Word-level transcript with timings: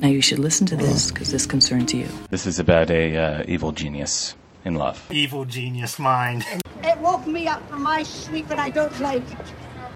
Now 0.00 0.08
you 0.08 0.22
should 0.22 0.38
listen 0.38 0.64
to 0.68 0.76
this 0.76 1.10
because 1.10 1.32
this 1.32 1.44
concerns 1.44 1.92
you. 1.92 2.06
This 2.30 2.46
is 2.46 2.60
about 2.60 2.88
a 2.90 3.16
uh, 3.16 3.44
evil 3.48 3.72
genius 3.72 4.36
in 4.64 4.76
love. 4.76 5.04
Evil 5.10 5.44
genius 5.44 5.98
mind. 5.98 6.44
It 6.84 6.98
woke 6.98 7.26
me 7.26 7.48
up 7.48 7.68
from 7.68 7.82
my 7.82 8.04
sleep 8.04 8.48
and 8.50 8.60
I 8.60 8.70
don't 8.70 8.98
like 9.00 9.28
it. 9.30 9.38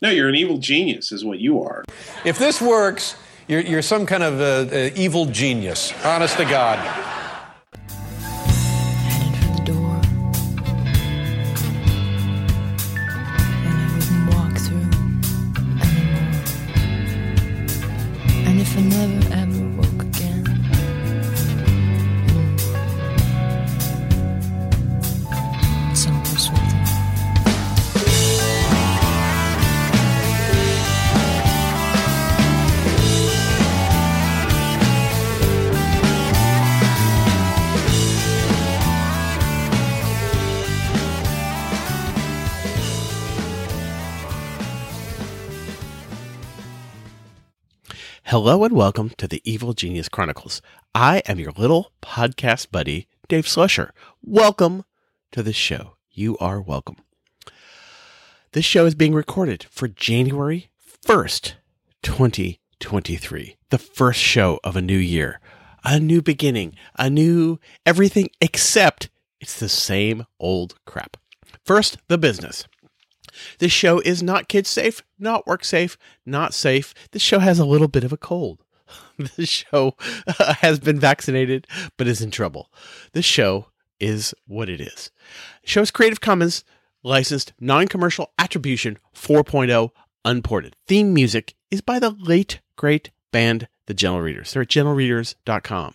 No, 0.03 0.11
you're 0.11 0.29
an 0.29 0.35
evil 0.35 0.59
genius, 0.59 1.13
is 1.13 1.25
what 1.25 1.39
you 1.39 1.63
are. 1.63 1.85
If 2.25 2.37
this 2.39 2.61
works, 2.61 3.15
you're, 3.47 3.61
you're 3.61 3.83
some 3.83 4.05
kind 4.05 4.25
of 4.25 4.41
uh, 4.41 4.75
uh, 4.75 4.91
evil 4.97 5.27
genius. 5.27 5.93
Honest 6.05 6.37
to 6.39 6.45
God. 6.45 6.79
Hello 48.33 48.65
and 48.65 48.75
welcome 48.75 49.11
to 49.19 49.29
the 49.29 49.43
Evil 49.45 49.75
Genius 49.75 50.09
Chronicles. 50.09 50.63
I 50.95 51.21
am 51.27 51.39
your 51.39 51.53
little 51.53 51.93
podcast 52.01 52.71
buddy, 52.71 53.07
Dave 53.29 53.45
Slusher. 53.45 53.91
Welcome 54.23 54.85
to 55.33 55.43
the 55.43 55.53
show. 55.53 55.99
You 56.11 56.39
are 56.39 56.59
welcome. 56.59 56.97
This 58.53 58.65
show 58.65 58.87
is 58.87 58.95
being 58.95 59.13
recorded 59.13 59.67
for 59.71 59.87
January 59.87 60.71
1st, 61.07 61.57
2023, 62.03 63.59
the 63.69 63.77
first 63.77 64.19
show 64.19 64.59
of 64.65 64.77
a 64.77 64.81
new 64.81 64.97
year, 64.97 65.39
a 65.85 66.01
new 66.01 66.23
beginning, 66.23 66.75
a 66.99 67.11
new 67.11 67.59
everything 67.85 68.31
except 68.41 69.11
it's 69.43 69.61
the 69.61 69.69
same 69.69 70.25
old 70.41 70.77
crap. 70.87 71.19
First, 71.67 71.99
the 72.09 72.17
business. 72.17 72.67
This 73.59 73.73
show 73.73 74.01
is 74.01 74.23
not 74.23 74.49
kid 74.49 74.67
safe, 74.67 75.03
not 75.19 75.47
work 75.47 75.65
safe, 75.65 75.97
not 76.27 76.55
safe. 76.55 76.95
This 77.13 77.23
show 77.23 77.39
has 77.39 77.59
a 77.59 77.65
little 77.65 77.89
bit 77.89 78.05
of 78.05 78.13
a 78.13 78.17
cold. 78.17 78.63
This 79.37 79.49
show 79.49 79.95
uh, 80.27 80.55
has 80.55 80.81
been 80.81 80.99
vaccinated 80.99 81.67
but 81.97 82.07
is 82.09 82.21
in 82.21 82.31
trouble. 82.31 82.71
This 83.13 83.25
show 83.25 83.67
is 84.01 84.35
what 84.47 84.69
it 84.69 84.81
is. 84.81 85.11
Show 85.65 85.81
is 85.81 85.91
Creative 85.91 86.21
Commons 86.21 86.65
licensed 87.03 87.53
non-commercial 87.61 88.33
attribution 88.39 88.99
4.0 89.15 89.91
unported. 90.25 90.77
Theme 90.87 91.15
music 91.15 91.55
is 91.71 91.81
by 91.81 91.99
the 91.99 92.11
late 92.11 92.61
great 92.77 93.11
band 93.33 93.69
The 93.87 93.95
Gentle 93.95 94.21
Readers. 94.21 94.53
They're 94.53 94.63
at 94.63 94.69
gentlereaders.com. 94.69 95.95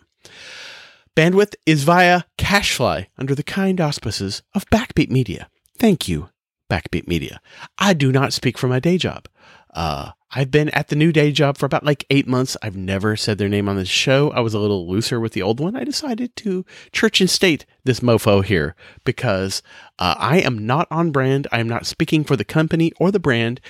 Bandwidth 1.15 1.55
is 1.65 1.83
via 1.83 2.23
Cashfly 2.37 3.07
under 3.17 3.33
the 3.33 3.43
kind 3.43 3.81
auspices 3.81 4.43
of 4.53 4.69
Backbeat 4.69 5.09
Media. 5.09 5.49
Thank 5.77 6.07
you, 6.07 6.29
Backbeat 6.69 7.07
Media. 7.07 7.41
I 7.77 7.93
do 7.93 8.11
not 8.11 8.33
speak 8.33 8.57
for 8.57 8.67
my 8.67 8.79
day 8.79 8.97
job. 8.97 9.27
Uh, 9.73 10.11
I've 10.31 10.51
been 10.51 10.69
at 10.69 10.89
the 10.89 10.95
new 10.95 11.11
day 11.11 11.31
job 11.31 11.57
for 11.57 11.65
about 11.65 11.85
like 11.85 12.05
eight 12.09 12.27
months. 12.27 12.57
I've 12.61 12.75
never 12.75 13.15
said 13.15 13.37
their 13.37 13.47
name 13.47 13.69
on 13.69 13.77
this 13.77 13.87
show. 13.87 14.31
I 14.31 14.41
was 14.41 14.53
a 14.53 14.59
little 14.59 14.87
looser 14.87 15.19
with 15.19 15.33
the 15.33 15.41
old 15.41 15.59
one. 15.59 15.75
I 15.75 15.83
decided 15.83 16.35
to 16.37 16.65
church 16.91 17.21
and 17.21 17.29
state 17.29 17.65
this 17.85 18.01
mofo 18.01 18.43
here 18.43 18.75
because 19.05 19.61
uh, 19.99 20.15
I 20.17 20.39
am 20.39 20.65
not 20.65 20.87
on 20.91 21.11
brand. 21.11 21.47
I 21.51 21.59
am 21.59 21.69
not 21.69 21.85
speaking 21.85 22.23
for 22.23 22.35
the 22.35 22.43
company 22.43 22.91
or 22.99 23.11
the 23.11 23.19
brand. 23.19 23.61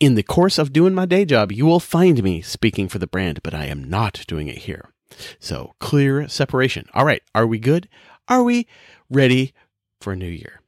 In 0.00 0.16
the 0.16 0.24
course 0.24 0.58
of 0.58 0.72
doing 0.72 0.94
my 0.94 1.06
day 1.06 1.24
job, 1.24 1.52
you 1.52 1.66
will 1.66 1.80
find 1.80 2.22
me 2.22 2.40
speaking 2.40 2.88
for 2.88 2.98
the 2.98 3.06
brand, 3.06 3.40
but 3.44 3.54
I 3.54 3.66
am 3.66 3.84
not 3.84 4.24
doing 4.26 4.48
it 4.48 4.58
here. 4.58 4.90
So 5.38 5.74
clear 5.78 6.28
separation. 6.28 6.88
All 6.94 7.04
right. 7.04 7.22
Are 7.34 7.46
we 7.46 7.58
good? 7.58 7.88
Are 8.26 8.42
we 8.42 8.66
ready 9.08 9.52
for 10.00 10.12
a 10.12 10.16
new 10.16 10.26
year? 10.26 10.60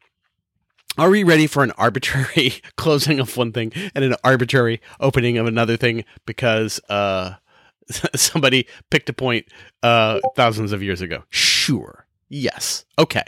Are 0.98 1.10
we 1.10 1.24
ready 1.24 1.46
for 1.46 1.62
an 1.62 1.72
arbitrary 1.72 2.54
closing 2.76 3.20
of 3.20 3.36
one 3.36 3.52
thing 3.52 3.70
and 3.94 4.02
an 4.02 4.14
arbitrary 4.24 4.80
opening 4.98 5.36
of 5.36 5.46
another 5.46 5.76
thing 5.76 6.04
because 6.24 6.80
uh, 6.88 7.34
somebody 8.14 8.66
picked 8.90 9.10
a 9.10 9.12
point 9.12 9.46
uh, 9.82 10.20
thousands 10.36 10.72
of 10.72 10.82
years 10.82 11.02
ago? 11.02 11.24
Sure. 11.28 12.06
Yes. 12.30 12.86
Okay. 12.98 13.24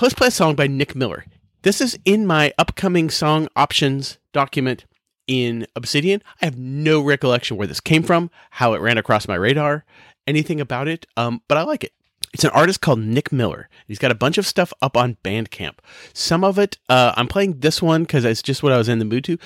Let's 0.00 0.14
play 0.14 0.28
a 0.28 0.30
song 0.30 0.54
by 0.54 0.68
Nick 0.68 0.94
Miller. 0.94 1.24
This 1.62 1.80
is 1.80 1.98
in 2.04 2.26
my 2.26 2.52
upcoming 2.58 3.10
song 3.10 3.48
options 3.56 4.18
document 4.32 4.86
in 5.26 5.66
Obsidian. 5.74 6.22
I 6.40 6.44
have 6.44 6.56
no 6.56 7.00
recollection 7.00 7.56
where 7.56 7.66
this 7.66 7.80
came 7.80 8.04
from, 8.04 8.30
how 8.50 8.74
it 8.74 8.80
ran 8.80 8.98
across 8.98 9.26
my 9.26 9.34
radar, 9.34 9.84
anything 10.28 10.60
about 10.60 10.86
it, 10.86 11.06
um, 11.16 11.42
but 11.48 11.58
I 11.58 11.62
like 11.62 11.82
it. 11.82 11.92
It's 12.32 12.44
an 12.44 12.50
artist 12.50 12.80
called 12.80 13.00
Nick 13.00 13.32
Miller. 13.32 13.68
He's 13.88 13.98
got 13.98 14.12
a 14.12 14.14
bunch 14.14 14.38
of 14.38 14.46
stuff 14.46 14.72
up 14.80 14.96
on 14.96 15.16
Bandcamp. 15.24 15.78
Some 16.12 16.44
of 16.44 16.58
it, 16.58 16.78
uh, 16.88 17.12
I'm 17.16 17.26
playing 17.26 17.60
this 17.60 17.82
one 17.82 18.02
because 18.02 18.24
it's 18.24 18.42
just 18.42 18.62
what 18.62 18.72
I 18.72 18.78
was 18.78 18.88
in 18.88 19.00
the 19.00 19.04
mood 19.04 19.24
to. 19.24 19.38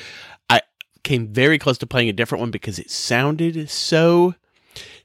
I 0.50 0.60
came 1.02 1.28
very 1.28 1.58
close 1.58 1.78
to 1.78 1.86
playing 1.86 2.08
a 2.08 2.12
different 2.12 2.40
one 2.40 2.50
because 2.50 2.78
it 2.78 2.90
sounded 2.90 3.70
so 3.70 4.34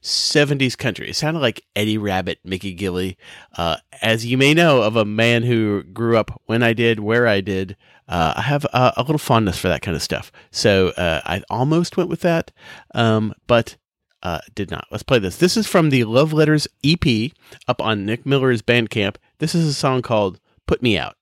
70s 0.02 0.76
country. 0.76 1.08
It 1.08 1.16
sounded 1.16 1.40
like 1.40 1.64
Eddie 1.76 1.98
Rabbitt, 1.98 2.38
Mickey 2.44 2.74
Gilley. 2.74 3.16
Uh, 3.56 3.76
as 4.02 4.26
you 4.26 4.36
may 4.38 4.54
know, 4.54 4.82
of 4.82 4.96
a 4.96 5.04
man 5.04 5.42
who 5.42 5.82
grew 5.82 6.16
up 6.16 6.40
when 6.46 6.62
I 6.62 6.72
did, 6.72 7.00
where 7.00 7.26
I 7.26 7.40
did, 7.40 7.76
uh, 8.08 8.34
I 8.36 8.42
have 8.42 8.64
a, 8.66 8.94
a 8.96 9.02
little 9.02 9.18
fondness 9.18 9.58
for 9.58 9.68
that 9.68 9.82
kind 9.82 9.96
of 9.96 10.02
stuff. 10.02 10.32
So 10.50 10.88
uh, 10.88 11.20
I 11.24 11.42
almost 11.50 11.96
went 11.96 12.10
with 12.10 12.20
that, 12.20 12.50
um, 12.94 13.34
but 13.46 13.76
uh, 14.22 14.40
did 14.54 14.70
not. 14.70 14.86
Let's 14.90 15.02
play 15.02 15.18
this. 15.18 15.36
This 15.36 15.56
is 15.56 15.66
from 15.66 15.90
the 15.90 16.04
Love 16.04 16.32
Letters 16.32 16.68
EP 16.84 17.32
up 17.66 17.80
on 17.80 18.04
Nick 18.06 18.26
Miller's 18.26 18.62
Bandcamp. 18.62 19.16
This 19.38 19.54
is 19.54 19.66
a 19.66 19.74
song 19.74 20.02
called 20.02 20.40
Put 20.66 20.82
Me 20.82 20.98
Out. 20.98 21.16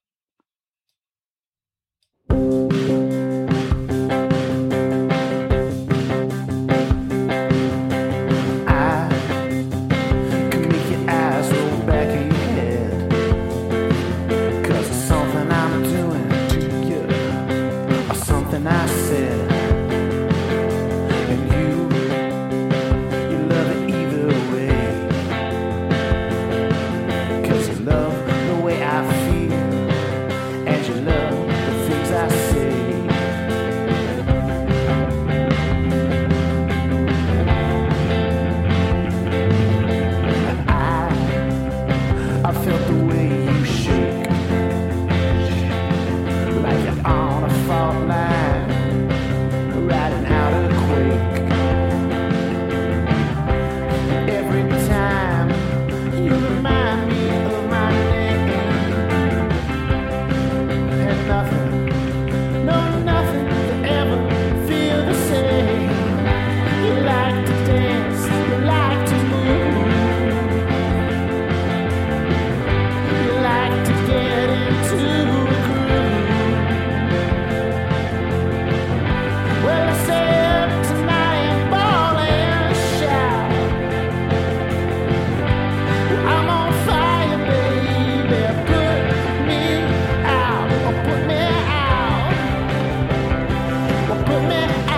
me. 94.47 94.88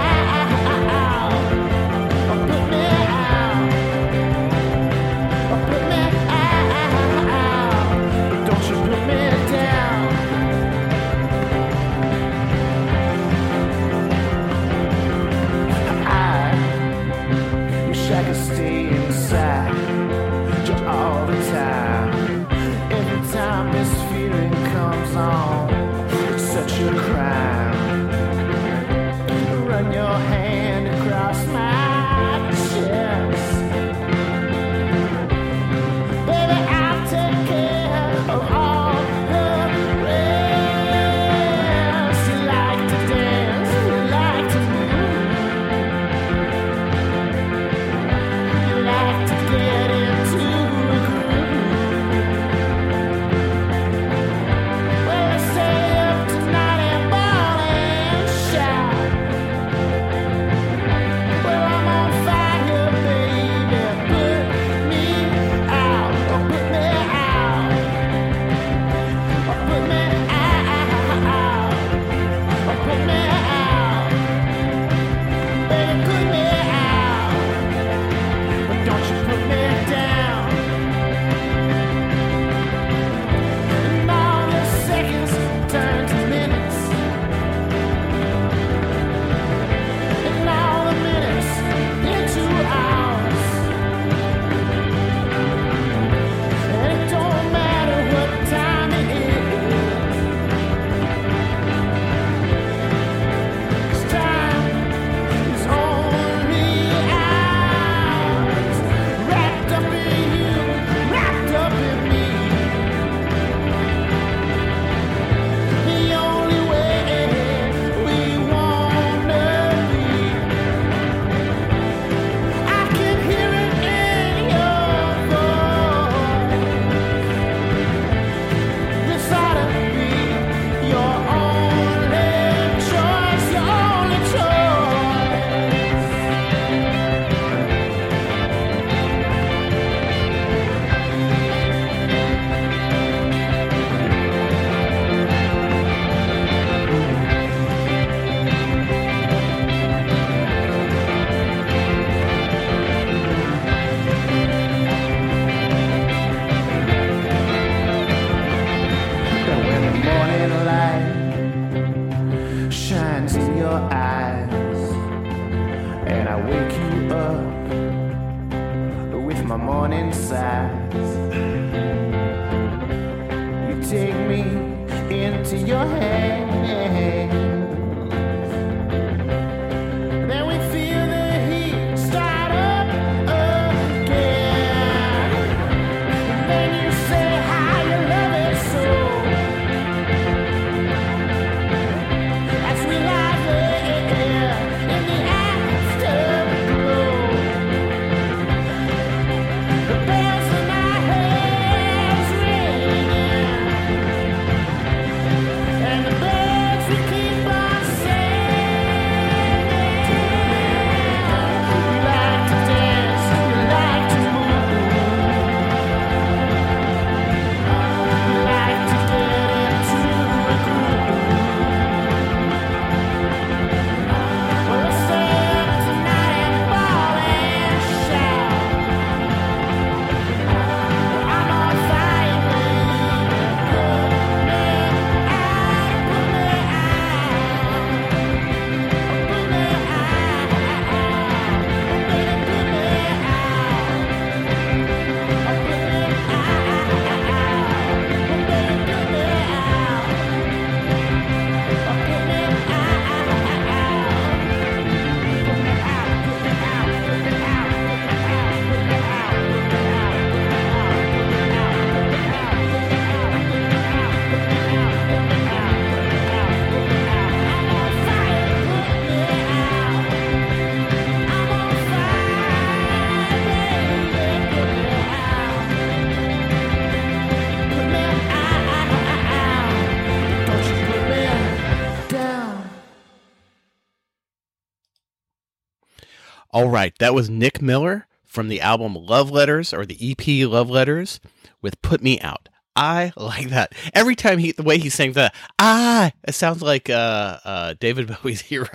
All 286.61 286.69
right, 286.69 286.95
that 286.99 287.15
was 287.15 287.27
Nick 287.27 287.59
Miller 287.59 288.05
from 288.23 288.47
the 288.47 288.61
album 288.61 288.93
Love 288.93 289.31
Letters 289.31 289.73
or 289.73 289.83
the 289.83 289.97
EP 289.99 290.47
Love 290.47 290.69
Letters 290.69 291.19
with 291.59 291.81
Put 291.81 292.03
Me 292.03 292.19
Out. 292.19 292.49
I 292.75 293.13
like 293.17 293.49
that. 293.49 293.73
Every 293.95 294.15
time 294.15 294.37
he, 294.37 294.51
the 294.51 294.61
way 294.61 294.77
he 294.77 294.89
sang 294.89 295.13
that, 295.13 295.33
ah, 295.57 296.11
it 296.23 296.35
sounds 296.35 296.61
like 296.61 296.87
uh, 296.87 297.39
uh, 297.43 297.73
David 297.79 298.15
Bowie's 298.23 298.41
Hero. 298.41 298.69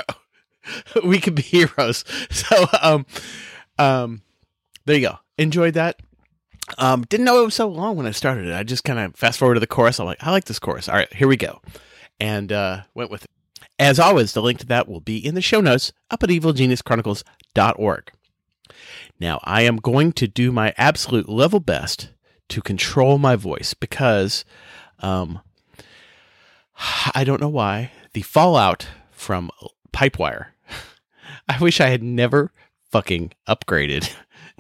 we 1.05 1.21
could 1.21 1.37
be 1.37 1.43
heroes. 1.43 2.05
So, 2.33 2.67
um, 2.83 3.07
um, 3.79 4.23
there 4.85 4.97
you 4.97 5.03
go. 5.03 5.19
Enjoyed 5.39 5.75
that. 5.75 6.01
Um, 6.79 7.03
didn't 7.03 7.27
know 7.27 7.41
it 7.41 7.45
was 7.45 7.55
so 7.55 7.69
long 7.69 7.95
when 7.95 8.07
I 8.07 8.11
started 8.11 8.49
it. 8.49 8.53
I 8.53 8.65
just 8.65 8.83
kind 8.83 8.99
of 8.99 9.15
fast 9.15 9.39
forward 9.39 9.55
to 9.55 9.61
the 9.61 9.69
chorus. 9.69 10.01
I'm 10.01 10.07
like, 10.07 10.25
I 10.27 10.33
like 10.33 10.47
this 10.47 10.59
chorus. 10.59 10.89
All 10.89 10.97
right, 10.97 11.15
here 11.15 11.29
we 11.29 11.37
go. 11.37 11.63
And 12.19 12.51
uh, 12.51 12.83
went 12.95 13.13
with 13.13 13.23
it. 13.23 13.31
As 13.79 14.01
always, 14.01 14.33
the 14.33 14.43
link 14.43 14.59
to 14.61 14.67
that 14.67 14.89
will 14.89 15.01
be 15.01 15.25
in 15.25 15.37
the 15.37 15.43
show 15.43 15.61
notes 15.61 15.93
up 16.11 16.25
at 16.25 16.31
evilgeniuschronicles.com 16.31 17.37
org. 17.79 18.11
Now, 19.19 19.41
I 19.45 19.63
am 19.63 19.77
going 19.77 20.13
to 20.13 20.29
do 20.29 20.53
my 20.53 20.75
absolute 20.77 21.29
level 21.29 21.61
best 21.61 22.11
to 22.49 22.61
control 22.61 23.19
my 23.19 23.37
voice 23.37 23.75
because 23.75 24.45
um, 25.01 25.41
I 27.15 27.25
don't 27.25 27.41
know 27.41 27.49
why 27.49 27.93
the 28.13 28.23
fallout 28.23 28.89
from 29.11 29.51
Pipewire. 29.93 30.49
I 31.49 31.59
wish 31.59 31.81
I 31.81 31.89
had 31.89 32.03
never 32.03 32.53
fucking 32.91 33.33
upgraded 33.49 34.13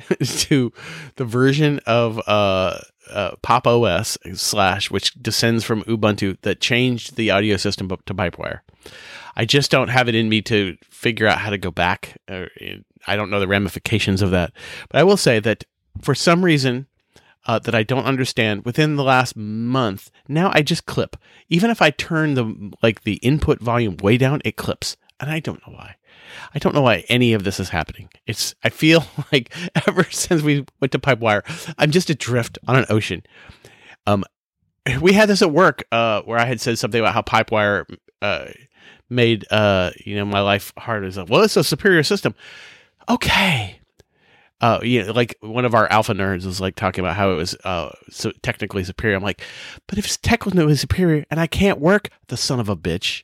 to 0.40 0.72
the 1.16 1.24
version 1.24 1.80
of 1.86 2.20
uh, 2.26 2.78
uh, 3.10 3.30
Pop 3.42 3.66
OS 3.66 4.18
slash, 4.34 4.90
which 4.90 5.14
descends 5.14 5.64
from 5.64 5.82
Ubuntu 5.84 6.38
that 6.42 6.60
changed 6.60 7.16
the 7.16 7.30
audio 7.30 7.56
system 7.56 7.88
to 7.88 8.14
Pipewire. 8.14 8.60
I 9.36 9.44
just 9.44 9.70
don't 9.70 9.88
have 9.88 10.08
it 10.08 10.14
in 10.14 10.28
me 10.28 10.40
to 10.42 10.76
figure 10.88 11.26
out 11.26 11.38
how 11.38 11.50
to 11.50 11.58
go 11.58 11.70
back 11.70 12.18
uh, 12.28 12.34
or, 12.34 12.48
I 13.06 13.16
don't 13.16 13.30
know 13.30 13.40
the 13.40 13.48
ramifications 13.48 14.22
of 14.22 14.30
that, 14.30 14.52
but 14.88 15.00
I 15.00 15.04
will 15.04 15.16
say 15.16 15.40
that 15.40 15.64
for 16.00 16.14
some 16.14 16.44
reason 16.44 16.86
uh, 17.46 17.58
that 17.60 17.74
I 17.74 17.82
don't 17.82 18.04
understand, 18.04 18.64
within 18.64 18.96
the 18.96 19.04
last 19.04 19.36
month, 19.36 20.10
now 20.28 20.50
I 20.52 20.62
just 20.62 20.86
clip. 20.86 21.16
Even 21.48 21.70
if 21.70 21.80
I 21.80 21.90
turn 21.90 22.34
the 22.34 22.72
like 22.82 23.02
the 23.04 23.14
input 23.16 23.60
volume 23.60 23.96
way 23.98 24.16
down, 24.18 24.42
it 24.44 24.56
clips, 24.56 24.96
and 25.20 25.30
I 25.30 25.40
don't 25.40 25.64
know 25.66 25.74
why. 25.74 25.96
I 26.54 26.58
don't 26.58 26.74
know 26.74 26.82
why 26.82 27.04
any 27.08 27.32
of 27.32 27.44
this 27.44 27.60
is 27.60 27.68
happening. 27.68 28.08
It's 28.26 28.54
I 28.64 28.68
feel 28.68 29.04
like 29.32 29.54
ever 29.86 30.04
since 30.10 30.42
we 30.42 30.64
went 30.80 30.92
to 30.92 30.98
Pipewire, 30.98 31.42
I'm 31.78 31.90
just 31.90 32.10
adrift 32.10 32.58
on 32.66 32.76
an 32.76 32.86
ocean. 32.88 33.22
Um, 34.06 34.24
we 35.00 35.12
had 35.12 35.28
this 35.28 35.42
at 35.42 35.52
work 35.52 35.84
uh, 35.92 36.22
where 36.22 36.38
I 36.38 36.44
had 36.44 36.60
said 36.60 36.78
something 36.78 37.00
about 37.00 37.14
how 37.14 37.22
Pipewire 37.22 37.84
uh, 38.22 38.46
made 39.08 39.44
uh, 39.50 39.90
you 40.04 40.16
know 40.16 40.24
my 40.24 40.40
life 40.40 40.72
hard. 40.78 41.04
Is 41.04 41.16
like, 41.16 41.28
well, 41.28 41.42
it's 41.42 41.56
a 41.56 41.64
superior 41.64 42.02
system. 42.02 42.34
Okay. 43.08 43.80
Uh, 44.60 44.80
you 44.82 45.04
know, 45.04 45.12
like 45.12 45.36
one 45.40 45.66
of 45.66 45.74
our 45.74 45.86
alpha 45.92 46.14
nerds 46.14 46.46
was 46.46 46.60
like 46.60 46.76
talking 46.76 47.04
about 47.04 47.16
how 47.16 47.30
it 47.30 47.34
was 47.34 47.54
uh 47.64 47.90
so 48.08 48.32
technically 48.42 48.84
superior. 48.84 49.16
I'm 49.16 49.22
like, 49.22 49.42
but 49.86 49.98
if 49.98 50.06
it's 50.06 50.16
technically 50.16 50.74
superior 50.76 51.26
and 51.30 51.38
I 51.38 51.46
can't 51.46 51.78
work, 51.78 52.08
the 52.28 52.36
son 52.36 52.58
of 52.58 52.68
a 52.68 52.76
bitch, 52.76 53.22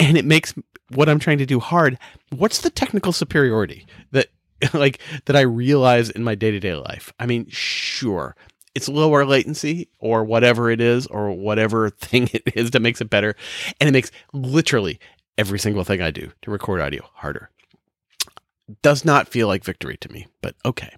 and 0.00 0.18
it 0.18 0.24
makes 0.24 0.54
what 0.90 1.08
I'm 1.08 1.20
trying 1.20 1.38
to 1.38 1.46
do 1.46 1.60
hard. 1.60 1.98
What's 2.34 2.60
the 2.60 2.70
technical 2.70 3.12
superiority 3.12 3.86
that 4.10 4.28
like 4.74 5.00
that 5.26 5.36
I 5.36 5.42
realize 5.42 6.10
in 6.10 6.24
my 6.24 6.34
day 6.34 6.50
to 6.50 6.58
day 6.58 6.74
life? 6.74 7.12
I 7.20 7.26
mean, 7.26 7.46
sure, 7.48 8.34
it's 8.74 8.88
lower 8.88 9.24
latency 9.24 9.88
or 10.00 10.24
whatever 10.24 10.70
it 10.70 10.80
is 10.80 11.06
or 11.06 11.30
whatever 11.30 11.90
thing 12.00 12.28
it 12.32 12.42
is 12.56 12.72
that 12.72 12.80
makes 12.80 13.00
it 13.00 13.10
better, 13.10 13.36
and 13.80 13.88
it 13.88 13.92
makes 13.92 14.10
literally 14.32 14.98
every 15.36 15.60
single 15.60 15.84
thing 15.84 16.02
I 16.02 16.10
do 16.10 16.32
to 16.42 16.50
record 16.50 16.80
audio 16.80 17.08
harder. 17.14 17.50
Does 18.82 19.04
not 19.04 19.28
feel 19.28 19.46
like 19.46 19.64
victory 19.64 19.96
to 19.98 20.12
me, 20.12 20.26
but 20.42 20.54
okay. 20.64 20.94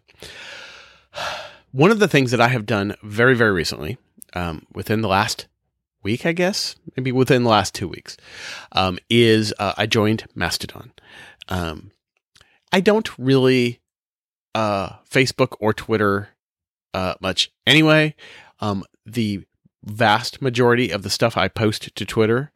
One 1.72 1.90
of 1.90 2.00
the 2.00 2.08
things 2.08 2.32
that 2.32 2.40
I 2.40 2.48
have 2.48 2.66
done 2.66 2.96
very, 3.02 3.36
very 3.36 3.52
recently, 3.52 3.96
um, 4.34 4.66
within 4.72 5.02
the 5.02 5.08
last 5.08 5.46
week, 6.02 6.26
I 6.26 6.32
guess, 6.32 6.74
maybe 6.96 7.12
within 7.12 7.44
the 7.44 7.50
last 7.50 7.74
two 7.74 7.86
weeks, 7.86 8.16
um, 8.72 8.98
is 9.08 9.54
uh, 9.58 9.74
I 9.76 9.86
joined 9.86 10.26
Mastodon. 10.34 10.92
Um, 11.48 11.92
I 12.72 12.80
don't 12.80 13.16
really 13.18 13.80
uh, 14.54 14.96
Facebook 15.08 15.56
or 15.60 15.72
Twitter 15.72 16.30
uh, 16.94 17.14
much 17.20 17.52
anyway. 17.66 18.14
Um, 18.60 18.84
the 19.06 19.44
vast 19.84 20.42
majority 20.42 20.90
of 20.90 21.02
the 21.02 21.10
stuff 21.10 21.36
I 21.36 21.48
post 21.48 21.94
to 21.94 22.04
Twitter 22.04 22.52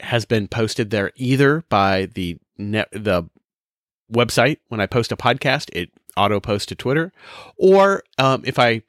has 0.00 0.24
been 0.24 0.46
posted 0.48 0.90
there 0.90 1.12
either 1.16 1.64
by 1.68 2.06
the 2.06 2.38
net, 2.58 2.88
the 2.92 3.28
website 4.12 4.58
when 4.68 4.80
I 4.80 4.86
post 4.86 5.12
a 5.12 5.16
podcast, 5.16 5.70
it 5.72 5.90
auto 6.16 6.40
posts 6.40 6.66
to 6.66 6.74
Twitter, 6.74 7.12
or 7.56 8.02
um, 8.18 8.42
if 8.44 8.58
I 8.58 8.82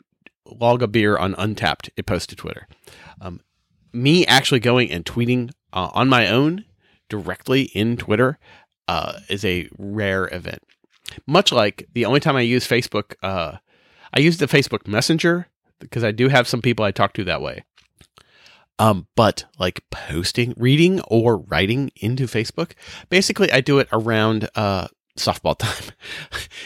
log 0.45 0.81
a 0.81 0.87
beer 0.87 1.17
on 1.17 1.33
Untappd, 1.35 1.89
it 1.97 2.05
posts 2.05 2.27
to 2.27 2.35
Twitter. 2.35 2.67
Um, 3.19 3.41
me 3.93 4.25
actually 4.25 4.59
going 4.59 4.91
and 4.91 5.05
tweeting 5.05 5.51
uh, 5.73 5.89
on 5.93 6.09
my 6.09 6.27
own 6.27 6.65
directly 7.09 7.63
in 7.63 7.97
Twitter 7.97 8.37
uh, 8.87 9.19
is 9.29 9.43
a 9.43 9.69
rare 9.77 10.29
event. 10.33 10.63
Much 11.25 11.51
like 11.51 11.87
the 11.93 12.05
only 12.05 12.19
time 12.19 12.35
I 12.35 12.41
use 12.41 12.67
Facebook, 12.67 13.15
uh, 13.23 13.57
I 14.13 14.19
use 14.19 14.37
the 14.37 14.47
Facebook 14.47 14.87
Messenger 14.87 15.47
because 15.79 16.03
I 16.03 16.11
do 16.11 16.27
have 16.29 16.47
some 16.47 16.61
people 16.61 16.83
I 16.83 16.91
talk 16.91 17.13
to 17.13 17.23
that 17.25 17.41
way. 17.41 17.63
Um, 18.79 19.07
but 19.15 19.45
like 19.57 19.83
posting, 19.89 20.53
reading, 20.55 21.01
or 21.01 21.37
writing 21.37 21.91
into 21.95 22.25
Facebook, 22.25 22.73
basically 23.09 23.51
I 23.51 23.61
do 23.61 23.79
it 23.79 23.87
around 23.91 24.49
uh, 24.55 24.87
softball 25.17 25.57
time. 25.57 25.91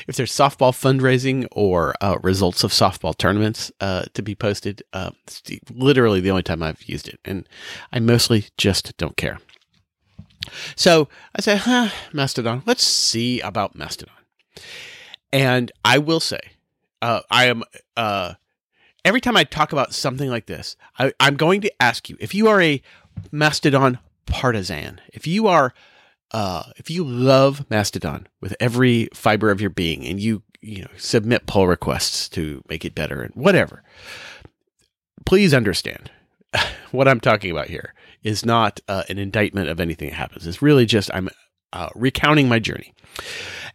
if 0.08 0.16
there's 0.16 0.32
softball 0.32 0.72
fundraising 0.72 1.48
or 1.52 1.96
uh, 2.02 2.18
results 2.22 2.64
of 2.64 2.72
softball 2.72 3.18
tournaments 3.18 3.72
uh, 3.82 4.04
to 4.14 4.22
be 4.22 4.36
posted, 4.36 4.84
uh, 4.94 5.12
it's 5.24 5.44
literally 5.72 6.22
the 6.22 6.32
only 6.32 6.44
time 6.44 6.64
I've 6.64 6.84
used 6.84 7.08
it, 7.08 7.20
and 7.26 7.48
I 7.92 8.00
mostly 8.00 8.46
just 8.58 8.96
don't 8.98 9.18
care. 9.18 9.40
So 10.76 11.08
I 11.36 11.42
say, 11.42 11.58
huh, 11.58 11.90
Mastodon. 12.14 12.64
Let's 12.66 12.84
see 12.84 13.42
about 13.42 13.76
Mastodon. 13.76 14.16
And 15.32 15.72
I 15.86 15.98
will 15.98 16.20
say, 16.20 16.40
uh, 17.02 17.22
I 17.30 17.46
am 17.46 17.64
uh, 17.96 18.34
every 19.06 19.22
time 19.22 19.38
I 19.38 19.44
talk 19.44 19.72
about 19.72 19.94
something 19.94 20.30
like 20.30 20.46
this, 20.46 20.76
I, 21.00 21.14
I'm 21.20 21.36
going 21.36 21.62
to 21.62 21.82
ask 21.82 22.10
you 22.10 22.18
if 22.20 22.34
you 22.34 22.48
are 22.48 22.62
a 22.62 22.82
Mastodon 23.32 24.00
partisan, 24.26 25.02
if 25.14 25.28
you 25.28 25.48
are 25.48 25.74
uh, 26.32 26.64
if 26.78 26.90
you 26.90 27.04
love 27.04 27.66
Mastodon 27.70 28.28
with 28.40 28.56
every 28.60 29.10
fiber 29.14 29.52
of 29.52 29.62
your 29.62 29.70
being 29.70 30.06
and 30.06 30.20
you 30.20 30.44
you 30.62 30.82
know 30.82 30.90
submit 30.98 31.48
pull 31.48 31.68
requests 31.68 32.30
to 32.30 32.64
make 32.70 32.86
it 32.86 32.96
better 32.96 33.22
and 33.22 33.34
whatever, 33.36 33.84
please 35.26 35.54
understand 35.54 36.12
what 36.92 37.08
I'm 37.08 37.20
talking 37.20 37.52
about 37.52 37.68
here 37.68 37.94
is 38.24 38.46
not 38.46 38.80
uh, 38.88 39.04
an 39.10 39.18
indictment 39.18 39.70
of 39.70 39.80
anything 39.80 40.10
that 40.10 40.16
happens. 40.16 40.48
It's 40.48 40.62
really 40.62 40.86
just 40.86 41.10
I'm 41.14 41.30
uh, 41.74 41.90
recounting 41.96 42.48
my 42.48 42.60
journey, 42.60 42.94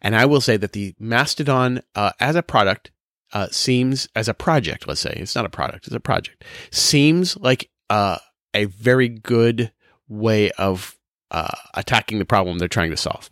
and 0.01 0.17
I 0.17 0.27
will 0.27 0.41
say 0.41 0.57
that 0.57 0.73
the 0.73 0.95
Mastodon 0.99 1.83
uh, 1.95 2.13
as 2.21 2.37
a 2.37 2.43
product 2.43 2.91
uh, 3.33 3.49
seems 3.51 4.09
as 4.15 4.29
a 4.29 4.35
project. 4.35 4.87
Let's 4.87 5.01
say 5.01 5.15
it's 5.17 5.35
not 5.35 5.47
a 5.47 5.51
product; 5.51 5.87
it's 5.87 5.97
a 5.97 6.01
project. 6.01 6.45
Seems 6.71 7.37
like 7.37 7.71
uh, 7.91 8.19
a 8.55 8.65
very 8.67 9.09
good 9.09 9.73
way 10.09 10.51
of 10.53 10.96
uh, 11.31 11.55
attacking 11.75 12.19
the 12.19 12.25
problem 12.25 12.59
they're 12.59 12.69
trying 12.69 12.91
to 12.91 12.97
solve. 12.97 13.31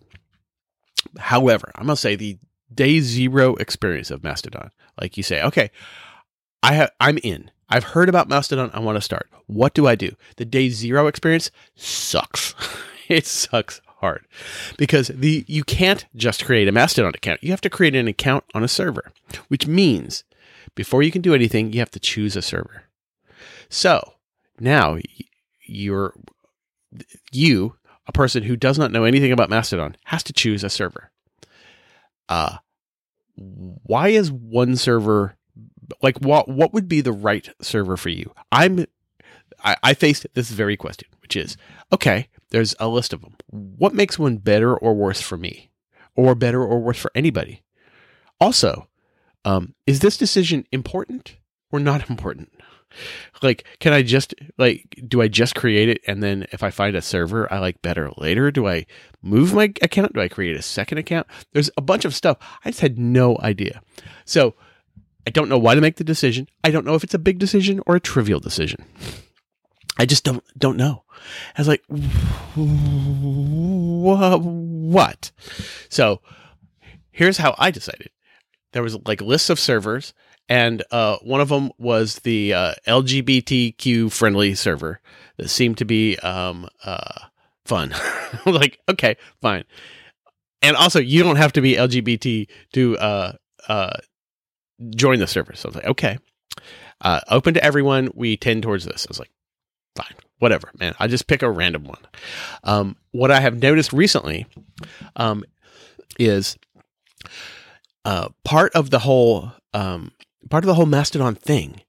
However, 1.19 1.71
I'm 1.75 1.87
gonna 1.87 1.97
say 1.97 2.17
the 2.17 2.39
day 2.73 3.01
zero 3.01 3.55
experience 3.57 4.11
of 4.11 4.25
Mastodon, 4.25 4.71
like 5.01 5.17
you 5.17 5.23
say, 5.23 5.43
okay, 5.43 5.71
I 6.63 6.75
have, 6.75 6.91
I'm 6.99 7.19
in. 7.19 7.51
I've 7.69 7.85
heard 7.85 8.09
about 8.09 8.29
Mastodon. 8.29 8.71
I 8.73 8.81
want 8.81 8.97
to 8.97 9.03
start. 9.03 9.29
What 9.47 9.75
do 9.75 9.87
I 9.87 9.95
do? 9.95 10.13
The 10.37 10.45
day 10.45 10.69
zero 10.69 11.07
experience 11.07 11.51
sucks. 11.75 12.55
it 13.09 13.27
sucks 13.27 13.81
hard 13.99 14.27
because 14.77 15.09
the 15.09 15.45
you 15.49 15.65
can't 15.65 16.05
just 16.15 16.45
create 16.45 16.69
a 16.69 16.73
Mastodon 16.73 17.13
account. 17.15 17.43
You 17.43 17.51
have 17.51 17.61
to 17.63 17.71
create 17.71 17.95
an 17.95 18.09
account 18.09 18.45
on 18.55 18.65
a 18.65 18.69
server, 18.69 19.13
which 19.49 19.67
means 19.67 20.25
before 20.75 21.03
you 21.03 21.11
can 21.11 21.23
do 21.23 21.35
anything, 21.35 21.73
you 21.73 21.79
have 21.81 21.91
to 21.93 22.01
choose 22.01 22.37
a 22.37 22.43
server. 22.43 22.85
So 23.69 24.15
now 24.59 24.99
you're 25.67 26.15
you, 27.33 27.77
a 28.07 28.13
person 28.13 28.43
who 28.43 28.57
does 28.57 28.79
not 28.79 28.93
know 28.93 29.05
anything 29.05 29.33
about 29.33 29.51
Mastodon, 29.51 29.97
has 30.05 30.23
to 30.25 30.33
choose 30.33 30.65
a 30.65 30.71
server. 30.71 31.11
Uh 32.29 32.59
why 33.37 34.09
is 34.09 34.31
one 34.31 34.77
server 34.77 35.37
like 36.03 36.19
what 36.19 36.49
what 36.49 36.73
would 36.73 36.89
be 36.89 37.01
the 37.01 37.13
right 37.13 37.49
server 37.61 37.97
for 37.97 38.09
you? 38.09 38.33
I'm 38.53 38.87
I, 39.63 39.77
I 39.83 39.95
faced 39.95 40.27
this 40.35 40.51
very 40.51 40.77
question, 40.77 41.09
which 41.23 41.37
is 41.37 41.57
okay, 41.93 42.29
there's 42.51 42.75
a 42.79 42.89
list 42.89 43.13
of 43.13 43.21
them. 43.23 43.35
What 43.49 43.95
makes 43.95 44.19
one 44.19 44.37
better 44.37 44.77
or 44.77 44.95
worse 44.95 45.21
for 45.21 45.37
me? 45.37 45.71
Or 46.17 46.37
better 46.37 46.63
or 46.63 46.79
worse 46.79 46.99
for 46.99 47.11
anybody? 47.15 47.65
Also, 48.41 48.89
um, 49.45 49.75
is 49.87 49.99
this 50.01 50.17
decision 50.17 50.65
important 50.71 51.37
or 51.73 51.81
not 51.81 52.09
important? 52.11 52.53
Like, 53.43 53.65
can 53.81 53.93
I 53.93 54.03
just 54.03 54.35
like 54.59 55.01
do 55.07 55.21
I 55.23 55.29
just 55.29 55.55
create 55.55 55.89
it 55.89 56.01
and 56.07 56.23
then 56.23 56.47
if 56.53 56.63
I 56.63 56.71
find 56.71 56.97
a 56.97 57.03
server 57.03 57.53
I 57.53 57.59
like 57.59 57.83
better 57.83 58.11
later, 58.17 58.51
do 58.51 58.67
I 58.69 58.87
move 59.23 59.55
my 59.55 59.73
account? 59.83 60.15
Do 60.15 60.21
I 60.21 60.29
create 60.29 60.57
a 60.57 60.63
second 60.63 60.99
account? 60.99 61.27
There's 61.53 61.71
a 61.77 61.83
bunch 61.83 62.05
of 62.05 62.15
stuff. 62.15 62.39
I 62.65 62.71
just 62.71 62.81
had 62.81 62.99
no 62.99 63.39
idea. 63.41 63.81
So 64.25 64.55
I 65.27 65.31
don't 65.31 65.49
know 65.49 65.59
why 65.59 65.75
to 65.75 65.81
make 65.81 65.97
the 65.97 66.05
decision. 66.05 66.49
I 66.63 66.71
don't 66.71 66.85
know 66.85 66.95
if 66.95 67.05
it's 67.05 67.15
a 67.15 67.19
big 67.19 67.39
decision 67.39 67.81
or 67.87 67.97
a 67.97 68.01
trivial 68.01 68.41
decision. 68.41 68.85
I 69.97 70.07
just 70.07 70.25
don't 70.25 70.43
don't 70.59 70.77
know. 70.77 71.05
I 71.57 71.61
was 71.61 71.69
like, 71.69 71.83
"Wha- 72.57 74.37
what? 74.39 75.31
So 75.89 76.21
here's 77.11 77.39
how 77.39 77.55
I 77.59 77.71
decided. 77.71 78.11
There 78.73 78.83
was 78.83 78.97
like 79.07 79.21
lists 79.21 79.51
of 79.51 79.61
servers, 79.61 80.13
and 80.49 80.83
uh, 80.91 81.17
one 81.23 81.41
of 81.41 81.49
them 81.49 81.71
was 81.79 82.17
the 82.17 82.53
uh, 82.53 82.75
LGBTQ 82.87 84.13
friendly 84.13 84.55
server 84.55 85.01
that 85.39 85.49
seemed 85.49 85.79
to 85.79 85.85
be 85.85 86.19
um, 86.19 86.69
uh, 86.85 87.21
fun. 87.65 87.95
like, 88.47 88.79
okay, 88.89 89.17
fine. 89.41 89.65
and 90.63 90.77
also 90.77 91.01
you 91.01 91.23
don't 91.23 91.37
have 91.37 91.53
to 91.53 91.61
be 91.61 91.75
LGBT 91.75 92.47
to 92.73 92.99
uh 92.99 93.33
uh 93.69 93.97
join 94.95 95.19
the 95.19 95.27
server. 95.27 95.55
So 95.55 95.69
I 95.69 95.71
was 95.71 95.77
like, 95.77 95.87
okay, 95.87 96.19
uh, 97.01 97.21
open 97.29 97.55
to 97.55 97.65
everyone. 97.65 98.11
We 98.15 98.37
tend 98.37 98.63
towards 98.63 98.85
this. 98.85 99.07
I 99.07 99.11
was 99.11 99.19
like, 99.19 99.31
fine, 99.97 100.15
whatever, 100.41 100.71
man. 100.79 100.95
I 100.99 101.07
just 101.07 101.27
pick 101.27 101.43
a 101.43 101.51
random 101.51 101.85
one. 101.85 102.03
Um, 102.65 102.97
what 103.13 103.31
I 103.31 103.41
have 103.41 103.63
noticed 103.63 103.93
recently, 103.93 104.47
um, 105.17 105.45
is 106.19 106.59
part 108.45 108.73
of 108.75 108.91
the 108.91 108.99
whole 108.99 109.53
um 109.73 110.13
part 110.51 110.65
of 110.65 110.67
the 110.67 110.75
whole 110.75 110.87
Mastodon 110.87 111.35
thing 111.35 111.81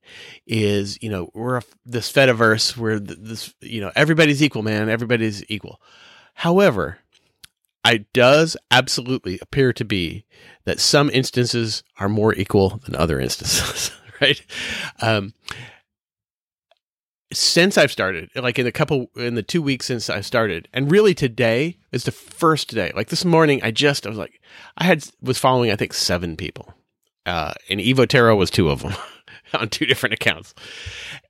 is 0.45 1.01
you 1.01 1.09
know 1.09 1.29
we're 1.33 1.57
a, 1.57 1.63
this 1.85 2.11
Fediverse 2.11 2.77
where 2.77 2.99
th- 2.99 3.19
this 3.21 3.53
you 3.61 3.81
know 3.81 3.91
everybody's 3.95 4.43
equal, 4.43 4.63
man. 4.63 4.89
Everybody's 4.89 5.43
equal. 5.49 5.81
However, 6.35 6.99
it 7.85 8.11
does 8.13 8.57
absolutely 8.71 9.39
appear 9.41 9.73
to 9.73 9.85
be 9.85 10.25
that 10.65 10.79
some 10.79 11.09
instances 11.09 11.83
are 11.99 12.09
more 12.09 12.33
equal 12.33 12.81
than 12.85 12.95
other 12.95 13.19
instances, 13.19 13.91
right? 14.21 14.41
Um, 15.01 15.33
since 17.33 17.77
I've 17.77 17.91
started, 17.91 18.29
like 18.35 18.57
in 18.59 18.65
the 18.65 18.71
couple 18.71 19.09
in 19.15 19.35
the 19.35 19.43
two 19.43 19.61
weeks 19.61 19.85
since 19.87 20.09
I 20.09 20.21
started, 20.21 20.67
and 20.73 20.91
really 20.91 21.13
today 21.13 21.77
is 21.91 22.03
the 22.05 22.11
first 22.11 22.73
day. 22.73 22.91
Like 22.95 23.09
this 23.09 23.25
morning, 23.25 23.61
I 23.63 23.71
just 23.71 24.05
I 24.05 24.09
was 24.09 24.17
like, 24.17 24.41
I 24.77 24.85
had 24.85 25.05
was 25.21 25.37
following 25.37 25.71
I 25.71 25.75
think 25.75 25.93
seven 25.93 26.37
people, 26.37 26.73
uh, 27.25 27.53
and 27.69 27.79
Evo 27.79 28.07
Terra 28.07 28.35
was 28.35 28.49
two 28.49 28.69
of 28.69 28.81
them 28.81 28.93
on 29.53 29.69
two 29.69 29.85
different 29.85 30.13
accounts, 30.13 30.53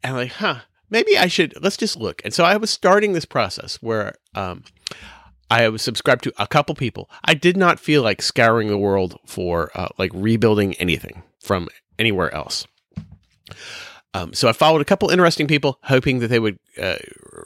and 0.03 0.11
I'm 0.11 0.23
like, 0.23 0.31
huh, 0.33 0.59
maybe 0.89 1.17
I 1.17 1.27
should 1.27 1.61
let's 1.61 1.77
just 1.77 1.97
look. 1.97 2.21
And 2.23 2.33
so 2.33 2.43
I 2.43 2.57
was 2.57 2.69
starting 2.69 3.13
this 3.13 3.25
process 3.25 3.77
where 3.81 4.15
um, 4.33 4.63
I 5.49 5.69
was 5.69 5.81
subscribed 5.81 6.23
to 6.23 6.33
a 6.37 6.47
couple 6.47 6.75
people. 6.75 7.09
I 7.23 7.33
did 7.33 7.57
not 7.57 7.79
feel 7.79 8.01
like 8.01 8.21
scouring 8.21 8.67
the 8.67 8.77
world 8.77 9.19
for 9.25 9.71
uh, 9.75 9.89
like 9.97 10.11
rebuilding 10.13 10.73
anything 10.75 11.23
from 11.41 11.69
anywhere 11.99 12.33
else. 12.33 12.65
Um, 14.13 14.33
so 14.33 14.47
I 14.47 14.53
followed 14.53 14.81
a 14.81 14.85
couple 14.85 15.09
interesting 15.09 15.45
people, 15.45 15.77
hoping 15.83 16.19
that 16.19 16.29
they 16.29 16.39
would 16.39 16.57
uh, 16.81 16.95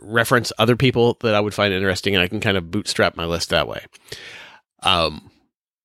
reference 0.01 0.53
other 0.59 0.75
people 0.75 1.17
that 1.21 1.33
I 1.33 1.39
would 1.39 1.53
find 1.53 1.73
interesting, 1.73 2.13
and 2.15 2.23
I 2.23 2.27
can 2.27 2.39
kind 2.39 2.57
of 2.57 2.69
bootstrap 2.69 3.17
my 3.17 3.25
list 3.25 3.49
that 3.49 3.67
way. 3.67 3.85
Um, 4.83 5.31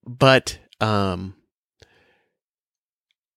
but 0.07 0.59
um, 0.81 1.35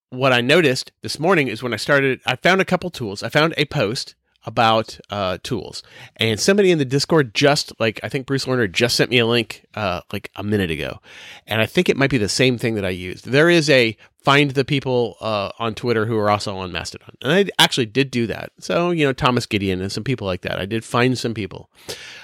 what 0.10 0.34
I 0.34 0.42
noticed 0.42 0.92
this 1.02 1.20
morning 1.20 1.48
is 1.48 1.62
when 1.62 1.74
I 1.74 1.78
started, 1.78 2.22
I 2.26 2.36
found 2.36 2.62
a 2.62 2.66
couple 2.66 2.90
tools. 2.90 3.24
I 3.24 3.30
found 3.30 3.54
a 3.58 3.66
post 3.66 4.16
about 4.46 4.98
uh, 5.10 5.38
tools, 5.44 5.84
and 6.16 6.40
somebody 6.40 6.72
in 6.72 6.78
the 6.78 6.86
Discord 6.86 7.36
just 7.36 7.74
like 7.82 8.00
I 8.02 8.08
think 8.08 8.26
Bruce 8.26 8.46
Lerner 8.46 8.72
just 8.72 8.96
sent 8.96 9.12
me 9.12 9.20
a 9.20 9.26
link 9.26 9.66
uh, 9.76 10.02
like 10.14 10.32
a 10.38 10.44
minute 10.44 10.72
ago, 10.72 11.00
and 11.46 11.60
I 11.60 11.66
think 11.66 11.90
it 11.90 11.98
might 11.98 12.10
be 12.10 12.18
the 12.18 12.30
same 12.30 12.58
thing 12.58 12.76
that 12.76 12.86
I 12.86 12.90
used. 12.90 13.26
There 13.26 13.50
is 13.50 13.70
a 13.70 13.98
find 14.24 14.52
the 14.52 14.64
people 14.64 15.18
uh, 15.20 15.52
on 15.60 15.76
Twitter 15.76 16.06
who 16.06 16.18
are 16.18 16.30
also 16.30 16.56
on 16.56 16.72
Mastodon, 16.72 17.16
and 17.22 17.34
I 17.34 17.46
actually 17.60 17.88
did 17.88 18.10
do 18.10 18.26
that. 18.28 18.54
So 18.58 18.92
you 18.92 19.06
know 19.06 19.12
Thomas 19.12 19.46
Gideon 19.46 19.82
and 19.82 19.92
some 19.92 20.06
people 20.06 20.26
like 20.26 20.42
that. 20.42 20.60
I 20.60 20.66
did 20.66 20.86
find 20.86 21.18
some 21.18 21.34
people. 21.34 21.70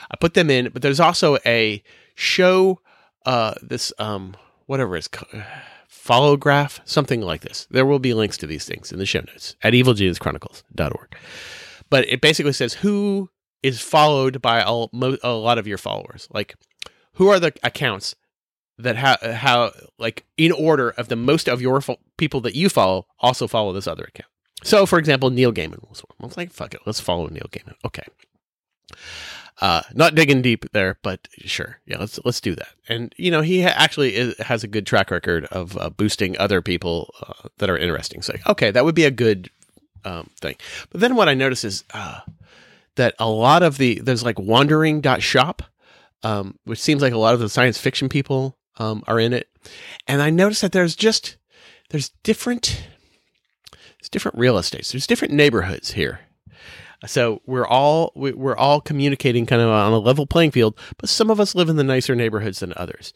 I 0.10 0.16
put 0.16 0.34
them 0.34 0.50
in, 0.50 0.70
but 0.70 0.82
there's 0.82 1.02
also 1.02 1.38
a 1.46 1.84
show 2.16 2.80
uh, 3.26 3.56
this 3.62 3.92
um 4.00 4.38
whatever 4.66 4.96
it's 4.96 5.10
called. 5.10 5.44
Follow 6.04 6.36
graph, 6.36 6.82
something 6.84 7.22
like 7.22 7.42
this. 7.42 7.66
There 7.72 7.86
will 7.86 8.00
be 8.00 8.14
links 8.14 8.38
to 8.38 8.48
these 8.48 8.66
things 8.66 8.92
in 8.92 9.00
the 9.00 9.06
show 9.06 9.22
notes 9.22 9.56
at 9.64 9.74
evilgeniuschronicles.org 9.74 11.16
but 11.94 12.10
it 12.10 12.22
basically 12.22 12.54
says 12.54 12.74
who 12.74 13.30
is 13.62 13.80
followed 13.80 14.42
by 14.42 14.62
a, 14.62 14.86
a 15.24 15.32
lot 15.32 15.60
of 15.60 15.68
your 15.68 15.78
followers. 15.78 16.28
Like, 16.34 16.56
who 17.14 17.30
are 17.30 17.40
the 17.40 17.54
accounts 17.62 18.16
that 18.80 18.96
have 18.96 19.22
how 19.22 19.72
like 20.00 20.26
in 20.36 20.52
order 20.52 20.90
of 20.90 21.08
the 21.08 21.16
most 21.16 21.48
of 21.48 21.62
your 21.62 21.80
fo- 21.82 22.00
people 22.18 22.42
that 22.42 22.56
you 22.56 22.68
follow 22.68 23.06
also 23.20 23.48
follow 23.48 23.72
this 23.72 23.86
other 23.86 24.06
account. 24.06 24.30
So, 24.64 24.88
for 24.88 24.98
example, 24.98 25.30
Neil 25.30 25.54
Gaiman 25.54 25.88
was 25.88 26.00
one. 26.00 26.16
I 26.20 26.26
was 26.26 26.36
like, 26.36 26.52
fuck 26.52 26.74
it, 26.74 26.82
let's 26.88 27.00
follow 27.00 27.28
Neil 27.28 27.48
Gaiman. 27.52 27.76
Okay. 27.86 28.06
Uh, 29.62 29.84
not 29.94 30.16
digging 30.16 30.42
deep 30.42 30.66
there, 30.74 30.98
but 31.04 31.28
sure, 31.38 31.80
yeah, 31.86 31.98
let's 32.00 32.20
let's 32.26 32.42
do 32.42 32.56
that. 32.56 32.70
And 32.90 33.14
you 33.18 33.30
know, 33.30 33.42
he 33.42 33.62
ha- 33.62 33.74
actually 33.76 34.16
is, 34.16 34.38
has 34.40 34.64
a 34.64 34.68
good 34.68 34.88
track 34.88 35.12
record 35.12 35.46
of 35.46 35.78
uh, 35.78 35.92
boosting 35.92 36.36
other 36.40 36.62
people 36.62 37.14
uh, 37.22 37.50
that 37.60 37.70
are 37.70 37.78
interesting. 37.78 38.24
So, 38.24 38.34
okay, 38.48 38.72
that 38.72 38.84
would 38.84 38.96
be 38.96 39.06
a 39.06 39.12
good 39.12 39.52
um, 40.06 40.32
thing. 40.42 40.56
But 40.90 41.02
then 41.02 41.16
what 41.16 41.30
I 41.30 41.36
notice 41.36 41.64
is 41.64 41.84
uh, 41.94 42.22
that 42.96 43.14
a 43.20 43.30
lot 43.30 43.62
of 43.64 43.78
the 43.78 44.00
there's 44.00 44.24
like 44.24 44.40
Wandering 44.40 44.96
wandering.shop, 45.02 45.62
um, 46.24 46.58
which 46.66 46.82
seems 46.82 47.02
like 47.02 47.14
a 47.14 47.20
lot 47.20 47.36
of 47.36 47.40
the 47.40 47.50
science 47.50 47.78
fiction 47.78 48.10
people 48.10 48.58
um, 48.78 49.04
are 49.08 49.20
in 49.20 49.34
it. 49.34 49.50
And 50.08 50.22
I 50.22 50.30
notice 50.30 50.62
that 50.62 50.72
there's 50.72 50.96
just 50.96 51.38
there's 51.90 52.10
different 52.24 52.88
there's 53.72 54.10
different 54.10 54.38
real 54.38 54.58
estates. 54.58 54.92
There's 54.92 55.08
different 55.08 55.34
neighborhoods 55.34 55.92
here. 55.92 56.22
So 57.06 57.42
we're 57.46 57.68
all 57.68 58.12
we- 58.16 58.32
we're 58.34 58.56
all 58.58 58.82
communicating 58.82 59.46
kind 59.46 59.62
of 59.62 59.70
on 59.70 59.94
a 59.94 60.00
level 60.00 60.26
playing 60.26 60.52
field, 60.52 60.78
but 60.98 61.10
some 61.10 61.30
of 61.30 61.40
us 61.40 61.56
live 61.56 61.70
in 61.70 61.76
the 61.76 61.84
nicer 61.84 62.16
neighborhoods 62.16 62.60
than 62.60 62.74
others. 62.76 63.14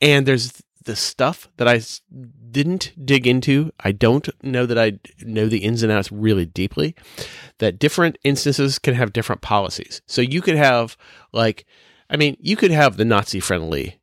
And 0.00 0.26
there's 0.26 0.62
the 0.84 0.96
stuff 0.96 1.48
that 1.58 1.68
I 1.68 1.80
didn't 2.50 2.92
dig 3.04 3.26
into. 3.26 3.70
I 3.80 3.92
don't 3.92 4.28
know 4.42 4.66
that 4.66 4.78
I 4.78 4.98
know 5.22 5.46
the 5.46 5.58
ins 5.58 5.82
and 5.82 5.92
outs 5.92 6.10
really 6.10 6.46
deeply. 6.46 6.94
That 7.58 7.78
different 7.78 8.16
instances 8.24 8.78
can 8.78 8.94
have 8.94 9.12
different 9.12 9.42
policies. 9.42 10.00
So 10.06 10.20
you 10.22 10.40
could 10.40 10.56
have 10.56 10.96
like, 11.32 11.66
I 12.08 12.16
mean, 12.16 12.36
you 12.40 12.56
could 12.56 12.70
have 12.70 12.96
the 12.96 13.04
Nazi 13.04 13.40
friendly 13.40 14.00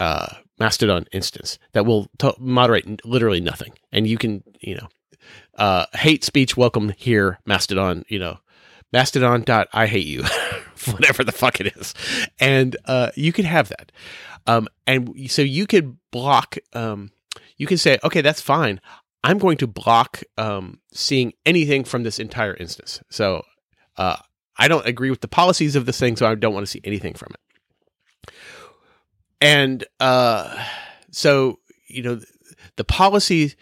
uh, 0.00 0.34
Mastodon 0.58 1.06
instance 1.12 1.58
that 1.72 1.84
will 1.84 2.08
to- 2.18 2.34
moderate 2.38 3.04
literally 3.04 3.40
nothing, 3.40 3.72
and 3.92 4.06
you 4.06 4.16
can, 4.18 4.44
you 4.60 4.76
know, 4.76 4.88
uh, 5.56 5.86
hate 5.94 6.24
speech 6.24 6.56
welcome 6.56 6.92
here, 6.96 7.38
Mastodon, 7.44 8.04
you 8.08 8.18
know, 8.18 8.38
Mastodon 8.92 9.42
dot 9.42 9.68
I 9.72 9.86
hate 9.86 10.06
you, 10.06 10.24
whatever 10.86 11.24
the 11.24 11.32
fuck 11.32 11.60
it 11.60 11.76
is, 11.76 11.94
and 12.40 12.76
uh, 12.84 13.10
you 13.14 13.32
could 13.32 13.44
have 13.44 13.68
that, 13.68 13.92
um, 14.46 14.68
and 14.86 15.30
so 15.30 15.42
you 15.42 15.66
could 15.66 15.96
block, 16.10 16.56
um, 16.72 17.10
you 17.56 17.66
can 17.66 17.78
say, 17.78 17.98
okay, 18.04 18.20
that's 18.20 18.40
fine. 18.40 18.80
I'm 19.24 19.38
going 19.38 19.58
to 19.58 19.66
block 19.66 20.22
um, 20.36 20.80
seeing 20.92 21.32
anything 21.44 21.84
from 21.84 22.04
this 22.04 22.18
entire 22.20 22.54
instance. 22.54 23.02
So 23.10 23.44
uh, 23.96 24.16
I 24.56 24.68
don't 24.68 24.86
agree 24.86 25.10
with 25.10 25.20
the 25.20 25.28
policies 25.28 25.74
of 25.76 25.86
this 25.86 25.98
thing, 25.98 26.16
so 26.16 26.26
I 26.26 26.34
don't 26.34 26.54
want 26.54 26.64
to 26.64 26.70
see 26.70 26.80
anything 26.84 27.14
from 27.14 27.34
it. 27.34 28.32
And 29.40 29.84
uh, 30.00 30.64
so 31.10 31.58
you 31.88 32.02
know, 32.02 32.20
the 32.76 32.84
policies, 32.84 33.56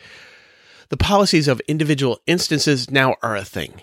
the 0.89 0.97
policies 0.97 1.49
of 1.49 1.61
individual 1.69 2.21
instances 2.27 2.91
now 2.91 3.17
are 3.23 3.37
a 3.37 3.45
thing. 3.45 3.81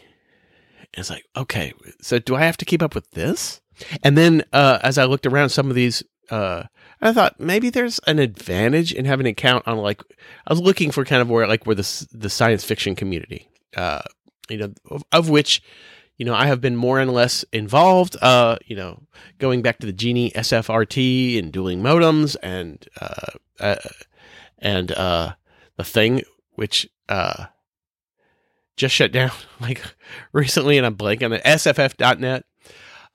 It's 0.95 1.09
like, 1.09 1.25
okay, 1.35 1.73
so 2.01 2.19
do 2.19 2.35
I 2.35 2.41
have 2.41 2.57
to 2.57 2.65
keep 2.65 2.83
up 2.83 2.93
with 2.93 3.09
this? 3.11 3.61
And 4.03 4.17
then 4.17 4.43
uh, 4.53 4.79
as 4.83 4.97
I 4.97 5.05
looked 5.05 5.25
around 5.25 5.49
some 5.49 5.69
of 5.69 5.75
these, 5.75 6.03
uh, 6.29 6.63
I 7.01 7.13
thought 7.13 7.39
maybe 7.39 7.69
there's 7.69 7.99
an 8.07 8.19
advantage 8.19 8.93
in 8.93 9.05
having 9.05 9.25
an 9.25 9.31
account 9.31 9.67
on 9.67 9.77
like 9.77 10.01
I 10.47 10.53
was 10.53 10.61
looking 10.61 10.91
for 10.91 11.03
kind 11.03 11.21
of 11.21 11.29
where 11.29 11.47
like 11.47 11.65
where 11.65 11.75
the 11.75 12.07
the 12.11 12.29
science 12.29 12.63
fiction 12.63 12.95
community, 12.95 13.49
uh, 13.75 14.01
you 14.49 14.57
know, 14.57 14.73
of, 14.89 15.03
of 15.11 15.29
which 15.29 15.61
you 16.17 16.25
know 16.25 16.33
I 16.33 16.45
have 16.45 16.61
been 16.61 16.75
more 16.75 16.99
and 16.99 17.11
less 17.11 17.43
involved. 17.51 18.15
Uh, 18.21 18.57
you 18.65 18.75
know, 18.75 19.01
going 19.37 19.61
back 19.61 19.79
to 19.79 19.85
the 19.85 19.93
Genie 19.93 20.31
SFRT 20.31 21.37
and 21.37 21.51
dueling 21.51 21.81
modems 21.81 22.37
and 22.41 22.87
uh, 23.01 23.31
uh 23.59 23.75
and 24.59 24.91
uh 24.93 25.33
the 25.75 25.83
thing 25.83 26.21
which 26.55 26.87
uh 27.09 27.47
just 28.75 28.95
shut 28.95 29.11
down 29.11 29.31
like 29.59 29.81
recently 30.31 30.77
and 30.77 30.85
I'm 30.85 30.95
blanking 30.95 31.25
on 31.25 31.31
the 31.31 31.39
sff.net 31.39 32.45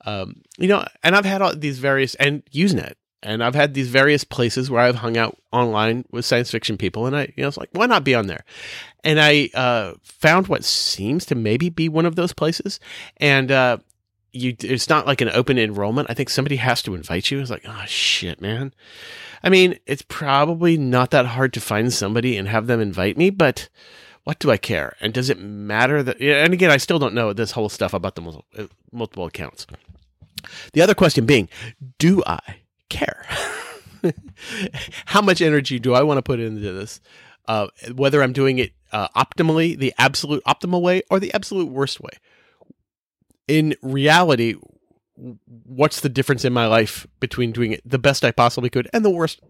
um 0.05 0.41
you 0.57 0.67
know 0.67 0.85
and 1.03 1.15
I've 1.15 1.25
had 1.25 1.41
all 1.41 1.55
these 1.55 1.79
various 1.79 2.15
and 2.15 2.43
Usenet. 2.53 2.93
And 3.21 3.43
I've 3.43 3.55
had 3.55 3.73
these 3.73 3.89
various 3.89 4.23
places 4.23 4.71
where 4.71 4.79
I've 4.81 4.95
hung 4.95 5.17
out 5.17 5.37
online 5.51 6.05
with 6.09 6.23
science 6.23 6.49
fiction 6.49 6.77
people 6.77 7.05
and 7.05 7.17
I 7.17 7.33
you 7.35 7.41
know 7.41 7.49
it's 7.49 7.57
like 7.57 7.69
why 7.73 7.85
not 7.85 8.05
be 8.05 8.15
on 8.15 8.27
there? 8.27 8.45
And 9.03 9.19
I 9.19 9.49
uh 9.53 9.95
found 10.03 10.47
what 10.47 10.63
seems 10.63 11.25
to 11.25 11.35
maybe 11.35 11.69
be 11.69 11.89
one 11.89 12.05
of 12.05 12.15
those 12.15 12.31
places 12.31 12.79
and 13.17 13.51
uh 13.51 13.79
you 14.31 14.55
it's 14.61 14.87
not 14.87 15.05
like 15.05 15.19
an 15.19 15.29
open 15.29 15.57
enrollment. 15.57 16.09
I 16.09 16.13
think 16.13 16.29
somebody 16.29 16.55
has 16.57 16.81
to 16.83 16.95
invite 16.95 17.29
you. 17.29 17.41
It's 17.41 17.49
like 17.49 17.65
oh 17.67 17.83
shit 17.87 18.39
man. 18.39 18.73
I 19.43 19.49
mean, 19.49 19.77
it's 19.85 20.03
probably 20.07 20.77
not 20.77 21.11
that 21.11 21.25
hard 21.25 21.53
to 21.53 21.61
find 21.61 21.91
somebody 21.91 22.37
and 22.37 22.47
have 22.47 22.67
them 22.67 22.79
invite 22.79 23.17
me, 23.17 23.29
but 23.29 23.69
what 24.29 24.37
do 24.37 24.51
I 24.51 24.57
care? 24.57 24.95
And 25.01 25.11
does 25.11 25.31
it 25.31 25.39
matter 25.39 26.03
that? 26.03 26.21
And 26.21 26.53
again, 26.53 26.69
I 26.69 26.77
still 26.77 26.99
don't 26.99 27.15
know 27.15 27.33
this 27.33 27.49
whole 27.49 27.67
stuff 27.67 27.95
about 27.95 28.13
the 28.13 28.21
multiple, 28.21 28.45
uh, 28.55 28.67
multiple 28.91 29.25
accounts. 29.25 29.65
The 30.73 30.83
other 30.83 30.93
question 30.93 31.25
being, 31.25 31.49
do 31.97 32.21
I 32.27 32.57
care? 32.89 33.25
How 35.07 35.23
much 35.23 35.41
energy 35.41 35.79
do 35.79 35.95
I 35.95 36.03
want 36.03 36.19
to 36.19 36.21
put 36.21 36.39
into 36.39 36.71
this? 36.71 37.01
Uh, 37.47 37.69
whether 37.95 38.21
I'm 38.21 38.31
doing 38.31 38.59
it 38.59 38.73
uh, 38.91 39.07
optimally, 39.15 39.75
the 39.75 39.95
absolute 39.97 40.43
optimal 40.43 40.83
way, 40.83 41.01
or 41.09 41.19
the 41.19 41.33
absolute 41.33 41.69
worst 41.69 41.99
way. 41.99 42.11
In 43.47 43.75
reality, 43.81 44.57
what's 45.65 46.01
the 46.01 46.09
difference 46.09 46.45
in 46.45 46.53
my 46.53 46.67
life 46.67 47.07
between 47.19 47.51
doing 47.51 47.71
it 47.71 47.81
the 47.83 47.97
best 47.97 48.23
I 48.23 48.29
possibly 48.29 48.69
could 48.69 48.87
and 48.93 49.03
the 49.03 49.09
worst 49.09 49.41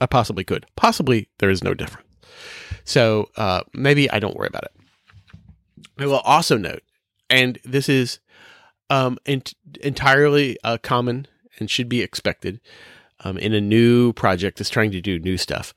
I 0.00 0.06
possibly 0.06 0.42
could. 0.42 0.66
Possibly 0.74 1.28
there 1.38 1.48
is 1.48 1.62
no 1.62 1.74
difference. 1.74 2.09
So 2.84 3.30
uh, 3.36 3.62
maybe 3.72 4.10
I 4.10 4.18
don't 4.18 4.36
worry 4.36 4.48
about 4.48 4.64
it. 4.64 4.72
I 5.98 6.06
will 6.06 6.18
also 6.20 6.56
note, 6.56 6.82
and 7.28 7.58
this 7.64 7.88
is 7.88 8.20
um, 8.88 9.18
ent- 9.26 9.54
entirely 9.82 10.58
uh, 10.64 10.78
common 10.82 11.26
and 11.58 11.70
should 11.70 11.88
be 11.88 12.02
expected 12.02 12.60
um, 13.24 13.38
in 13.38 13.52
a 13.52 13.60
new 13.60 14.12
project 14.12 14.58
that's 14.58 14.70
trying 14.70 14.90
to 14.92 15.00
do 15.00 15.18
new 15.18 15.36
stuff. 15.36 15.74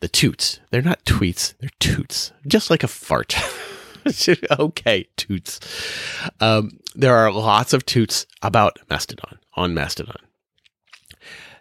The 0.00 0.08
toots. 0.08 0.60
They're 0.70 0.82
not 0.82 1.04
tweets, 1.04 1.54
they're 1.58 1.70
toots, 1.80 2.32
just 2.46 2.70
like 2.70 2.82
a 2.82 2.88
fart. 2.88 3.34
okay, 4.58 5.08
toots. 5.16 5.60
Um, 6.40 6.78
there 6.94 7.16
are 7.16 7.32
lots 7.32 7.72
of 7.72 7.84
toots 7.84 8.26
about 8.42 8.78
Mastodon, 8.88 9.38
on 9.54 9.74
Mastodon. 9.74 10.16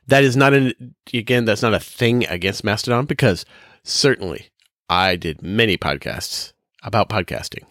That 0.07 0.23
is 0.23 0.37
not 0.37 0.53
an, 0.53 0.95
again, 1.13 1.45
that's 1.45 1.61
not 1.61 1.73
a 1.73 1.79
thing 1.79 2.25
against 2.27 2.63
Mastodon 2.63 3.05
because 3.05 3.45
certainly 3.87 4.49
I 4.89 5.15
did 5.15 5.41
many 5.41 5.77
podcasts 5.77 6.53
about 6.83 7.09
podcasting 7.09 7.63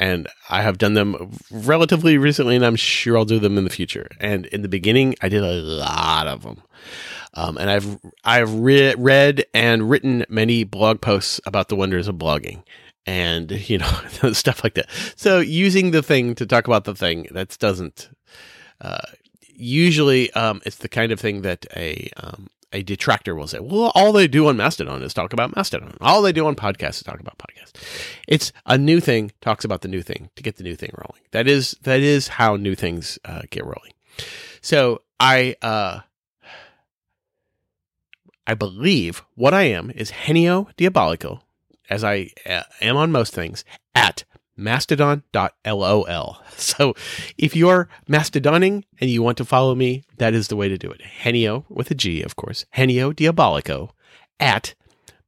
and 0.00 0.26
I 0.48 0.62
have 0.62 0.78
done 0.78 0.94
them 0.94 1.38
relatively 1.50 2.16
recently, 2.16 2.56
and 2.56 2.64
I'm 2.64 2.74
sure 2.74 3.18
I'll 3.18 3.26
do 3.26 3.38
them 3.38 3.58
in 3.58 3.64
the 3.64 3.70
future. 3.70 4.08
And 4.18 4.46
in 4.46 4.62
the 4.62 4.68
beginning, 4.68 5.14
I 5.20 5.28
did 5.28 5.44
a 5.44 5.52
lot 5.52 6.26
of 6.26 6.42
them, 6.42 6.62
um, 7.34 7.58
and 7.58 7.70
I've 7.70 7.98
I've 8.24 8.52
re- 8.52 8.94
read 8.96 9.44
and 9.52 9.90
written 9.90 10.24
many 10.30 10.64
blog 10.64 11.02
posts 11.02 11.38
about 11.44 11.68
the 11.68 11.76
wonders 11.76 12.08
of 12.08 12.16
blogging, 12.16 12.62
and 13.04 13.50
you 13.68 13.76
know 13.76 14.00
stuff 14.32 14.64
like 14.64 14.74
that. 14.74 14.88
So 15.16 15.38
using 15.38 15.90
the 15.90 16.02
thing 16.02 16.34
to 16.36 16.46
talk 16.46 16.66
about 16.66 16.84
the 16.84 16.94
thing 16.94 17.28
that 17.32 17.56
doesn't. 17.60 18.08
Uh, 18.80 19.02
usually, 19.54 20.32
um, 20.32 20.62
it's 20.64 20.76
the 20.76 20.88
kind 20.88 21.12
of 21.12 21.20
thing 21.20 21.42
that 21.42 21.66
a 21.76 22.08
um, 22.16 22.48
a 22.72 22.82
detractor 22.82 23.34
will 23.34 23.46
say, 23.46 23.58
well, 23.58 23.92
all 23.94 24.12
they 24.12 24.28
do 24.28 24.46
on 24.46 24.56
Mastodon 24.56 25.02
is 25.02 25.12
talk 25.12 25.32
about 25.32 25.54
Mastodon. 25.56 25.96
All 26.00 26.22
they 26.22 26.32
do 26.32 26.46
on 26.46 26.54
podcasts 26.54 26.96
is 26.96 27.02
talk 27.02 27.20
about 27.20 27.38
podcasts. 27.38 27.72
It's 28.28 28.52
a 28.66 28.78
new 28.78 29.00
thing 29.00 29.32
talks 29.40 29.64
about 29.64 29.80
the 29.82 29.88
new 29.88 30.02
thing 30.02 30.30
to 30.36 30.42
get 30.42 30.56
the 30.56 30.62
new 30.62 30.76
thing 30.76 30.90
rolling. 30.96 31.22
That 31.32 31.48
is, 31.48 31.76
that 31.82 32.00
is 32.00 32.28
how 32.28 32.56
new 32.56 32.74
things 32.74 33.18
uh, 33.24 33.42
get 33.50 33.64
rolling. 33.64 33.92
So 34.60 35.02
I, 35.18 35.56
uh, 35.62 36.00
I 38.46 38.54
believe 38.54 39.22
what 39.34 39.54
I 39.54 39.62
am 39.62 39.90
is 39.90 40.12
Genio 40.26 40.68
Diabolico, 40.76 41.40
as 41.88 42.04
I 42.04 42.30
uh, 42.46 42.62
am 42.80 42.96
on 42.96 43.10
most 43.10 43.34
things, 43.34 43.64
at 43.94 44.24
mastodon.lol. 44.60 46.38
So 46.60 46.94
if 47.38 47.56
you're 47.56 47.88
mastodoning 48.06 48.84
and 49.00 49.08
you 49.08 49.22
want 49.22 49.38
to 49.38 49.46
follow 49.46 49.74
me, 49.74 50.04
that 50.18 50.34
is 50.34 50.48
the 50.48 50.56
way 50.56 50.68
to 50.68 50.76
do 50.76 50.90
it. 50.90 51.00
Genio 51.24 51.64
with 51.70 51.90
a 51.90 51.94
G, 51.94 52.22
of 52.22 52.36
course. 52.36 52.66
Genio 52.76 53.12
Diabolico 53.12 53.92
at 54.38 54.74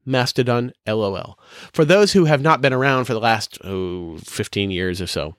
Mastodon 0.05 0.73
LOL. 0.87 1.39
For 1.73 1.87
those 1.87 2.13
who 2.13 2.27
have 2.27 2.43
not 2.43 2.61
been 2.61 2.75
around 2.75 3.07
for 3.07 3.15
the 3.15 3.21
last 3.21 3.59
oh, 3.65 4.19
15 4.19 4.71
years 4.71 5.01
or 5.01 5.07
so, 5.07 5.37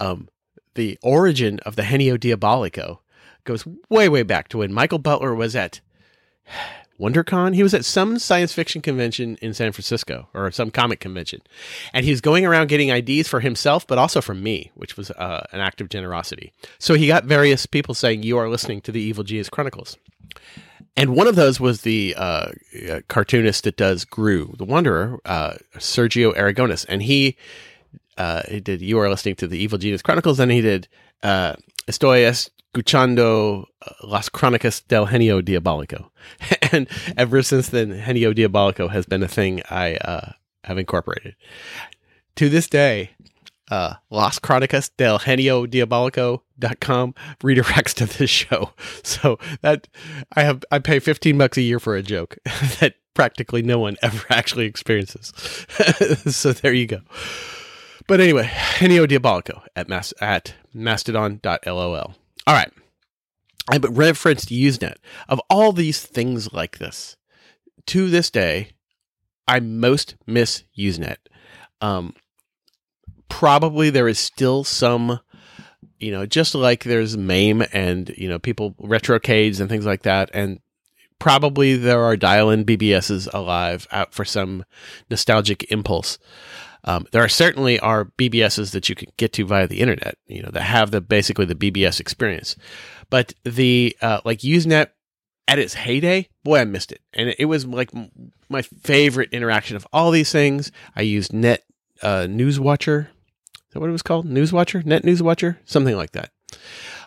um, 0.00 0.28
the 0.74 0.98
origin 1.02 1.58
of 1.66 1.76
the 1.76 1.82
Genio 1.82 2.16
Diabolico 2.16 3.00
goes 3.44 3.66
way, 3.90 4.08
way 4.08 4.22
back 4.22 4.48
to 4.48 4.58
when 4.58 4.72
Michael 4.72 4.98
Butler 4.98 5.34
was 5.34 5.54
at 5.54 5.80
WonderCon. 7.00 7.54
He 7.54 7.62
was 7.62 7.74
at 7.74 7.84
some 7.84 8.18
science 8.18 8.52
fiction 8.52 8.82
convention 8.82 9.36
in 9.42 9.54
San 9.54 9.72
Francisco 9.72 10.28
or 10.34 10.50
some 10.50 10.70
comic 10.70 11.00
convention. 11.00 11.42
And 11.92 12.04
he 12.04 12.10
was 12.10 12.20
going 12.20 12.44
around 12.44 12.68
getting 12.68 12.88
IDs 12.88 13.28
for 13.28 13.40
himself, 13.40 13.86
but 13.86 13.98
also 13.98 14.20
for 14.20 14.34
me, 14.34 14.70
which 14.74 14.96
was 14.96 15.10
uh, 15.12 15.46
an 15.52 15.60
act 15.60 15.80
of 15.80 15.88
generosity. 15.88 16.52
So 16.78 16.94
he 16.94 17.06
got 17.06 17.24
various 17.24 17.66
people 17.66 17.94
saying, 17.94 18.22
You 18.22 18.38
are 18.38 18.48
listening 18.48 18.80
to 18.82 18.92
the 18.92 19.00
Evil 19.00 19.24
Genius 19.24 19.48
Chronicles. 19.48 19.96
And 20.96 21.14
one 21.14 21.26
of 21.26 21.36
those 21.36 21.60
was 21.60 21.82
the 21.82 22.14
uh, 22.16 22.50
uh, 22.90 23.00
cartoonist 23.08 23.64
that 23.64 23.76
does 23.76 24.06
Groo, 24.06 24.56
the 24.56 24.64
Wanderer, 24.64 25.20
uh, 25.26 25.54
Sergio 25.76 26.34
Aragonés. 26.34 26.86
And 26.88 27.02
he, 27.02 27.36
uh, 28.16 28.42
he 28.48 28.60
did 28.60 28.80
You 28.80 28.98
Are 28.98 29.10
Listening 29.10 29.36
to 29.36 29.46
the 29.46 29.58
Evil 29.58 29.76
Genius 29.76 30.00
Chronicles, 30.00 30.40
and 30.40 30.50
he 30.50 30.62
did 30.62 30.88
uh, 31.22 31.56
Estoy 31.88 32.24
escuchando 32.24 33.66
uh, 33.80 34.06
Las 34.06 34.28
Crónicas 34.28 34.82
del 34.88 35.06
Genio 35.06 35.40
Diabólico. 35.40 36.10
and 36.72 36.88
ever 37.16 37.42
since 37.42 37.68
then, 37.68 37.92
Genio 37.92 38.32
Diabólico 38.32 38.90
has 38.90 39.06
been 39.06 39.22
a 39.22 39.28
thing 39.28 39.62
I 39.70 39.94
uh, 39.96 40.32
have 40.64 40.78
incorporated. 40.78 41.36
To 42.36 42.48
this 42.48 42.68
day, 42.68 43.10
uh, 43.70 43.94
Las 44.10 44.40
Crónicas 44.40 44.90
del 44.96 45.18
Genio 45.18 45.66
Diabólico.com 45.66 47.14
redirects 47.42 47.94
to 47.94 48.06
this 48.06 48.30
show. 48.30 48.72
So 49.04 49.38
that 49.62 49.86
I 50.34 50.42
have, 50.42 50.64
I 50.72 50.80
pay 50.80 50.98
15 50.98 51.38
bucks 51.38 51.56
a 51.56 51.62
year 51.62 51.78
for 51.78 51.94
a 51.94 52.02
joke 52.02 52.36
that 52.80 52.94
practically 53.14 53.62
no 53.62 53.78
one 53.78 53.96
ever 54.02 54.24
actually 54.30 54.66
experiences. 54.66 55.32
so 56.26 56.52
there 56.52 56.74
you 56.74 56.86
go. 56.86 57.00
But 58.06 58.20
anyway, 58.20 58.50
Genio 58.78 59.06
Diabolico 59.06 59.62
at, 59.74 59.88
mas- 59.88 60.14
at 60.20 60.54
mastodon.lol. 60.72 62.14
All 62.46 62.54
right. 62.54 62.72
I 63.68 63.78
but 63.78 63.96
referenced 63.96 64.50
Usenet. 64.50 64.96
Of 65.28 65.40
all 65.50 65.72
these 65.72 66.00
things 66.00 66.52
like 66.52 66.78
this, 66.78 67.16
to 67.86 68.08
this 68.08 68.30
day, 68.30 68.70
I 69.48 69.60
most 69.60 70.16
miss 70.26 70.62
Usenet. 70.78 71.16
Um, 71.80 72.14
probably 73.28 73.90
there 73.90 74.08
is 74.08 74.18
still 74.18 74.64
some, 74.64 75.20
you 75.98 76.12
know, 76.12 76.26
just 76.26 76.54
like 76.54 76.84
there's 76.84 77.16
MAME 77.16 77.64
and, 77.72 78.08
you 78.16 78.28
know, 78.28 78.38
people, 78.38 78.72
retrocades 78.80 79.60
and 79.60 79.68
things 79.68 79.86
like 79.86 80.02
that. 80.02 80.30
And 80.32 80.60
probably 81.18 81.76
there 81.76 82.02
are 82.02 82.16
dial 82.16 82.50
in 82.50 82.64
BBSs 82.64 83.32
alive 83.32 83.86
out 83.90 84.14
for 84.14 84.24
some 84.24 84.64
nostalgic 85.10 85.70
impulse. 85.72 86.18
Um, 86.86 87.06
there 87.10 87.22
are 87.22 87.28
certainly 87.28 87.78
are 87.80 88.06
BBSs 88.16 88.70
that 88.70 88.88
you 88.88 88.94
can 88.94 89.08
get 89.16 89.32
to 89.34 89.44
via 89.44 89.66
the 89.66 89.80
internet, 89.80 90.16
you 90.26 90.42
know, 90.42 90.50
that 90.52 90.62
have 90.62 90.92
the 90.92 91.00
basically 91.00 91.44
the 91.44 91.54
BBS 91.54 91.98
experience. 91.98 92.56
But 93.10 93.34
the 93.44 93.96
uh, 94.00 94.20
like 94.24 94.38
Usenet 94.40 94.90
at 95.48 95.58
its 95.58 95.74
heyday, 95.74 96.28
boy, 96.44 96.60
I 96.60 96.64
missed 96.64 96.92
it, 96.92 97.00
and 97.12 97.34
it 97.38 97.46
was 97.46 97.66
like 97.66 97.94
m- 97.94 98.32
my 98.48 98.62
favorite 98.62 99.30
interaction 99.32 99.76
of 99.76 99.86
all 99.92 100.10
these 100.10 100.30
things. 100.30 100.70
I 100.94 101.02
used 101.02 101.32
Net 101.32 101.64
uh, 102.02 102.26
Newswatcher. 102.28 103.08
Is 103.08 103.72
that 103.72 103.80
what 103.80 103.88
it 103.88 103.92
was 103.92 104.02
called? 104.02 104.26
Newswatcher, 104.26 104.84
Net 104.86 105.02
Newswatcher, 105.02 105.58
something 105.64 105.96
like 105.96 106.12
that. 106.12 106.30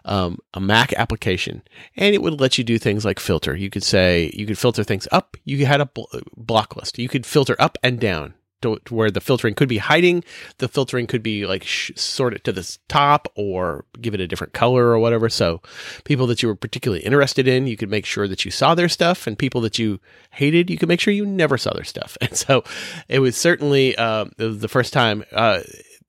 Um, 0.06 0.40
a 0.54 0.60
Mac 0.60 0.94
application, 0.94 1.62
and 1.96 2.14
it 2.14 2.22
would 2.22 2.40
let 2.40 2.58
you 2.58 2.64
do 2.64 2.78
things 2.78 3.06
like 3.06 3.20
filter. 3.20 3.56
You 3.56 3.70
could 3.70 3.84
say 3.84 4.32
you 4.34 4.46
could 4.46 4.58
filter 4.58 4.84
things 4.84 5.08
up. 5.12 5.38
You 5.46 5.66
had 5.66 5.82
a 5.82 5.86
bl- 5.86 6.04
block 6.36 6.76
list. 6.76 7.00
You 7.00 7.08
could 7.08 7.26
filter 7.26 7.56
up 7.60 7.78
and 7.84 8.00
down 8.00 8.34
to, 8.62 8.80
to 8.86 8.94
where 8.94 9.12
the 9.12 9.22
filtering 9.22 9.56
could 9.56 9.70
be 9.70 9.78
hiding. 9.78 10.24
The 10.58 10.68
filtering 10.68 11.08
could 11.08 11.24
be 11.24 11.46
like 11.46 11.64
sh- 11.64 11.92
sort 11.96 12.34
it 12.34 12.44
to 12.46 12.52
the 12.52 12.78
top 12.88 13.32
or 13.36 13.86
give 14.00 14.14
it 14.14 14.20
a 14.20 14.28
different 14.28 14.54
color 14.54 14.88
or 14.88 15.00
whatever. 15.00 15.30
So 15.30 15.62
people 16.04 16.28
that 16.28 16.42
you 16.42 16.50
were 16.50 16.56
particularly 16.56 17.04
interested 17.04 17.48
in, 17.48 17.68
you 17.68 17.78
could 17.78 17.90
make 17.90 18.06
sure 18.06 18.28
that 18.28 18.46
you 18.46 18.52
saw 18.52 18.76
their 18.76 18.90
stuff, 18.90 19.28
and 19.28 19.38
people 19.38 19.62
that 19.62 19.80
you 19.80 20.00
hated, 20.32 20.70
you 20.70 20.78
could 20.78 20.90
make 20.90 21.00
sure 21.00 21.14
you 21.14 21.26
never 21.26 21.58
saw 21.58 21.74
their 21.74 21.84
stuff. 21.84 22.18
And 22.30 22.38
so 22.38 22.64
it 23.08 23.20
was 23.20 23.36
certainly 23.36 23.96
uh, 23.96 24.26
the 24.38 24.68
first 24.68 24.94
time 24.94 25.24
uh, 25.32 25.62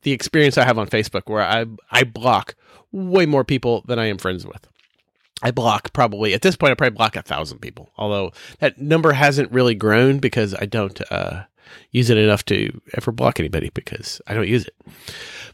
the 0.03 0.13
experience 0.13 0.59
I 0.59 0.65
have 0.65 0.79
on 0.79 0.89
Facebook 0.89 1.23
where 1.27 1.43
I 1.43 1.67
I 1.91 2.05
block 2.05 2.55
way 2.93 3.27
more 3.27 3.45
people 3.45 3.83
than 3.87 3.99
I 3.99 4.07
am 4.07 4.19
friends 4.19 4.47
with. 4.47 4.67
I 5.43 5.51
block 5.51 5.93
probably 5.93 6.35
at 6.35 6.43
this 6.43 6.57
point 6.57 6.73
I 6.73 6.75
probably 6.75 6.97
block 6.97 7.17
a 7.17 7.23
thousand 7.23 7.61
people. 7.61 7.91
Although 7.97 8.33
that 8.59 8.79
number 8.79 9.13
hasn't 9.13 9.53
really 9.53 9.75
grown 9.75 10.19
because 10.19 10.55
I 10.55 10.67
don't 10.67 11.01
uh, 11.11 11.45
use 11.91 12.11
it 12.11 12.19
enough 12.19 12.45
to 12.47 12.81
ever 12.95 13.13
block 13.13 13.41
anybody 13.41 13.71
because 13.75 14.21
I 14.27 14.35
don't 14.35 14.49
use 14.49 14.67
it. 14.67 14.75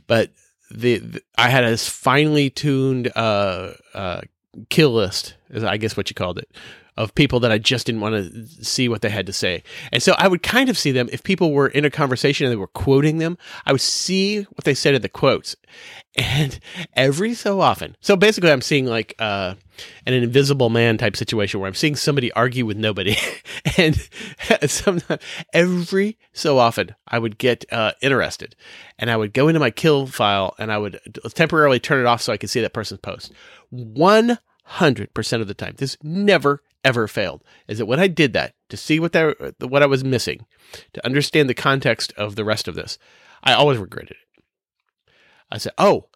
But 0.07 0.31
the, 0.71 0.99
the 0.99 1.23
I 1.37 1.49
had 1.49 1.65
a 1.65 1.77
finely 1.77 2.51
tuned 2.51 3.11
uh, 3.17 3.73
uh, 3.95 4.21
kill 4.69 4.93
list, 4.93 5.35
is 5.51 5.65
I 5.65 5.77
guess 5.77 5.97
what 5.97 6.11
you 6.11 6.15
called 6.15 6.39
it, 6.39 6.51
of 6.97 7.15
people 7.15 7.41
that 7.41 7.53
I 7.53 7.59
just 7.59 7.87
didn't 7.87 8.01
want 8.01 8.15
to 8.15 8.65
see 8.65 8.89
what 8.89 9.03
they 9.03 9.11
had 9.11 9.27
to 9.27 9.33
say. 9.33 9.63
And 9.93 10.03
so 10.03 10.15
I 10.19 10.29
would 10.29 10.43
kind 10.43 10.69
of 10.69 10.79
see 10.79 10.93
them 10.93 11.09
if 11.13 11.23
people 11.23 11.53
were 11.53 11.69
in 11.69 11.85
a 11.85 11.91
conversation 11.91 12.47
and 12.47 12.53
they 12.53 12.57
were 12.57 12.67
quoting 12.67 13.19
them, 13.19 13.37
I 13.67 13.73
would 13.73 13.81
see 13.81 14.43
what 14.43 14.65
they 14.65 14.75
said 14.75 14.95
in 14.95 15.03
the 15.03 15.09
quotes. 15.09 15.57
And 16.17 16.59
every 16.95 17.35
so 17.35 17.61
often, 17.61 17.97
so 18.01 18.17
basically 18.17 18.51
I'm 18.51 18.63
seeing 18.63 18.87
like 18.87 19.15
uh, 19.19 19.55
an 20.07 20.15
invisible 20.15 20.71
man 20.71 20.97
type 20.97 21.17
situation 21.17 21.61
where 21.61 21.69
I'm 21.69 21.75
seeing 21.75 21.97
somebody 21.97 22.33
argue 22.33 22.65
with 22.65 22.79
nobody. 22.79 23.17
and 23.77 23.97
sometimes 24.71 25.23
every 25.53 26.17
so 26.33 26.59
often 26.59 26.95
I 27.07 27.19
would 27.19 27.37
get 27.37 27.67
uh, 27.71 27.93
interested 28.01 28.57
and 28.99 29.11
I 29.11 29.17
would 29.19 29.35
go 29.35 29.49
into 29.49 29.61
my 29.61 29.71
kill 29.71 30.07
file 30.07 30.55
and 30.59 30.73
I 30.73 30.79
would 30.79 30.99
temporarily 31.35 31.81
turn 31.81 32.01
it 32.01 32.07
off 32.07 32.23
so 32.23 32.33
I 32.33 32.39
could 32.39 32.51
see 32.51 32.63
that 32.63 32.73
person's 32.73 33.01
post. 33.01 33.33
One 33.69 34.39
hundred 34.67 35.15
percent 35.15 35.43
of 35.43 35.49
the 35.49 35.55
time. 35.55 35.75
This 35.77 35.97
never 36.03 36.63
ever 36.87 37.09
failed. 37.09 37.43
Is 37.67 37.79
that 37.79 37.87
when 37.87 38.01
I 38.01 38.07
did 38.07 38.33
that 38.35 38.55
to 38.69 38.77
see 38.77 39.01
what 39.01 39.13
that 39.13 39.55
what 39.59 39.83
I 39.83 39.87
was 39.87 40.05
missing, 40.05 40.47
to 40.93 41.05
understand 41.05 41.51
the 41.51 41.55
context 41.55 42.13
of 42.17 42.37
the 42.37 42.45
rest 42.45 42.69
of 42.69 42.77
this, 42.77 42.97
I 43.43 43.53
always 43.53 43.79
regretted 43.79 44.13
it. 44.13 44.43
I 45.51 45.59
said, 45.59 45.73
"Oh, 45.77 46.09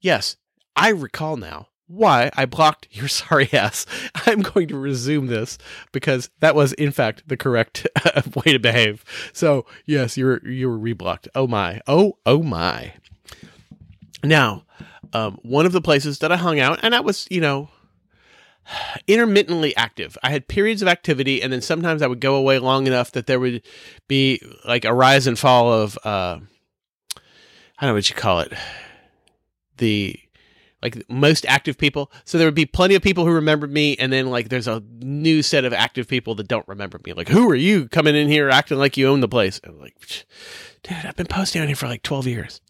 yes, 0.00 0.36
I 0.76 0.90
recall 0.90 1.36
now 1.36 1.68
why 1.86 2.30
I 2.36 2.46
blocked 2.46 2.88
your 2.90 3.08
sorry 3.22 3.48
ass. 3.52 3.86
I'm 4.26 4.42
going 4.42 4.68
to 4.68 4.78
resume 4.78 5.26
this 5.26 5.58
because 5.92 6.30
that 6.40 6.54
was 6.54 6.72
in 6.74 6.92
fact 6.92 7.24
the 7.26 7.36
correct 7.36 7.86
way 8.34 8.52
to 8.52 8.58
behave. 8.58 9.04
So 9.32 9.66
yes, 9.86 10.16
you 10.16 10.26
were 10.26 10.46
you 10.46 10.68
were 10.68 10.78
reblocked. 10.78 11.28
Oh 11.34 11.46
my. 11.46 11.80
Oh 11.86 12.18
oh 12.26 12.42
my. 12.42 12.94
Now, 14.24 14.64
um, 15.12 15.38
one 15.42 15.66
of 15.66 15.72
the 15.72 15.80
places 15.80 16.20
that 16.20 16.30
I 16.30 16.36
hung 16.36 16.60
out, 16.60 16.80
and 16.82 16.94
that 16.94 17.04
was 17.04 17.26
you 17.30 17.40
know 17.40 17.70
intermittently 19.06 19.76
active. 19.76 20.16
I 20.22 20.30
had 20.30 20.48
periods 20.48 20.82
of 20.82 20.88
activity, 20.88 21.42
and 21.42 21.52
then 21.52 21.60
sometimes 21.60 22.02
I 22.02 22.06
would 22.06 22.20
go 22.20 22.36
away 22.36 22.58
long 22.58 22.86
enough 22.86 23.12
that 23.12 23.26
there 23.26 23.40
would 23.40 23.62
be 24.08 24.40
like 24.64 24.84
a 24.84 24.94
rise 24.94 25.26
and 25.26 25.38
fall 25.38 25.72
of 25.72 25.98
uh, 26.04 26.38
I 27.78 27.86
don't 27.86 27.90
know 27.90 27.94
what 27.94 28.08
you 28.08 28.16
call 28.16 28.40
it, 28.40 28.52
the 29.78 30.18
like 30.82 31.08
most 31.08 31.46
active 31.46 31.78
people. 31.78 32.10
So 32.24 32.38
there 32.38 32.46
would 32.46 32.54
be 32.54 32.66
plenty 32.66 32.94
of 32.94 33.02
people 33.02 33.24
who 33.24 33.32
remembered 33.32 33.72
me, 33.72 33.96
and 33.96 34.12
then 34.12 34.30
like 34.30 34.48
there's 34.48 34.68
a 34.68 34.82
new 34.98 35.42
set 35.42 35.64
of 35.64 35.72
active 35.72 36.08
people 36.08 36.34
that 36.36 36.48
don't 36.48 36.66
remember 36.68 37.00
me. 37.04 37.12
Like, 37.12 37.28
who 37.28 37.48
are 37.50 37.56
you 37.56 37.88
coming 37.88 38.16
in 38.16 38.28
here 38.28 38.50
acting 38.50 38.78
like 38.78 38.96
you 38.96 39.08
own 39.08 39.20
the 39.20 39.28
place? 39.28 39.60
I'm 39.64 39.80
like, 39.80 39.96
dude, 40.82 41.04
I've 41.04 41.16
been 41.16 41.26
posting 41.26 41.62
on 41.62 41.68
here 41.68 41.76
for 41.76 41.86
like 41.86 42.02
12 42.02 42.26
years. 42.26 42.60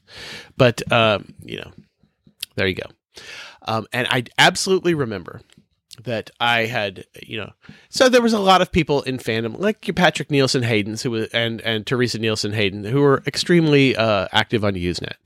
But 0.57 0.91
um, 0.93 1.35
you 1.43 1.59
know, 1.59 1.73
there 2.57 2.67
you 2.67 2.75
go. 2.75 2.89
Um, 3.63 3.87
and 3.93 4.07
I 4.11 4.25
absolutely 4.39 4.95
remember 4.95 5.41
that 6.05 6.31
I 6.41 6.67
had, 6.67 7.05
you 7.23 7.39
know, 7.39 7.53
so 7.89 8.09
there 8.09 8.23
was 8.23 8.33
a 8.33 8.39
lot 8.39 8.63
of 8.63 8.73
people 8.73 9.03
in 9.03 9.19
fandom, 9.19 9.59
like 9.59 9.95
Patrick 9.95 10.31
Nielsen 10.31 10.63
Hayden's, 10.63 11.03
who 11.03 11.11
was, 11.11 11.29
and 11.29 11.61
and 11.63 11.87
Teresa 11.87 12.19
Nielsen 12.19 12.53
Hayden, 12.53 12.85
who 12.85 13.01
were 13.01 13.23
extremely 13.27 13.95
uh, 13.97 14.29
active 14.33 14.65
on 14.65 14.75
Usenet. 14.75 15.17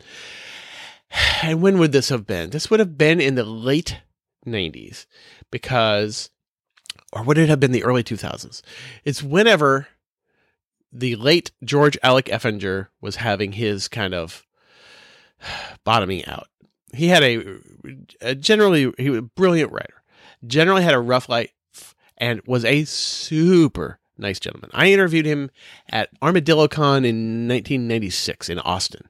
And 1.43 1.63
when 1.63 1.79
would 1.79 1.93
this 1.93 2.09
have 2.09 2.27
been? 2.27 2.51
This 2.51 2.69
would 2.69 2.81
have 2.81 2.99
been 2.99 3.21
in 3.21 3.37
the 3.37 3.45
late 3.45 4.01
'90s, 4.47 5.07
because, 5.51 6.31
or 7.13 7.23
would 7.23 7.39
it 7.39 7.49
have 7.49 7.61
been 7.61 7.73
the 7.73 7.85
early 7.85 8.03
2000s? 8.03 8.63
It's 9.05 9.23
whenever 9.23 9.87
the 10.93 11.17
late 11.17 11.53
George 11.63 11.97
Alec 12.03 12.27
Effinger 12.27 12.89
was 13.01 13.17
having 13.17 13.53
his 13.53 13.87
kind 13.87 14.15
of 14.15 14.45
bottoming 15.85 16.25
out. 16.27 16.49
He 16.93 17.09
had 17.09 17.23
a, 17.23 17.59
a 18.21 18.35
generally 18.35 18.93
he 18.99 19.11
was 19.11 19.19
a 19.19 19.23
brilliant 19.23 19.71
writer 19.71 19.96
generally 20.47 20.83
had 20.83 20.95
a 20.95 21.01
rough 21.01 21.29
life 21.29 21.51
and 22.19 22.41
was 22.47 22.65
a 22.65 22.85
super 22.85 23.99
nice 24.19 24.41
gentleman. 24.41 24.71
I 24.73 24.93
interviewed 24.93 25.27
him 25.27 25.51
at 25.91 26.09
ArmadilloCon 26.21 27.05
in 27.07 27.49
1996 27.49 28.49
in 28.49 28.59
Austin. 28.61 29.09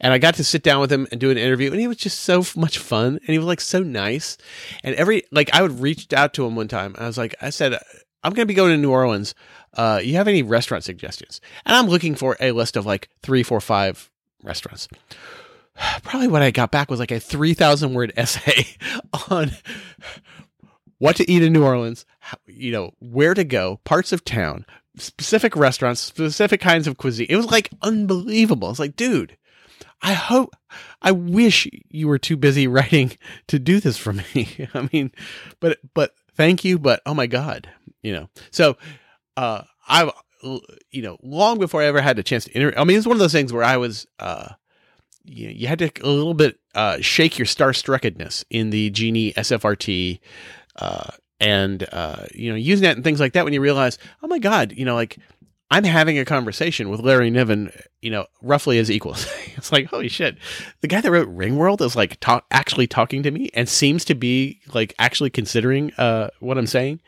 And 0.00 0.12
I 0.12 0.18
got 0.18 0.34
to 0.34 0.44
sit 0.44 0.62
down 0.62 0.80
with 0.80 0.92
him 0.92 1.06
and 1.10 1.20
do 1.20 1.30
an 1.30 1.38
interview, 1.38 1.70
and 1.70 1.80
he 1.80 1.88
was 1.88 1.96
just 1.96 2.20
so 2.20 2.44
much 2.56 2.78
fun, 2.78 3.14
and 3.14 3.28
he 3.28 3.38
was 3.38 3.46
like 3.46 3.60
so 3.60 3.82
nice. 3.82 4.36
And 4.82 4.94
every 4.96 5.22
like, 5.30 5.48
I 5.54 5.62
would 5.62 5.80
reach 5.80 6.12
out 6.12 6.34
to 6.34 6.44
him 6.44 6.56
one 6.56 6.68
time. 6.68 6.94
I 6.98 7.06
was 7.06 7.16
like, 7.16 7.34
I 7.40 7.50
said, 7.50 7.74
I'm 8.22 8.32
going 8.32 8.46
to 8.46 8.50
be 8.50 8.54
going 8.54 8.72
to 8.72 8.76
New 8.76 8.90
Orleans. 8.90 9.34
Uh, 9.72 10.00
you 10.02 10.14
have 10.14 10.28
any 10.28 10.42
restaurant 10.42 10.84
suggestions? 10.84 11.40
And 11.64 11.76
I'm 11.76 11.86
looking 11.86 12.14
for 12.14 12.36
a 12.40 12.52
list 12.52 12.76
of 12.76 12.84
like 12.84 13.08
three, 13.22 13.42
four, 13.42 13.60
five 13.60 14.10
restaurants. 14.42 14.88
Probably 16.02 16.28
what 16.28 16.42
I 16.42 16.50
got 16.50 16.70
back 16.70 16.90
was 16.90 17.00
like 17.00 17.10
a 17.10 17.20
3,000 17.20 17.94
word 17.94 18.12
essay 18.16 18.66
on 19.30 19.50
what 20.98 21.16
to 21.16 21.30
eat 21.30 21.42
in 21.42 21.52
New 21.52 21.64
Orleans, 21.64 22.04
you 22.46 22.72
know, 22.72 22.92
where 22.98 23.34
to 23.34 23.44
go, 23.44 23.80
parts 23.84 24.12
of 24.12 24.24
town, 24.24 24.64
specific 24.96 25.56
restaurants, 25.56 26.00
specific 26.00 26.60
kinds 26.60 26.86
of 26.86 26.96
cuisine. 26.96 27.26
It 27.28 27.36
was 27.36 27.50
like 27.50 27.70
unbelievable. 27.82 28.70
It's 28.70 28.78
like, 28.78 28.96
dude, 28.96 29.36
I 30.02 30.12
hope, 30.12 30.54
I 31.02 31.12
wish 31.12 31.68
you 31.88 32.08
were 32.08 32.18
too 32.18 32.36
busy 32.36 32.66
writing 32.68 33.16
to 33.48 33.58
do 33.58 33.80
this 33.80 33.96
for 33.96 34.12
me. 34.12 34.68
I 34.74 34.88
mean, 34.92 35.12
but, 35.60 35.78
but 35.94 36.14
thank 36.34 36.64
you. 36.64 36.78
But 36.78 37.00
oh 37.06 37.14
my 37.14 37.26
God, 37.26 37.68
you 38.02 38.12
know, 38.12 38.28
so, 38.50 38.76
uh, 39.36 39.62
I've, 39.88 40.10
you 40.90 41.02
know, 41.02 41.16
long 41.22 41.58
before 41.58 41.80
I 41.82 41.86
ever 41.86 42.00
had 42.00 42.18
a 42.18 42.22
chance 42.22 42.44
to 42.44 42.52
interview, 42.52 42.78
I 42.78 42.84
mean, 42.84 42.98
it's 42.98 43.06
one 43.06 43.16
of 43.16 43.20
those 43.20 43.32
things 43.32 43.52
where 43.52 43.64
I 43.64 43.76
was, 43.78 44.06
uh, 44.18 44.48
you, 45.24 45.48
you 45.48 45.66
had 45.66 45.78
to 45.78 45.90
a 46.02 46.08
little 46.08 46.34
bit 46.34 46.58
uh, 46.74 46.98
shake 47.00 47.38
your 47.38 47.46
starstruckedness 47.46 48.44
in 48.50 48.70
the 48.70 48.90
Genie 48.90 49.32
SFRT 49.32 50.20
uh, 50.76 51.10
and 51.40 51.86
uh, 51.92 52.24
you 52.32 52.50
know 52.50 52.56
using 52.56 52.84
that 52.84 52.96
and 52.96 53.04
things 53.04 53.20
like 53.20 53.32
that 53.34 53.44
when 53.44 53.52
you 53.54 53.60
realize, 53.60 53.98
oh 54.22 54.28
my 54.28 54.38
God, 54.38 54.72
you 54.72 54.84
know, 54.84 54.94
like 54.94 55.18
I'm 55.70 55.84
having 55.84 56.18
a 56.18 56.24
conversation 56.24 56.88
with 56.90 57.00
Larry 57.00 57.30
Niven, 57.30 57.72
you 58.00 58.10
know, 58.10 58.26
roughly 58.42 58.78
as 58.78 58.90
equals. 58.90 59.26
it's 59.56 59.72
like, 59.72 59.86
holy 59.86 60.08
shit, 60.08 60.36
the 60.82 60.88
guy 60.88 61.00
that 61.00 61.10
wrote 61.10 61.34
Ringworld 61.34 61.80
is 61.80 61.96
like 61.96 62.22
actually 62.50 62.86
talking 62.86 63.22
to 63.22 63.30
me 63.30 63.50
and 63.54 63.68
seems 63.68 64.04
to 64.04 64.14
be 64.14 64.60
like 64.72 64.94
actually 64.98 65.30
considering 65.30 65.92
uh, 65.94 66.28
what 66.40 66.58
I'm 66.58 66.66
saying. 66.66 67.00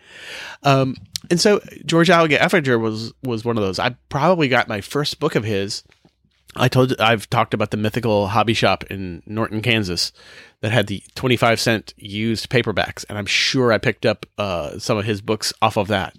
Um, 0.62 0.96
and 1.30 1.40
so 1.40 1.60
George 1.84 2.10
Alligator 2.10 2.42
Effinger 2.42 2.80
was 2.80 3.12
was 3.22 3.44
one 3.44 3.56
of 3.56 3.62
those. 3.62 3.78
I 3.78 3.96
probably 4.08 4.48
got 4.48 4.68
my 4.68 4.80
first 4.80 5.20
book 5.20 5.34
of 5.34 5.44
his 5.44 5.82
I 6.56 6.68
told 6.68 6.98
I've 7.00 7.28
talked 7.28 7.54
about 7.54 7.70
the 7.70 7.76
mythical 7.76 8.28
hobby 8.28 8.54
shop 8.54 8.84
in 8.84 9.22
Norton, 9.26 9.62
Kansas 9.62 10.12
that 10.60 10.72
had 10.72 10.86
the 10.86 11.02
25 11.14 11.60
cent 11.60 11.94
used 11.96 12.48
paperbacks. 12.48 13.04
And 13.08 13.18
I'm 13.18 13.26
sure 13.26 13.72
I 13.72 13.78
picked 13.78 14.06
up 14.06 14.26
uh, 14.38 14.78
some 14.78 14.98
of 14.98 15.04
his 15.04 15.20
books 15.20 15.52
off 15.60 15.76
of 15.76 15.88
that. 15.88 16.16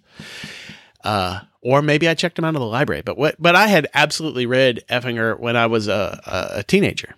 Uh, 1.04 1.41
or 1.62 1.82
maybe 1.82 2.08
I 2.08 2.13
checked 2.13 2.36
them 2.36 2.45
out 2.45 2.56
of 2.56 2.62
the 2.62 2.67
library. 2.67 3.02
But 3.02 3.17
what, 3.17 3.36
but 3.39 3.56
I 3.56 3.67
had 3.67 3.88
absolutely 3.93 4.45
read 4.45 4.84
Effinger 4.89 5.39
when 5.39 5.56
I 5.56 5.65
was 5.65 5.88
a, 5.88 6.52
a, 6.56 6.63
teenager. 6.63 7.15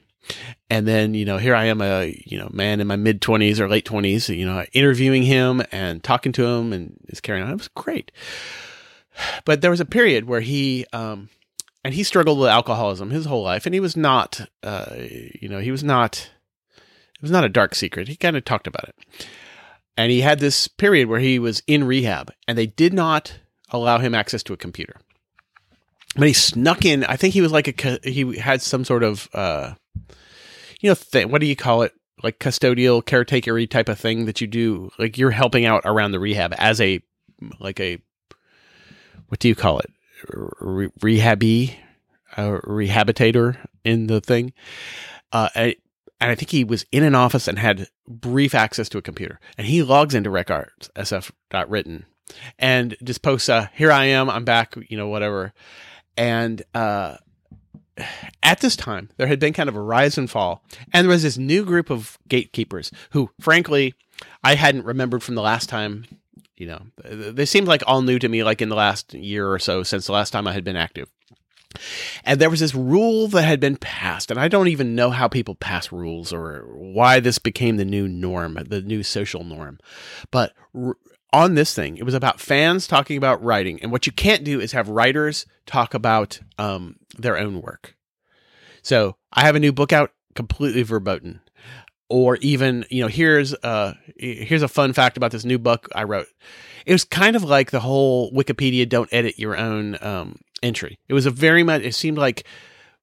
And 0.70 0.88
then, 0.88 1.14
you 1.14 1.26
know, 1.26 1.38
here 1.38 1.56
I 1.56 1.66
am, 1.66 1.82
a, 1.82 2.22
you 2.26 2.38
know, 2.38 2.50
man 2.52 2.80
in 2.80 2.88
my 2.88 2.96
mid 2.96 3.22
20s 3.22 3.60
or 3.60 3.68
late 3.68 3.86
20s, 3.86 4.36
you 4.36 4.46
know, 4.46 4.64
interviewing 4.74 5.24
him 5.24 5.62
and 5.72 6.04
talking 6.04 6.32
to 6.34 6.46
him 6.46 6.72
and 6.72 6.98
his 7.10 7.20
carrying 7.20 7.46
on. 7.46 7.52
It 7.52 7.58
was 7.58 7.68
great. 7.70 8.12
But 9.44 9.62
there 9.62 9.72
was 9.72 9.82
a 9.82 9.86
period 9.86 10.26
where 10.26 10.42
he, 10.42 10.86
um, 10.94 11.30
and 11.90 11.96
he 11.96 12.04
struggled 12.04 12.38
with 12.38 12.50
alcoholism 12.50 13.10
his 13.10 13.26
whole 13.26 13.42
life 13.42 13.66
and 13.66 13.74
he 13.74 13.80
was 13.80 13.98
not 13.98 14.48
uh, 14.62 14.94
you 15.42 15.50
know 15.50 15.58
he 15.58 15.72
was 15.72 15.84
not 15.84 16.30
it 16.78 17.22
was 17.24 17.32
not 17.32 17.44
a 17.44 17.50
dark 17.50 17.74
secret. 17.74 18.08
He 18.08 18.16
kind 18.16 18.38
of 18.38 18.46
talked 18.46 18.68
about 18.68 18.90
it. 18.90 19.28
And 19.98 20.12
he 20.12 20.22
had 20.22 20.40
this 20.40 20.68
period 20.68 21.10
where 21.10 21.20
he 21.20 21.40
was 21.40 21.64
in 21.66 21.84
rehab 21.84 22.32
and 22.48 22.56
they 22.56 22.68
did 22.68 22.94
not 22.94 23.40
allow 23.72 23.98
him 23.98 24.14
access 24.14 24.44
to 24.44 24.54
a 24.54 24.58
computer. 24.58 24.98
But 26.16 26.28
he 26.28 26.34
snuck 26.34 26.86
in 26.86 27.04
i 27.06 27.16
think 27.16 27.34
he 27.34 27.42
was 27.42 27.52
like 27.52 27.84
a 27.84 28.00
he 28.08 28.38
had 28.38 28.62
some 28.62 28.86
sort 28.86 29.02
of 29.02 29.28
uh 29.34 29.74
you 30.80 30.92
know 30.92 30.96
th- 30.96 31.26
what 31.26 31.42
do 31.42 31.48
you 31.48 31.56
call 31.56 31.82
it? 31.82 31.94
Like 32.22 32.38
custodial 32.38 33.04
caretakery 33.04 33.68
type 33.68 33.90
of 33.90 33.98
thing 33.98 34.26
that 34.26 34.42
you 34.42 34.46
do 34.46 34.92
like 35.00 35.18
you're 35.18 35.32
helping 35.32 35.66
out 35.66 35.82
around 35.86 36.12
the 36.12 36.20
rehab 36.20 36.54
as 36.56 36.80
a 36.80 37.02
like 37.60 37.80
a 37.80 37.98
what 39.30 39.40
do 39.40 39.48
you 39.48 39.56
call 39.56 39.80
it 39.80 39.92
re- 40.28 40.90
rehabby, 41.00 41.76
uh, 42.38 42.60
rehabitator 42.64 43.58
in 43.84 44.08
the 44.08 44.22
thing. 44.22 44.54
Uh, 45.32 45.50
and, 45.56 45.76
and 46.22 46.32
I 46.32 46.36
think 46.36 46.52
he 46.52 46.64
was 46.64 46.86
in 46.92 47.04
an 47.04 47.16
office 47.16 47.48
and 47.48 47.58
had 47.58 47.88
brief 48.08 48.54
access 48.54 48.90
to 48.90 48.98
a 48.98 49.02
computer. 49.02 49.40
And 49.58 49.68
he 49.68 49.84
logs 49.84 50.14
into 50.16 50.30
rec.arts.sf.written, 50.30 52.06
and 52.58 52.96
just 53.04 53.22
posts, 53.22 53.50
uh, 53.50 53.68
here 53.74 53.92
I 53.92 54.06
am, 54.06 54.30
I'm 54.30 54.46
back, 54.46 54.76
you 54.90 54.98
know, 54.98 55.08
whatever. 55.08 55.54
And 56.18 56.62
uh, 56.74 57.18
at 58.44 58.60
this 58.60 58.76
time, 58.76 59.10
there 59.18 59.28
had 59.28 59.40
been 59.40 59.54
kind 59.54 59.70
of 59.70 59.76
a 59.76 59.82
rise 59.82 60.18
and 60.18 60.30
fall. 60.30 60.64
And 60.94 61.06
there 61.06 61.12
was 61.12 61.24
this 61.24 61.38
new 61.38 61.64
group 61.64 61.90
of 61.90 62.18
gatekeepers 62.28 62.92
who, 63.12 63.30
frankly, 63.40 63.94
I 64.44 64.56
hadn't 64.56 64.86
remembered 64.86 65.24
from 65.24 65.36
the 65.36 65.42
last 65.42 65.70
time 65.70 66.06
you 66.60 66.68
know, 66.68 66.82
they 67.06 67.46
seemed 67.46 67.68
like 67.68 67.82
all 67.88 68.02
new 68.02 68.20
to 68.20 68.28
me, 68.28 68.44
like 68.44 68.62
in 68.62 68.68
the 68.68 68.76
last 68.76 69.14
year 69.14 69.50
or 69.50 69.60
so 69.60 69.82
since 69.82 70.06
the 70.06 70.12
last 70.12 70.32
time 70.32 70.46
I 70.46 70.52
had 70.52 70.66
been 70.66 70.76
active. 70.76 71.10
And 72.26 72.40
there 72.40 72.50
was 72.50 72.60
this 72.60 72.76
rule 72.76 73.28
that 73.30 73.44
had 73.44 73.60
been 73.60 73.78
passed, 73.78 74.30
and 74.30 74.40
I 74.40 74.50
don't 74.50 74.68
even 74.68 74.94
know 74.94 75.10
how 75.12 75.28
people 75.28 75.56
pass 75.56 75.92
rules 75.92 76.34
or 76.34 76.66
why 76.76 77.22
this 77.22 77.40
became 77.40 77.78
the 77.78 77.86
new 77.86 78.08
norm, 78.08 78.58
the 78.68 78.82
new 78.82 79.04
social 79.04 79.44
norm. 79.44 79.80
But 80.32 80.54
r- 80.76 80.98
on 81.32 81.54
this 81.54 81.74
thing, 81.74 81.96
it 81.98 82.04
was 82.04 82.16
about 82.16 82.42
fans 82.42 82.88
talking 82.88 83.18
about 83.18 83.42
writing, 83.42 83.80
and 83.82 83.92
what 83.92 84.06
you 84.06 84.12
can't 84.12 84.44
do 84.44 84.60
is 84.60 84.74
have 84.74 84.90
writers 84.90 85.46
talk 85.66 85.94
about 85.94 86.42
um, 86.58 86.98
their 87.18 87.38
own 87.38 87.62
work. 87.62 87.96
So 88.82 89.16
I 89.32 89.46
have 89.46 89.56
a 89.56 89.60
new 89.60 89.72
book 89.72 89.94
out, 89.94 90.12
completely 90.36 90.84
verboten 90.84 91.40
or 92.10 92.38
even 92.38 92.86
you 92.90 93.02
know 93.02 93.08
here's 93.08 93.54
uh 93.56 93.94
here's 94.18 94.64
a 94.64 94.68
fun 94.68 94.94
fact 94.94 95.16
about 95.16 95.32
this 95.32 95.46
new 95.46 95.60
book 95.60 95.88
I 95.96 96.04
wrote. 96.04 96.28
It 96.86 96.94
was 96.94 97.04
kind 97.04 97.36
of 97.36 97.44
like 97.44 97.72
the 97.72 97.80
whole 97.80 98.32
Wikipedia 98.32 98.88
don't 98.88 99.12
edit 99.14 99.38
your 99.38 99.56
own 99.56 99.98
um, 100.02 100.40
entry. 100.64 100.98
It 101.08 101.14
was 101.14 101.26
a 101.26 101.32
very 101.32 101.64
much 101.64 101.84
it 101.84 101.94
seemed 101.94 102.18
like 102.18 102.46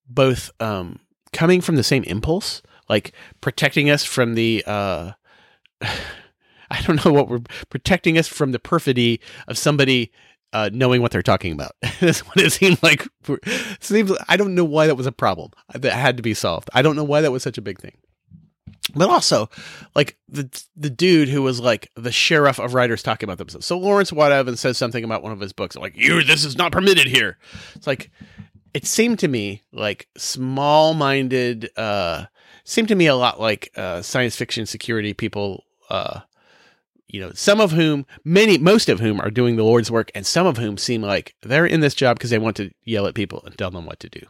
both 0.09 0.51
um, 0.61 1.01
coming 1.33 1.61
from 1.61 1.77
the 1.77 1.83
same 1.83 2.03
impulse, 2.05 2.63
like 2.89 3.13
protecting 3.41 3.91
us 3.91 4.05
from 4.05 4.35
the 4.35 4.65
uh, 4.67 5.13
I 6.69 6.83
don't 6.83 7.05
know 7.05 7.13
what 7.13 7.29
we're 7.29 7.43
protecting 7.71 8.19
us 8.19 8.27
from 8.27 8.51
the 8.51 8.59
perfidy 8.59 9.21
of 9.47 9.57
somebody 9.57 10.11
uh, 10.53 10.71
knowing 10.73 11.03
what 11.03 11.13
they're 11.13 11.23
talking 11.23 11.53
about. 11.53 11.73
That's 12.01 12.21
what 12.21 12.39
it 12.39 12.51
seemed 12.53 12.83
like. 12.83 13.07
Seems 13.81 14.13
I 14.29 14.37
don't 14.37 14.55
know 14.55 14.65
why 14.65 14.87
that 14.87 14.97
was 14.97 15.07
a 15.07 15.13
problem 15.13 15.53
that 15.75 15.93
had 15.93 16.17
to 16.17 16.23
be 16.23 16.35
solved. 16.35 16.69
I 16.73 16.83
don't 16.83 16.97
know 16.97 17.05
why 17.05 17.21
that 17.21 17.31
was 17.31 17.43
such 17.43 17.59
a 17.59 17.63
big 17.63 17.79
thing. 17.79 17.97
But 18.97 19.09
also 19.11 19.49
like 19.95 20.17
the 20.29 20.49
the 20.77 20.91
dude 20.91 21.29
who 21.29 21.43
was 21.43 21.61
like 21.61 21.91
the 21.95 22.13
sheriff 22.13 22.59
of 22.59 22.75
writers 22.75 23.03
talking 23.03 23.27
about 23.29 23.39
themselves. 23.39 23.67
So 23.67 23.79
Lawrence 23.79 24.13
Watt 24.13 24.33
Evans 24.33 24.61
says 24.61 24.79
something 24.79 25.05
about 25.05 25.23
one 25.23 25.33
of 25.33 25.41
his 25.41 25.53
books, 25.53 25.77
like 25.77 25.97
you, 25.97 26.23
this 26.25 26.45
is 26.45 26.57
not 26.57 26.73
permitted 26.73 27.07
here. 27.07 27.39
It's 27.75 27.87
like 27.87 28.11
it 28.75 28.87
seemed 28.87 29.19
to 29.21 29.29
me 29.29 29.63
like 29.73 30.09
small 30.17 30.95
minded. 30.95 31.71
uh 31.77 32.27
Seemed 32.65 32.89
to 32.89 32.97
me 32.97 33.07
a 33.07 33.15
lot 33.15 33.41
like 33.41 33.71
uh, 33.77 34.03
science 34.03 34.35
fiction 34.35 34.67
security 34.67 35.15
people. 35.15 35.65
uh 35.89 36.21
you 37.09 37.21
know, 37.21 37.31
some 37.35 37.61
of 37.61 37.71
whom, 37.71 38.05
many, 38.25 38.59
most 38.59 38.89
of 38.89 38.99
whom 38.99 39.21
are 39.21 39.31
doing 39.31 39.55
the 39.55 39.63
Lord's 39.63 39.93
work, 39.93 40.11
and 40.15 40.27
some 40.27 40.45
of 40.45 40.57
whom 40.59 40.77
seem 40.77 41.03
like 41.03 41.37
they're 41.43 41.65
in 41.65 41.81
this 41.81 41.95
job 41.95 42.19
because 42.19 42.31
they 42.31 42.39
want 42.39 42.57
to 42.57 42.73
yell 42.83 43.07
at 43.07 43.15
people 43.15 43.43
and 43.47 43.57
tell 43.57 43.71
them 43.71 43.87
what 43.87 44.01
to 44.01 44.09
do. 44.09 44.21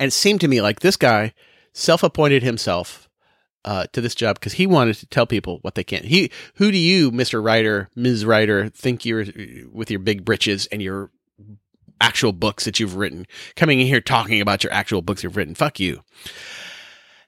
And 0.00 0.08
it 0.08 0.12
seemed 0.12 0.40
to 0.40 0.48
me 0.48 0.62
like 0.62 0.80
this 0.80 0.96
guy 0.96 1.34
self 1.74 2.02
appointed 2.02 2.42
himself 2.42 3.05
uh, 3.66 3.86
to 3.92 4.00
this 4.00 4.14
job 4.14 4.38
because 4.38 4.54
he 4.54 4.66
wanted 4.66 4.96
to 4.96 5.06
tell 5.06 5.26
people 5.26 5.58
what 5.62 5.74
they 5.74 5.84
can't. 5.84 6.04
He, 6.04 6.30
who 6.54 6.70
do 6.70 6.78
you, 6.78 7.10
Mister 7.10 7.42
Writer, 7.42 7.90
Ms. 7.94 8.24
Writer, 8.24 8.68
think 8.70 9.04
you're 9.04 9.26
with 9.70 9.90
your 9.90 10.00
big 10.00 10.24
britches 10.24 10.66
and 10.66 10.80
your 10.80 11.10
actual 12.00 12.32
books 12.32 12.64
that 12.64 12.78
you've 12.80 12.96
written, 12.96 13.26
coming 13.56 13.80
in 13.80 13.86
here 13.86 14.00
talking 14.00 14.40
about 14.40 14.62
your 14.62 14.72
actual 14.72 15.02
books 15.02 15.22
you've 15.22 15.36
written? 15.36 15.54
Fuck 15.54 15.80
you. 15.80 16.02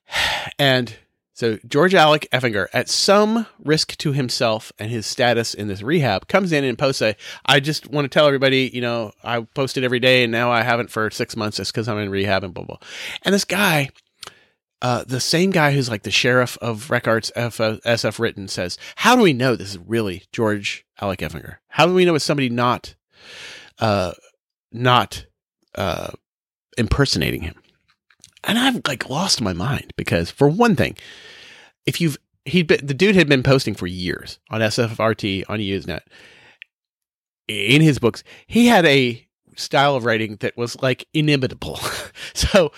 And 0.59 0.97
so 1.35 1.59
George 1.69 1.95
Alec 1.95 2.27
Effinger, 2.33 2.67
at 2.73 2.89
some 2.89 3.47
risk 3.63 3.97
to 3.99 4.13
himself 4.13 4.73
and 4.77 4.91
his 4.91 5.07
status 5.07 5.55
in 5.55 5.69
this 5.69 5.83
rehab, 5.83 6.27
comes 6.27 6.51
in 6.51 6.65
and 6.65 6.77
posts 6.77 7.01
a, 7.01 7.15
I 7.47 7.61
just 7.61 7.89
want 7.89 8.07
to 8.07 8.09
tell 8.09 8.27
everybody, 8.27 8.69
you 8.75 8.81
know, 8.81 9.13
I 9.23 9.43
posted 9.43 9.85
every 9.85 10.01
day 10.01 10.25
and 10.25 10.33
now 10.33 10.51
I 10.51 10.63
haven't 10.63 10.91
for 10.91 11.11
six 11.13 11.37
months 11.37 11.59
just 11.59 11.73
because 11.73 11.87
I'm 11.87 11.99
in 11.99 12.11
rehab 12.11 12.43
and 12.43 12.53
blah, 12.53 12.65
blah. 12.65 12.79
And 13.23 13.33
this 13.33 13.45
guy, 13.45 13.91
uh, 14.81 15.05
the 15.07 15.21
same 15.21 15.51
guy 15.51 15.73
who's 15.73 15.91
like 15.91 16.03
the 16.03 16.11
sheriff 16.11 16.57
of 16.59 16.91
rec.arts 16.91 17.33
F- 17.35 17.61
uh, 17.61 17.79
SF 17.85 18.19
Written 18.19 18.49
says, 18.49 18.79
how 18.97 19.17
do 19.17 19.23
we 19.23 19.33
know 19.33 19.57
this 19.57 19.71
is 19.71 19.79
really 19.79 20.25
George 20.33 20.85
Alec 21.01 21.21
Effinger? 21.21 21.57
How 21.69 21.87
do 21.87 21.95
we 21.95 22.05
know 22.05 22.15
it's 22.15 22.25
somebody 22.25 22.49
not, 22.49 22.95
uh, 23.79 24.13
not, 24.73 25.27
uh, 25.75 26.11
impersonating 26.77 27.43
him? 27.43 27.61
And 28.45 28.59
I've 28.59 28.81
like 28.87 29.11
lost 29.11 29.41
my 29.41 29.53
mind 29.53 29.93
because 29.97 30.31
for 30.31 30.49
one 30.49 30.77
thing, 30.77 30.97
if 31.87 32.01
you've 32.01 32.19
he'd 32.45 32.67
been 32.67 32.87
the 32.87 32.95
dude 32.95 33.15
had 33.15 33.29
been 33.29 33.43
posting 33.43 33.75
for 33.75 33.87
years 33.87 34.39
on 34.51 34.61
SFRT 34.61 35.45
on 35.49 35.59
Usenet 35.59 36.01
in 37.47 37.83
his 37.83 37.99
books. 37.99 38.23
He 38.47 38.67
had 38.67 38.85
a 38.85 39.27
style 39.57 39.97
of 39.97 40.05
writing 40.05 40.37
that 40.37 40.57
was 40.57 40.81
like 40.83 41.07
inimitable. 41.13 41.81
so 42.35 42.73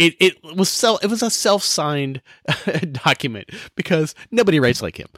it 0.00 0.16
it 0.18 0.56
was 0.56 0.68
self 0.68 1.04
it 1.04 1.08
was 1.08 1.22
a 1.22 1.30
self 1.30 1.62
signed 1.62 2.22
document 2.92 3.50
because 3.76 4.14
nobody 4.30 4.58
writes 4.58 4.82
like 4.82 4.98
him. 4.98 5.08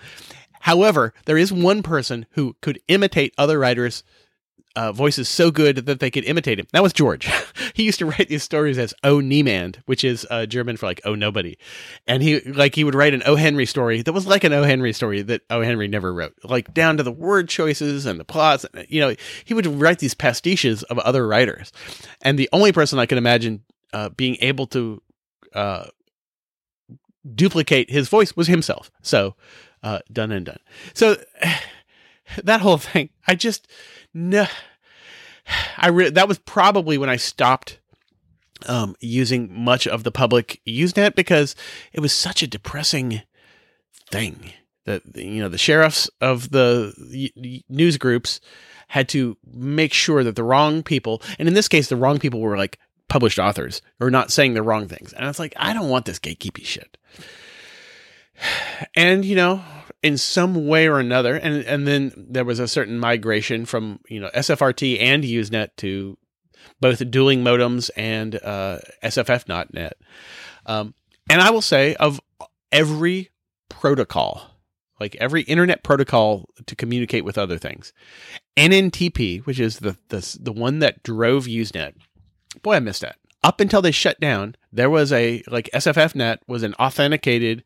However, 0.61 1.14
there 1.25 1.38
is 1.38 1.53
one 1.53 1.83
person 1.83 2.27
who 2.33 2.57
could 2.61 2.81
imitate 2.88 3.35
other 3.38 3.59
writers' 3.59 4.05
uh, 4.75 4.92
voices 4.92 5.29
so 5.29 5.51
good 5.51 5.87
that 5.87 6.01
they 6.01 6.11
could 6.11 6.25
imitate 6.25 6.59
him. 6.59 6.66
That 6.73 6.83
was 6.83 6.92
George. 6.92 7.31
he 7.75 7.83
used 7.83 7.99
to 7.99 8.07
write 8.07 8.29
these 8.29 8.42
stories 8.42 8.77
as 8.77 8.92
"Oh 9.05 9.18
Niemand," 9.18 9.77
which 9.87 10.03
is 10.03 10.27
uh, 10.31 10.47
German 10.47 10.77
for 10.77 10.87
like 10.87 11.01
"Oh 11.05 11.14
Nobody," 11.14 11.59
and 12.09 12.21
he 12.21 12.40
like 12.40 12.75
he 12.75 12.83
would 12.83 12.97
write 12.97 13.14
an 13.14 13.23
O. 13.25 13.37
Henry 13.37 13.66
story 13.66 14.03
that 14.03 14.12
was 14.12 14.27
like 14.27 14.42
an 14.42 14.53
O. 14.53 14.64
Henry 14.64 14.92
story 14.92 15.23
that 15.23 15.42
O. 15.49 15.62
Henry 15.62 15.87
never 15.87 16.12
wrote, 16.12 16.35
like 16.42 16.75
down 16.75 16.97
to 16.97 17.05
the 17.05 17.12
word 17.12 17.49
choices 17.49 18.05
and 18.05 18.18
the 18.18 18.25
plots. 18.25 18.66
You 18.88 19.01
know, 19.01 19.14
he 19.45 19.55
would 19.55 19.66
write 19.66 20.01
these 20.01 20.14
pastiches 20.14 20.83
of 20.85 20.99
other 20.99 21.27
writers, 21.27 21.71
and 22.21 22.37
the 22.37 22.49
only 22.53 22.73
person 22.73 22.99
I 22.99 23.07
can 23.07 23.18
imagine 23.18 23.62
uh, 23.92 24.09
being 24.11 24.37
able 24.40 24.66
to 24.68 25.02
uh, 25.55 25.87
duplicate 27.35 27.90
his 27.90 28.09
voice 28.09 28.37
was 28.37 28.46
himself. 28.46 28.90
So 29.02 29.35
uh, 29.83 30.00
done 30.12 30.33
and 30.33 30.46
done. 30.46 30.61
So 30.94 31.16
that 32.44 32.61
whole 32.61 32.78
thing, 32.78 33.11
I 33.26 33.35
just 33.35 33.68
no. 34.14 34.46
I 35.76 35.88
re- 35.88 36.11
that 36.11 36.28
was 36.28 36.38
probably 36.38 36.98
when 36.98 37.11
I 37.11 37.16
stopped 37.16 37.81
um, 38.66 38.94
using 39.00 39.52
much 39.52 39.87
of 39.87 40.05
the 40.05 40.12
public 40.12 40.61
Usenet 40.66 41.14
because 41.14 41.57
it 41.92 42.00
was 42.00 42.12
such 42.12 42.42
a 42.42 42.46
depressing 42.46 43.22
thing 44.11 44.52
that 44.85 45.02
you 45.14 45.40
know 45.40 45.48
the 45.48 45.59
sheriffs 45.59 46.11
of 46.20 46.50
the 46.50 47.62
news 47.68 47.96
groups 47.98 48.40
had 48.88 49.09
to 49.09 49.37
make 49.50 49.92
sure 49.92 50.22
that 50.22 50.37
the 50.37 50.44
wrong 50.44 50.83
people, 50.83 51.22
and 51.38 51.48
in 51.48 51.55
this 51.55 51.68
case, 51.68 51.88
the 51.88 51.96
wrong 51.96 52.18
people 52.18 52.40
were 52.40 52.59
like 52.59 52.78
published 53.12 53.38
authors 53.38 53.83
or 54.01 54.11
not 54.11 54.33
saying 54.33 54.55
the 54.55 54.62
wrong 54.62 54.88
things. 54.88 55.12
And 55.12 55.29
it's 55.29 55.38
like, 55.38 55.53
I 55.59 55.75
don't 55.75 55.90
want 55.90 56.07
this 56.07 56.18
gatekeepy 56.18 56.64
shit. 56.64 56.96
And, 58.96 59.25
you 59.25 59.37
know, 59.37 59.62
in 60.03 60.16
some 60.18 60.66
way 60.66 60.88
or 60.88 60.98
another, 60.98 61.37
and, 61.37 61.62
and 61.64 61.87
then 61.87 62.12
there 62.16 62.44
was 62.44 62.59
a 62.59 62.66
certain 62.66 62.98
migration 62.98 63.66
from, 63.66 64.01
you 64.09 64.18
know, 64.18 64.31
SFRT 64.35 65.01
and 65.01 65.22
Usenet 65.22 65.68
to 65.77 66.18
both 66.81 67.09
dueling 67.09 67.44
modems 67.44 67.90
and 67.96 68.35
uh, 68.42 68.79
SFF.net. 69.05 69.92
Um, 70.66 70.94
and 71.31 71.40
I 71.40 71.51
will 71.51 71.62
say, 71.62 71.94
of 71.96 72.20
every 72.72 73.31
protocol, 73.68 74.42
like 74.98 75.14
every 75.20 75.42
internet 75.42 75.85
protocol 75.85 76.48
to 76.66 76.75
communicate 76.75 77.25
with 77.25 77.38
other 77.38 77.59
things, 77.59 77.92
NNTP, 78.57 79.46
which 79.46 79.61
is 79.61 79.79
the 79.79 79.96
the, 80.09 80.38
the 80.40 80.53
one 80.53 80.81
that 80.81 81.05
drove 81.05 81.44
Usenet, 81.44 81.94
boy, 82.62 82.74
I 82.74 82.80
missed 82.80 83.02
that. 83.02 83.16
Up 83.42 83.60
until 83.60 83.82
they 83.82 83.90
shut 83.90 84.20
down, 84.20 84.56
there 84.72 84.90
was 84.90 85.12
a 85.12 85.42
like 85.48 85.68
SFFnet 85.74 86.38
was 86.46 86.62
an 86.62 86.74
authenticated 86.74 87.64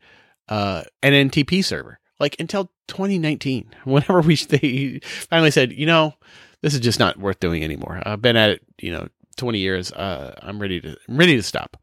uh, 0.49 0.85
NNTP 1.03 1.65
server. 1.65 1.99
Like 2.19 2.37
until 2.39 2.71
2019, 2.89 3.75
whenever 3.85 4.21
we 4.21 4.37
they 4.49 5.01
finally 5.03 5.51
said, 5.51 5.73
you 5.73 5.87
know, 5.87 6.15
this 6.63 6.75
is 6.75 6.81
just 6.81 6.99
not 6.99 7.19
worth 7.19 7.41
doing 7.41 7.63
anymore. 7.63 8.03
I've 8.05 8.23
been 8.23 8.37
at 8.37 8.51
it, 8.51 8.63
you 8.81 8.91
know, 8.91 9.09
20 9.37 9.59
years. 9.59 9.93
Uh, 9.93 10.35
I'm 10.43 10.61
ready 10.61 10.81
to 10.81 10.97
I'm 11.09 11.17
ready 11.17 11.37
to 11.37 11.43
stop. 11.43 11.77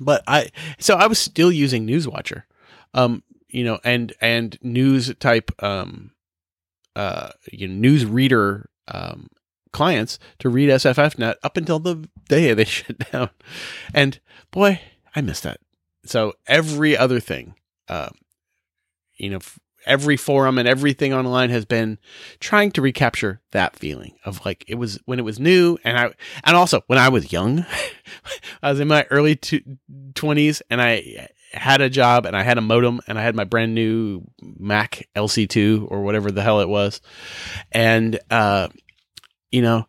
But 0.00 0.22
I 0.26 0.50
so 0.78 0.94
I 0.94 1.06
was 1.06 1.18
still 1.18 1.52
using 1.52 1.86
Newswatcher, 1.86 2.44
um, 2.94 3.22
you 3.48 3.64
know, 3.64 3.80
and 3.84 4.12
and 4.20 4.56
news 4.62 5.14
type 5.16 5.50
um, 5.62 6.12
uh, 6.96 7.30
you 7.52 7.68
know, 7.68 7.74
news 7.74 8.06
reader 8.06 8.70
um 8.88 9.28
clients 9.72 10.18
to 10.38 10.48
read 10.48 10.68
SFFnet 10.70 11.36
up 11.42 11.56
until 11.56 11.78
the 11.78 12.08
day 12.28 12.52
they 12.54 12.64
shut 12.66 13.10
down. 13.10 13.30
And 13.94 14.20
boy, 14.50 14.80
I 15.14 15.20
miss 15.20 15.40
that. 15.40 15.60
So 16.04 16.34
every 16.46 16.96
other 16.96 17.20
thing, 17.20 17.54
um, 17.88 18.12
you 19.16 19.30
know, 19.30 19.36
f- 19.36 19.58
every 19.86 20.16
forum 20.16 20.58
and 20.58 20.68
everything 20.68 21.12
online 21.12 21.50
has 21.50 21.64
been 21.64 21.98
trying 22.38 22.70
to 22.72 22.82
recapture 22.82 23.40
that 23.52 23.76
feeling 23.76 24.14
of 24.24 24.44
like 24.44 24.64
it 24.68 24.74
was 24.74 24.98
when 25.06 25.18
it 25.18 25.24
was 25.24 25.40
new 25.40 25.78
and 25.84 25.96
I 25.96 26.12
and 26.44 26.56
also 26.56 26.82
when 26.86 26.98
I 26.98 27.08
was 27.08 27.32
young 27.32 27.64
I 28.62 28.70
was 28.70 28.80
in 28.80 28.88
my 28.88 29.06
early 29.10 29.36
two, 29.36 29.62
20s 30.12 30.60
and 30.70 30.82
I 30.82 31.28
had 31.52 31.80
a 31.80 31.90
job 31.90 32.26
and 32.26 32.36
I 32.36 32.42
had 32.42 32.58
a 32.58 32.62
modem 32.62 33.00
and 33.06 33.18
I 33.18 33.22
had 33.22 33.34
my 33.34 33.44
brand 33.44 33.74
new 33.74 34.22
Mac 34.42 35.08
LC2 35.16 35.90
or 35.90 36.02
whatever 36.02 36.30
the 36.30 36.42
hell 36.42 36.60
it 36.60 36.68
was 36.68 37.00
and 37.72 38.18
uh 38.30 38.68
you 39.50 39.62
know 39.62 39.86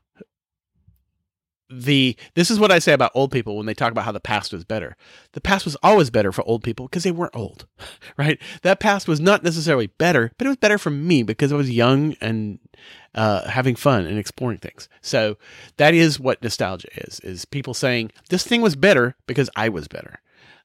the 1.71 2.15
this 2.35 2.51
is 2.51 2.59
what 2.59 2.71
I 2.71 2.79
say 2.79 2.93
about 2.93 3.11
old 3.15 3.31
people 3.31 3.55
when 3.55 3.65
they 3.65 3.73
talk 3.73 3.91
about 3.91 4.03
how 4.03 4.11
the 4.11 4.19
past 4.19 4.51
was 4.51 4.65
better. 4.65 4.97
The 5.31 5.41
past 5.41 5.65
was 5.65 5.77
always 5.81 6.09
better 6.09 6.31
for 6.31 6.43
old 6.43 6.63
people 6.63 6.87
because 6.87 7.03
they 7.03 7.11
weren't 7.11 7.35
old, 7.35 7.65
right? 8.17 8.39
That 8.63 8.79
past 8.79 9.07
was 9.07 9.19
not 9.19 9.43
necessarily 9.43 9.87
better, 9.87 10.31
but 10.37 10.45
it 10.45 10.49
was 10.49 10.57
better 10.57 10.77
for 10.77 10.89
me 10.89 11.23
because 11.23 11.51
I 11.51 11.55
was 11.55 11.71
young 11.71 12.15
and 12.21 12.59
uh, 13.15 13.47
having 13.47 13.75
fun 13.75 14.05
and 14.05 14.19
exploring 14.19 14.57
things. 14.57 14.89
So 15.01 15.37
that 15.77 15.93
is 15.93 16.19
what 16.19 16.43
nostalgia 16.43 16.89
is: 17.07 17.19
is 17.21 17.45
people 17.45 17.73
saying 17.73 18.11
this 18.29 18.45
thing 18.45 18.61
was 18.61 18.75
better 18.75 19.15
because 19.25 19.49
I 19.55 19.69
was 19.69 19.87
better. 19.87 20.19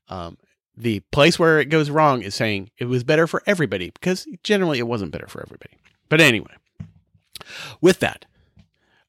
Um, 0.08 0.38
the 0.76 1.00
place 1.10 1.38
where 1.38 1.58
it 1.58 1.66
goes 1.66 1.88
wrong 1.88 2.22
is 2.22 2.34
saying 2.34 2.70
it 2.78 2.84
was 2.84 3.02
better 3.02 3.26
for 3.26 3.42
everybody 3.46 3.90
because 3.90 4.26
generally 4.42 4.78
it 4.78 4.86
wasn't 4.86 5.10
better 5.10 5.26
for 5.26 5.40
everybody. 5.40 5.78
But 6.08 6.20
anyway, 6.20 6.54
with 7.80 8.00
that, 8.00 8.26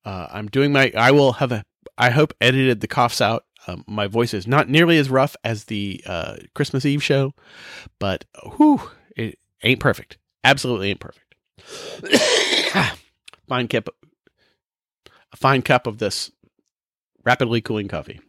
uh, 0.08 0.28
I'm 0.32 0.48
doing 0.48 0.72
my. 0.72 0.90
I 0.96 1.12
will 1.12 1.34
have 1.34 1.52
a. 1.52 1.64
I 1.98 2.12
hope 2.12 2.34
edited 2.40 2.80
the 2.80 2.88
coughs 2.88 3.20
out. 3.20 3.44
Um, 3.68 3.84
my 3.88 4.08
voice 4.08 4.34
is 4.34 4.48
not 4.48 4.70
nearly 4.70 4.98
as 4.98 5.10
rough 5.10 5.36
as 5.44 5.66
the 5.66 6.02
uh, 6.06 6.38
Christmas 6.56 6.86
Eve 6.86 7.04
show, 7.04 7.34
but 8.00 8.24
whew, 8.56 8.90
it 9.18 9.38
ain't 9.64 9.82
perfect. 9.82 10.18
Absolutely 10.46 10.92
ain't 10.92 11.02
perfect. 11.02 11.36
fine 13.50 13.68
cup, 13.68 13.90
a 15.34 15.36
fine 15.36 15.62
cup 15.62 15.86
of 15.86 15.98
this 15.98 16.32
rapidly 17.26 17.60
cooling 17.60 17.90
coffee. 17.90 18.22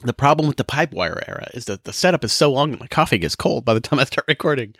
The 0.00 0.14
problem 0.14 0.48
with 0.48 0.56
the 0.56 0.64
pipe 0.64 0.94
wire 0.94 1.22
era 1.28 1.48
is 1.52 1.66
that 1.66 1.84
the 1.84 1.92
setup 1.92 2.24
is 2.24 2.32
so 2.32 2.50
long 2.50 2.70
that 2.70 2.80
my 2.80 2.86
coffee 2.86 3.18
gets 3.18 3.36
cold 3.36 3.66
by 3.66 3.74
the 3.74 3.80
time 3.80 3.98
I 3.98 4.04
start 4.04 4.26
recording. 4.26 4.74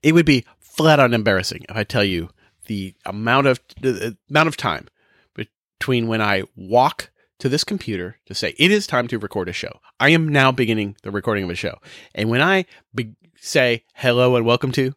It 0.00 0.12
would 0.12 0.26
be 0.26 0.44
flat 0.60 1.00
out 1.00 1.12
embarrassing 1.12 1.66
if 1.68 1.74
I 1.74 1.82
tell 1.82 2.04
you 2.04 2.28
the 2.66 2.94
amount 3.04 3.46
of 3.46 3.60
the 3.80 4.16
amount 4.30 4.48
of 4.48 4.56
time 4.56 4.88
between 5.34 6.06
when 6.06 6.20
I 6.22 6.44
walk 6.56 7.10
to 7.38 7.48
this 7.48 7.64
computer 7.64 8.18
to 8.26 8.34
say 8.34 8.54
it 8.56 8.70
is 8.70 8.86
time 8.86 9.08
to 9.08 9.18
record 9.18 9.48
a 9.48 9.52
show. 9.52 9.80
I 9.98 10.10
am 10.10 10.28
now 10.28 10.52
beginning 10.52 10.96
the 11.02 11.10
recording 11.10 11.44
of 11.44 11.50
a 11.50 11.56
show. 11.56 11.78
And 12.14 12.30
when 12.30 12.40
I 12.40 12.66
be- 12.94 13.16
say 13.40 13.84
hello 13.94 14.36
and 14.36 14.46
welcome 14.46 14.70
to, 14.72 14.94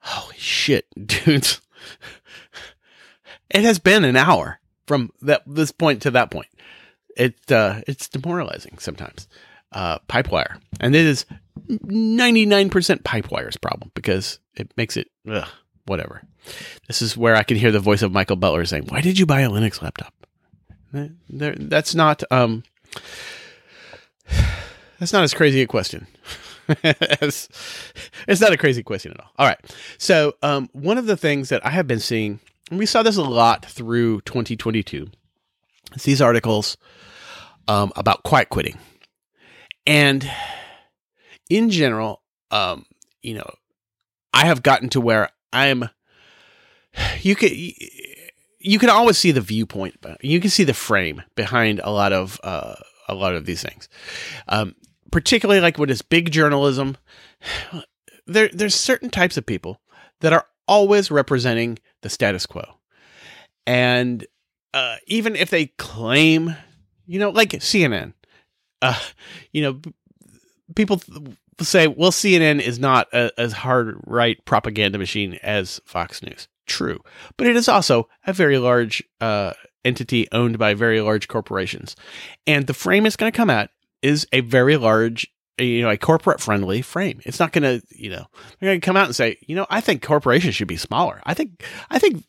holy 0.00 0.36
shit, 0.36 0.86
dudes. 1.06 1.60
It 3.50 3.62
has 3.62 3.78
been 3.78 4.04
an 4.04 4.16
hour 4.16 4.58
from 4.86 5.10
that 5.22 5.42
this 5.46 5.70
point 5.70 6.02
to 6.02 6.10
that 6.10 6.30
point. 6.30 6.48
It 7.16 7.52
uh, 7.52 7.82
it's 7.86 8.08
demoralizing 8.08 8.78
sometimes. 8.78 9.28
Uh, 9.70 9.98
pipe 10.08 10.30
wire, 10.30 10.58
and 10.80 10.94
it 10.94 11.04
is 11.04 11.26
ninety 11.68 12.46
nine 12.46 12.70
percent 12.70 13.04
pipe 13.04 13.30
wire's 13.30 13.56
problem 13.56 13.90
because 13.94 14.38
it 14.54 14.72
makes 14.76 14.96
it 14.96 15.08
ugh, 15.28 15.48
whatever. 15.86 16.22
This 16.86 17.02
is 17.02 17.16
where 17.16 17.36
I 17.36 17.42
can 17.42 17.56
hear 17.56 17.72
the 17.72 17.80
voice 17.80 18.02
of 18.02 18.12
Michael 18.12 18.36
Butler 18.36 18.64
saying, 18.64 18.86
"Why 18.88 19.00
did 19.00 19.18
you 19.18 19.26
buy 19.26 19.40
a 19.40 19.48
Linux 19.48 19.82
laptop?" 19.82 20.14
There, 21.28 21.54
that's 21.58 21.94
not 21.94 22.22
um, 22.30 22.62
that's 24.98 25.12
not 25.12 25.24
as 25.24 25.34
crazy 25.34 25.62
a 25.62 25.66
question. 25.66 26.06
as, 26.82 27.48
it's 28.26 28.40
not 28.40 28.52
a 28.52 28.56
crazy 28.56 28.82
question 28.82 29.12
at 29.12 29.20
all. 29.20 29.30
All 29.38 29.46
right. 29.46 29.58
So, 29.98 30.34
um, 30.42 30.68
one 30.72 30.98
of 30.98 31.06
the 31.06 31.16
things 31.16 31.48
that 31.50 31.64
I 31.64 31.70
have 31.70 31.86
been 31.86 32.00
seeing, 32.00 32.40
and 32.70 32.78
we 32.78 32.86
saw 32.86 33.02
this 33.02 33.16
a 33.16 33.22
lot 33.22 33.66
through 33.66 34.22
2022, 34.22 35.10
is 35.94 36.02
these 36.04 36.22
articles 36.22 36.76
um, 37.68 37.92
about 37.96 38.22
quiet 38.22 38.48
quitting. 38.48 38.78
And 39.86 40.30
in 41.50 41.70
general, 41.70 42.22
um, 42.50 42.86
you 43.22 43.34
know, 43.34 43.50
I 44.32 44.46
have 44.46 44.62
gotten 44.62 44.88
to 44.90 45.00
where 45.00 45.30
I'm, 45.54 45.88
you 47.20 47.34
could, 47.34 47.52
you 47.52 48.78
can 48.78 48.90
always 48.90 49.18
see 49.18 49.30
the 49.30 49.40
viewpoint, 49.40 49.96
you 50.20 50.40
can 50.40 50.50
see 50.50 50.64
the 50.64 50.74
frame 50.74 51.22
behind 51.34 51.80
a 51.82 51.90
lot 51.90 52.12
of, 52.12 52.40
uh, 52.44 52.74
a 53.08 53.14
lot 53.14 53.34
of 53.34 53.46
these 53.46 53.62
things. 53.62 53.88
Um, 54.48 54.74
particularly 55.14 55.60
like 55.60 55.78
when 55.78 55.90
it's 55.90 56.02
big 56.02 56.32
journalism, 56.32 56.96
there 58.26 58.48
there's 58.48 58.74
certain 58.74 59.10
types 59.10 59.36
of 59.36 59.46
people 59.46 59.80
that 60.20 60.32
are 60.32 60.46
always 60.66 61.08
representing 61.08 61.78
the 62.02 62.10
status 62.10 62.46
quo, 62.46 62.64
and 63.64 64.26
uh, 64.72 64.96
even 65.06 65.36
if 65.36 65.50
they 65.50 65.66
claim, 65.66 66.56
you 67.06 67.20
know, 67.20 67.30
like 67.30 67.50
CNN, 67.50 68.12
uh, 68.82 68.98
you 69.52 69.62
know, 69.62 69.80
people 70.74 71.00
say, 71.60 71.86
well, 71.86 72.10
CNN 72.10 72.60
is 72.60 72.78
not 72.78 73.08
a, 73.12 73.30
as 73.38 73.52
hard 73.52 74.00
right 74.06 74.42
propaganda 74.44 74.98
machine 74.98 75.38
as 75.42 75.80
Fox 75.84 76.22
News. 76.22 76.48
True, 76.66 77.00
but 77.36 77.46
it 77.46 77.56
is 77.56 77.68
also 77.68 78.08
a 78.26 78.32
very 78.32 78.58
large 78.58 79.02
uh, 79.20 79.52
entity 79.84 80.26
owned 80.32 80.58
by 80.58 80.72
very 80.72 81.00
large 81.02 81.28
corporations, 81.28 81.94
and 82.46 82.66
the 82.66 82.74
frame 82.74 83.04
it's 83.04 83.16
going 83.16 83.30
to 83.30 83.36
come 83.36 83.50
at 83.50 83.70
is 84.00 84.26
a 84.32 84.40
very 84.40 84.76
large, 84.78 85.26
you 85.58 85.82
know, 85.82 85.90
a 85.90 85.98
corporate 85.98 86.40
friendly 86.40 86.80
frame. 86.80 87.20
It's 87.24 87.38
not 87.38 87.52
going 87.52 87.62
to, 87.64 87.86
you 87.90 88.10
know, 88.10 88.26
they're 88.58 88.70
going 88.70 88.80
to 88.80 88.84
come 88.84 88.96
out 88.96 89.06
and 89.06 89.16
say, 89.16 89.38
you 89.46 89.54
know, 89.54 89.66
I 89.68 89.80
think 89.80 90.02
corporations 90.02 90.54
should 90.54 90.68
be 90.68 90.76
smaller. 90.76 91.20
I 91.24 91.34
think, 91.34 91.64
I 91.90 91.98
think 91.98 92.24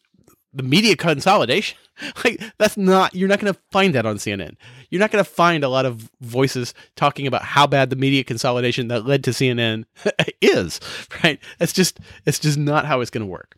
the 0.56 0.64
media 0.64 0.96
consolidation, 0.96 1.78
like 2.24 2.42
that's 2.58 2.78
not, 2.78 3.14
you're 3.14 3.28
not 3.28 3.40
going 3.40 3.54
to 3.54 3.60
find 3.72 3.94
that 3.94 4.06
on 4.06 4.18
CNN. 4.18 4.56
You're 4.90 5.00
not 5.00 5.12
going 5.12 5.24
to 5.24 5.30
find 5.30 5.64
a 5.64 5.70
lot 5.70 5.86
of 5.86 6.10
voices 6.22 6.74
talking 6.96 7.28
about 7.28 7.44
how 7.44 7.68
bad 7.68 7.90
the 7.90 7.96
media 7.96 8.24
consolidation 8.24 8.88
that 8.88 9.06
led 9.06 9.24
to 9.26 9.32
CNN 9.32 9.86
is, 10.42 10.80
right? 11.24 11.40
That's 11.60 11.74
just, 11.74 12.00
it's 12.26 12.40
just 12.40 12.58
not 12.58 12.86
how 12.86 13.02
it's 13.02 13.12
going 13.12 13.26
to 13.26 13.32
work. 13.32 13.56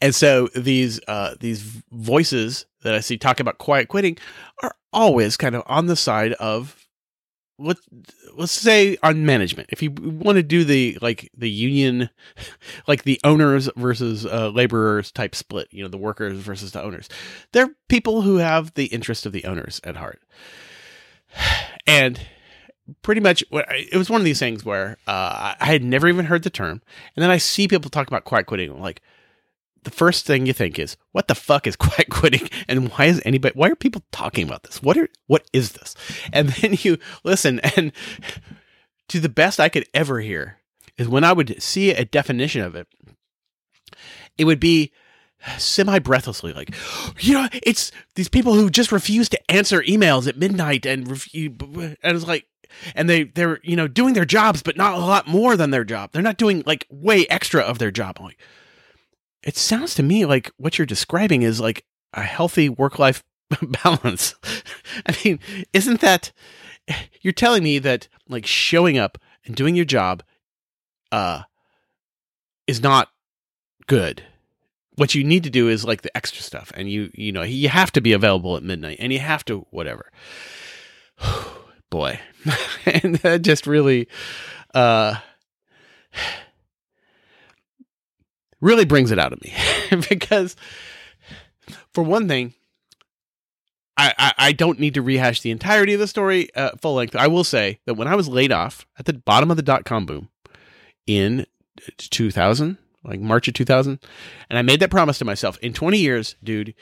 And 0.00 0.14
so 0.14 0.48
these 0.56 1.00
uh, 1.06 1.34
these 1.38 1.60
voices 1.92 2.66
that 2.82 2.94
I 2.94 3.00
see 3.00 3.16
talk 3.16 3.38
about 3.38 3.58
quiet 3.58 3.88
quitting 3.88 4.18
are 4.62 4.74
always 4.92 5.36
kind 5.36 5.54
of 5.54 5.62
on 5.66 5.86
the 5.86 5.94
side 5.94 6.32
of 6.34 6.81
let 7.58 7.76
let's 8.36 8.52
say 8.52 8.96
on 9.02 9.24
management. 9.24 9.68
If 9.72 9.82
you 9.82 9.90
want 9.90 10.36
to 10.36 10.42
do 10.42 10.64
the 10.64 10.98
like 11.00 11.30
the 11.36 11.50
union, 11.50 12.10
like 12.86 13.04
the 13.04 13.20
owners 13.24 13.68
versus 13.76 14.26
uh, 14.26 14.50
laborers 14.50 15.12
type 15.12 15.34
split, 15.34 15.68
you 15.70 15.82
know, 15.82 15.88
the 15.88 15.98
workers 15.98 16.38
versus 16.38 16.72
the 16.72 16.82
owners, 16.82 17.08
they're 17.52 17.70
people 17.88 18.22
who 18.22 18.36
have 18.36 18.74
the 18.74 18.86
interest 18.86 19.26
of 19.26 19.32
the 19.32 19.44
owners 19.44 19.80
at 19.84 19.96
heart, 19.96 20.20
and 21.86 22.20
pretty 23.02 23.20
much 23.20 23.44
it 23.52 23.96
was 23.96 24.10
one 24.10 24.20
of 24.20 24.24
these 24.24 24.38
things 24.38 24.64
where 24.64 24.96
uh, 25.06 25.54
I 25.60 25.66
had 25.66 25.84
never 25.84 26.08
even 26.08 26.26
heard 26.26 26.42
the 26.42 26.50
term, 26.50 26.82
and 27.16 27.22
then 27.22 27.30
I 27.30 27.38
see 27.38 27.68
people 27.68 27.90
talk 27.90 28.08
about 28.08 28.24
quiet 28.24 28.46
quitting, 28.46 28.80
like 28.80 29.02
the 29.84 29.90
first 29.90 30.26
thing 30.26 30.46
you 30.46 30.52
think 30.52 30.78
is, 30.78 30.96
what 31.12 31.28
the 31.28 31.34
fuck 31.34 31.66
is 31.66 31.76
quiet 31.76 32.08
quitting? 32.10 32.48
And 32.68 32.90
why 32.90 33.06
is 33.06 33.22
anybody, 33.24 33.54
why 33.56 33.68
are 33.68 33.76
people 33.76 34.02
talking 34.12 34.46
about 34.46 34.64
this? 34.64 34.82
What 34.82 34.96
are, 34.96 35.08
what 35.26 35.48
is 35.52 35.72
this? 35.72 35.94
And 36.32 36.48
then 36.60 36.76
you 36.80 36.98
listen 37.24 37.60
and 37.76 37.92
to 39.08 39.20
the 39.20 39.28
best 39.28 39.60
I 39.60 39.68
could 39.68 39.86
ever 39.92 40.20
hear 40.20 40.58
is 40.96 41.08
when 41.08 41.24
I 41.24 41.32
would 41.32 41.62
see 41.62 41.90
a 41.90 42.04
definition 42.04 42.62
of 42.62 42.74
it, 42.74 42.86
it 44.38 44.44
would 44.44 44.60
be 44.60 44.92
semi 45.58 45.98
breathlessly 45.98 46.52
like, 46.52 46.74
you 47.20 47.34
know, 47.34 47.48
it's 47.62 47.92
these 48.14 48.28
people 48.28 48.54
who 48.54 48.70
just 48.70 48.92
refuse 48.92 49.28
to 49.30 49.50
answer 49.50 49.82
emails 49.82 50.28
at 50.28 50.36
midnight 50.36 50.86
and 50.86 51.08
refuse, 51.08 51.52
and 52.02 52.16
it's 52.16 52.26
like, 52.26 52.46
and 52.94 53.08
they 53.08 53.24
they're 53.24 53.60
you 53.62 53.76
know 53.76 53.86
doing 53.86 54.14
their 54.14 54.24
jobs 54.24 54.62
but 54.62 54.78
not 54.78 54.94
a 54.94 54.98
lot 54.98 55.28
more 55.28 55.56
than 55.56 55.70
their 55.70 55.84
job 55.84 56.10
they're 56.10 56.22
not 56.22 56.38
doing 56.38 56.62
like 56.64 56.86
way 56.90 57.26
extra 57.28 57.60
of 57.60 57.78
their 57.78 57.90
job 57.90 58.16
I'm 58.18 58.24
like 58.24 58.38
it 59.42 59.56
sounds 59.56 59.94
to 59.94 60.02
me 60.02 60.24
like 60.24 60.50
what 60.56 60.78
you're 60.78 60.86
describing 60.86 61.42
is 61.42 61.60
like 61.60 61.84
a 62.12 62.22
healthy 62.22 62.68
work 62.68 62.98
life 62.98 63.24
balance. 63.84 64.34
I 65.06 65.16
mean, 65.24 65.40
isn't 65.72 66.00
that 66.00 66.32
you're 67.20 67.32
telling 67.32 67.62
me 67.62 67.78
that 67.78 68.08
like 68.28 68.46
showing 68.46 68.98
up 68.98 69.18
and 69.44 69.54
doing 69.54 69.74
your 69.74 69.84
job 69.84 70.22
uh 71.10 71.42
is 72.66 72.82
not 72.82 73.08
good. 73.86 74.22
What 74.96 75.14
you 75.14 75.24
need 75.24 75.44
to 75.44 75.50
do 75.50 75.68
is 75.68 75.84
like 75.84 76.02
the 76.02 76.16
extra 76.16 76.42
stuff 76.42 76.70
and 76.74 76.90
you 76.90 77.10
you 77.14 77.32
know, 77.32 77.42
you 77.42 77.68
have 77.68 77.92
to 77.92 78.00
be 78.00 78.12
available 78.12 78.56
at 78.56 78.62
midnight 78.62 78.98
and 79.00 79.12
you 79.12 79.18
have 79.18 79.44
to 79.46 79.66
whatever. 79.70 80.10
Boy. 81.90 82.20
and 82.86 83.16
that 83.16 83.42
just 83.42 83.66
really 83.66 84.08
uh 84.74 85.16
really 88.62 88.86
brings 88.86 89.10
it 89.10 89.18
out 89.18 89.34
of 89.34 89.42
me 89.42 89.52
because 90.08 90.56
for 91.92 92.02
one 92.02 92.26
thing 92.26 92.54
I, 93.96 94.14
I, 94.18 94.34
I 94.38 94.52
don't 94.52 94.80
need 94.80 94.94
to 94.94 95.02
rehash 95.02 95.42
the 95.42 95.50
entirety 95.50 95.92
of 95.94 96.00
the 96.00 96.06
story 96.06 96.48
uh, 96.54 96.70
full 96.80 96.94
length. 96.94 97.14
I 97.14 97.26
will 97.26 97.44
say 97.44 97.80
that 97.84 97.94
when 97.94 98.08
I 98.08 98.14
was 98.14 98.28
laid 98.28 98.50
off 98.50 98.86
at 98.98 99.04
the 99.04 99.12
bottom 99.12 99.50
of 99.50 99.56
the 99.58 99.62
dot 99.62 99.84
com 99.84 100.06
boom 100.06 100.30
in 101.06 101.46
2000, 101.98 102.78
like 103.04 103.20
March 103.20 103.48
of 103.48 103.54
2000, 103.54 103.98
and 104.48 104.58
I 104.58 104.62
made 104.62 104.80
that 104.80 104.90
promise 104.90 105.18
to 105.18 105.24
myself 105.24 105.58
in 105.58 105.72
20 105.72 105.98
years, 105.98 106.36
dude, 106.42 106.74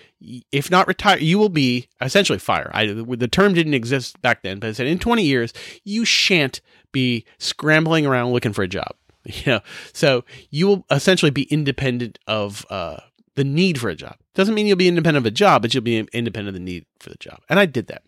if 0.53 0.71
not 0.71 0.87
retire, 0.87 1.19
you 1.19 1.39
will 1.39 1.49
be 1.49 1.89
essentially 2.01 2.39
fire. 2.39 2.71
I, 2.73 2.87
the 2.87 3.29
term 3.29 3.55
didn't 3.55 3.75
exist 3.75 4.21
back 4.23 4.43
then, 4.43 4.61
but 4.61 4.69
I 4.69 4.73
said 4.73 4.87
in 4.87 4.99
20 4.99 5.25
years, 5.25 5.53
you 5.83 6.05
shan't 6.05 6.61
be 6.93 7.25
scrambling 7.39 8.07
around 8.07 8.33
looking 8.33 8.53
for 8.53 8.63
a 8.63 8.69
job. 8.69 8.95
You 9.25 9.53
know, 9.53 9.61
so 9.93 10.25
you 10.49 10.67
will 10.67 10.87
essentially 10.91 11.31
be 11.31 11.43
independent 11.43 12.19
of 12.27 12.65
uh, 12.71 13.01
the 13.35 13.45
need 13.45 13.79
for 13.79 13.91
a 13.91 13.95
job. 13.95 14.17
Doesn't 14.35 14.55
mean 14.55 14.67
you'll 14.67 14.77
be 14.77 14.89
independent 14.89 15.27
of 15.27 15.31
a 15.31 15.35
job, 15.35 15.63
but 15.63 15.75
you'll 15.75 15.83
be 15.83 15.99
independent 15.99 16.49
of 16.49 16.55
the 16.55 16.61
need 16.61 16.87
for 16.99 17.11
the 17.11 17.17
job. 17.17 17.41
And 17.49 17.59
I 17.59 17.67
did 17.67 17.89
that. 17.89 18.03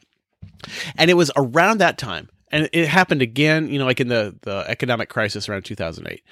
And 0.97 1.11
it 1.11 1.15
was 1.15 1.31
around 1.37 1.79
that 1.79 1.99
time, 1.99 2.29
and 2.51 2.69
it 2.73 2.89
happened 2.89 3.23
again, 3.23 3.69
you 3.69 3.79
know, 3.79 3.87
like 3.87 4.01
in 4.01 4.09
the, 4.09 4.37
the 4.43 4.65
economic 4.69 5.09
crisis 5.09 5.49
around 5.49 5.65
2008, 5.65 6.23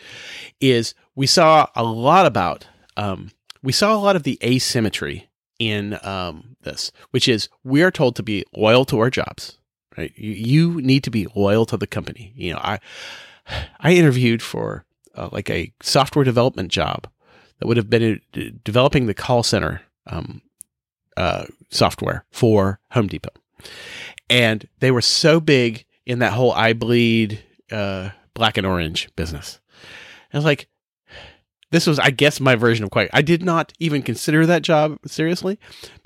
is 0.61 0.95
we 1.14 1.26
saw 1.26 1.66
a 1.74 1.83
lot 1.83 2.26
about, 2.26 2.66
um, 2.97 3.31
we 3.62 3.72
saw 3.72 3.95
a 3.95 3.99
lot 3.99 4.16
of 4.16 4.22
the 4.22 4.39
asymmetry 4.43 5.28
in 5.59 5.99
um, 6.03 6.57
this, 6.62 6.93
which 7.11 7.26
is 7.26 7.49
we 7.64 7.83
are 7.83 7.91
told 7.91 8.16
to 8.16 8.22
be 8.22 8.45
loyal 8.55 8.85
to 8.87 8.99
our 8.99 9.11
jobs, 9.11 9.59
right? 9.97 10.12
You, 10.16 10.33
you 10.33 10.81
need 10.83 11.05
to 11.05 11.11
be 11.11 11.26
loyal 11.35 11.66
to 11.66 11.76
the 11.76 11.87
company. 11.87 12.33
You 12.37 12.53
know, 12.53 12.61
I, 12.61 12.81
I 13.80 13.92
interviewed 13.92 14.42
for 14.42 14.84
uh, 15.14 15.28
like 15.32 15.51
a 15.51 15.72
software 15.82 16.24
development 16.24 16.70
job 16.70 17.07
that 17.59 17.66
would 17.66 17.76
have 17.76 17.90
been 17.90 18.20
uh, 18.36 18.40
developing 18.64 19.07
the 19.07 19.14
call 19.14 19.42
center 19.42 19.82
um, 20.07 20.42
uh, 21.16 21.46
software 21.70 22.24
for 22.30 22.80
Home 22.92 23.07
Depot, 23.07 23.30
and 24.28 24.68
they 24.80 24.90
were 24.90 25.03
so 25.03 25.40
big 25.40 25.84
in 26.07 26.20
that 26.20 26.32
whole 26.32 26.53
I 26.53 26.72
bleed 26.72 27.42
uh, 27.70 28.11
black 28.34 28.57
and 28.57 28.66
orange 28.66 29.09
business. 29.16 29.61
I 30.32 30.36
was 30.36 30.44
like, 30.44 30.68
this 31.70 31.86
was, 31.86 31.98
I 31.98 32.10
guess, 32.10 32.40
my 32.40 32.56
version 32.56 32.84
of 32.84 32.90
quiet. 32.90 33.10
I 33.12 33.22
did 33.22 33.42
not 33.42 33.72
even 33.78 34.02
consider 34.02 34.44
that 34.46 34.62
job 34.62 34.98
seriously. 35.06 35.58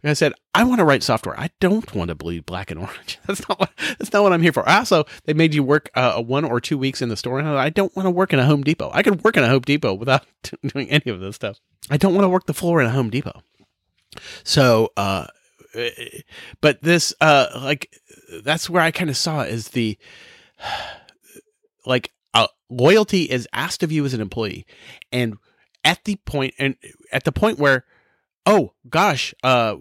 I 0.03 0.13
said, 0.13 0.35
I 0.55 0.65
want 0.65 0.81
to 0.81 0.85
write 0.85 1.03
software. 1.03 1.39
I 1.39 1.51
don't 1.61 1.95
want 1.95 2.09
to 2.09 2.15
bleed 2.15 2.45
black 2.45 2.71
and 2.71 2.79
orange. 2.81 3.19
That's 3.27 3.49
not 3.49 3.59
what. 3.59 3.71
That's 3.99 4.13
not 4.13 4.23
what 4.23 4.33
I'm 4.33 4.43
here 4.43 4.53
for. 4.53 4.69
Also, 4.69 5.05
they 5.25 5.33
made 5.33 5.55
you 5.55 5.63
work 5.63 5.91
uh, 5.95 6.23
one 6.23 6.45
or 6.45 6.61
two 6.61 6.77
weeks 6.77 7.01
in 7.01 7.09
the 7.09 7.17
store, 7.17 7.39
and 7.39 7.49
I 7.49 7.71
don't 7.71 7.95
want 7.97 8.07
to 8.07 8.11
work 8.11 8.33
in 8.33 8.39
a 8.39 8.45
Home 8.47 8.63
Depot. 8.63 8.91
I 8.93 9.03
could 9.03 9.25
work 9.25 9.37
in 9.37 9.45
a 9.45 9.49
Home 9.49 9.63
Depot 9.63 9.95
without 9.95 10.27
doing 10.67 10.91
any 10.91 11.11
of 11.11 11.21
this 11.21 11.37
stuff. 11.37 11.59
I 11.91 11.97
don't 11.97 12.15
want 12.15 12.25
to 12.25 12.31
work 12.31 12.47
the 12.47 12.55
floor 12.55 12.81
in 12.81 12.87
a 12.87 12.91
Home 12.91 13.11
Depot. 13.11 13.43
So, 14.43 14.93
uh, 14.97 15.27
but 16.61 16.83
this 16.83 17.13
uh 17.21 17.47
like 17.57 17.93
that's 18.43 18.71
where 18.71 18.83
I 18.83 18.91
kind 18.91 19.11
of 19.11 19.17
saw 19.17 19.41
is 19.41 19.69
the 19.69 19.99
like 21.87 22.13
uh, 22.33 22.47
loyalty 22.71 23.23
is 23.25 23.49
asked 23.53 23.83
of 23.83 23.93
you 23.93 24.05
as 24.05 24.15
an 24.15 24.21
employee 24.21 24.67
and 25.13 25.37
at 25.85 26.03
the 26.05 26.17
point 26.25 26.55
and 26.59 26.77
at 27.13 27.25
the 27.25 27.33
point 27.33 27.59
where 27.59 27.85
oh 28.47 28.73
gosh 28.89 29.35
uh 29.43 29.77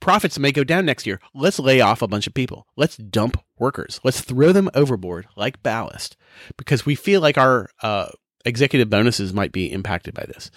profits 0.00 0.38
may 0.38 0.52
go 0.52 0.62
down 0.62 0.86
next 0.86 1.06
year. 1.06 1.20
Let's 1.34 1.58
lay 1.58 1.80
off 1.80 2.02
a 2.02 2.08
bunch 2.08 2.26
of 2.26 2.34
people. 2.34 2.66
Let's 2.76 2.96
dump 2.96 3.42
workers. 3.58 3.98
Let's 4.04 4.20
throw 4.20 4.52
them 4.52 4.70
overboard 4.74 5.26
like 5.36 5.62
ballast 5.62 6.16
because 6.56 6.86
we 6.86 6.94
feel 6.94 7.20
like 7.20 7.38
our 7.38 7.70
uh 7.82 8.08
executive 8.44 8.88
bonuses 8.90 9.32
might 9.32 9.52
be 9.52 9.72
impacted 9.72 10.14
by 10.14 10.24
this. 10.26 10.50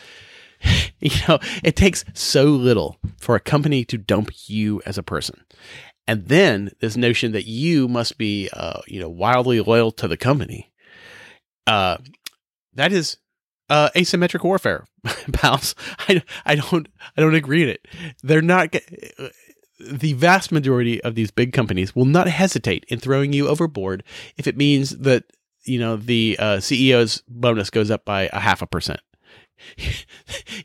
You 1.02 1.12
know 1.30 1.40
it 1.64 1.78
takes 1.78 2.04
so 2.14 2.44
little 2.44 2.98
for 3.18 3.34
a 3.36 3.40
company 3.40 3.86
to 3.86 3.98
dump 3.98 4.32
you 4.48 4.82
as 4.86 4.98
a 4.98 5.04
person. 5.04 5.46
And 6.06 6.28
then 6.28 6.72
this 6.82 6.98
notion 6.98 7.32
that 7.32 7.46
you 7.46 7.88
must 7.88 8.18
be 8.18 8.50
uh 8.52 8.82
you 8.86 9.00
know 9.00 9.10
wildly 9.10 9.62
loyal 9.62 9.92
to 9.94 10.10
the 10.10 10.18
company 10.18 10.74
uh 11.66 11.98
that 12.74 12.92
is 12.92 13.18
uh, 13.70 13.90
asymmetric 13.96 14.44
warfare, 14.44 14.86
pals. 15.34 15.76
I, 16.08 16.22
I 16.46 16.56
don't 16.56 16.88
I 17.16 17.22
don't 17.22 17.36
agree 17.36 17.64
in 17.64 17.70
it. 17.70 17.88
They're 18.24 18.42
not. 18.42 18.76
The 19.80 20.14
vast 20.14 20.52
majority 20.52 21.02
of 21.04 21.16
these 21.16 21.32
big 21.32 21.54
companies 21.54 21.96
will 21.96 22.06
not 22.06 22.28
hesitate 22.28 22.86
in 22.90 23.00
throwing 23.00 23.32
you 23.32 23.48
overboard 23.48 24.04
if 24.38 24.46
it 24.46 24.58
means 24.58 24.90
that 24.98 25.24
you 25.64 25.80
know 25.80 25.96
the 25.96 26.36
uh, 26.40 26.58
CEO's 26.58 27.24
bonus 27.28 27.70
goes 27.70 27.90
up 27.90 28.06
by 28.06 28.30
a 28.34 28.40
half 28.40 28.62
a 28.62 28.68
percent. 28.68 29.00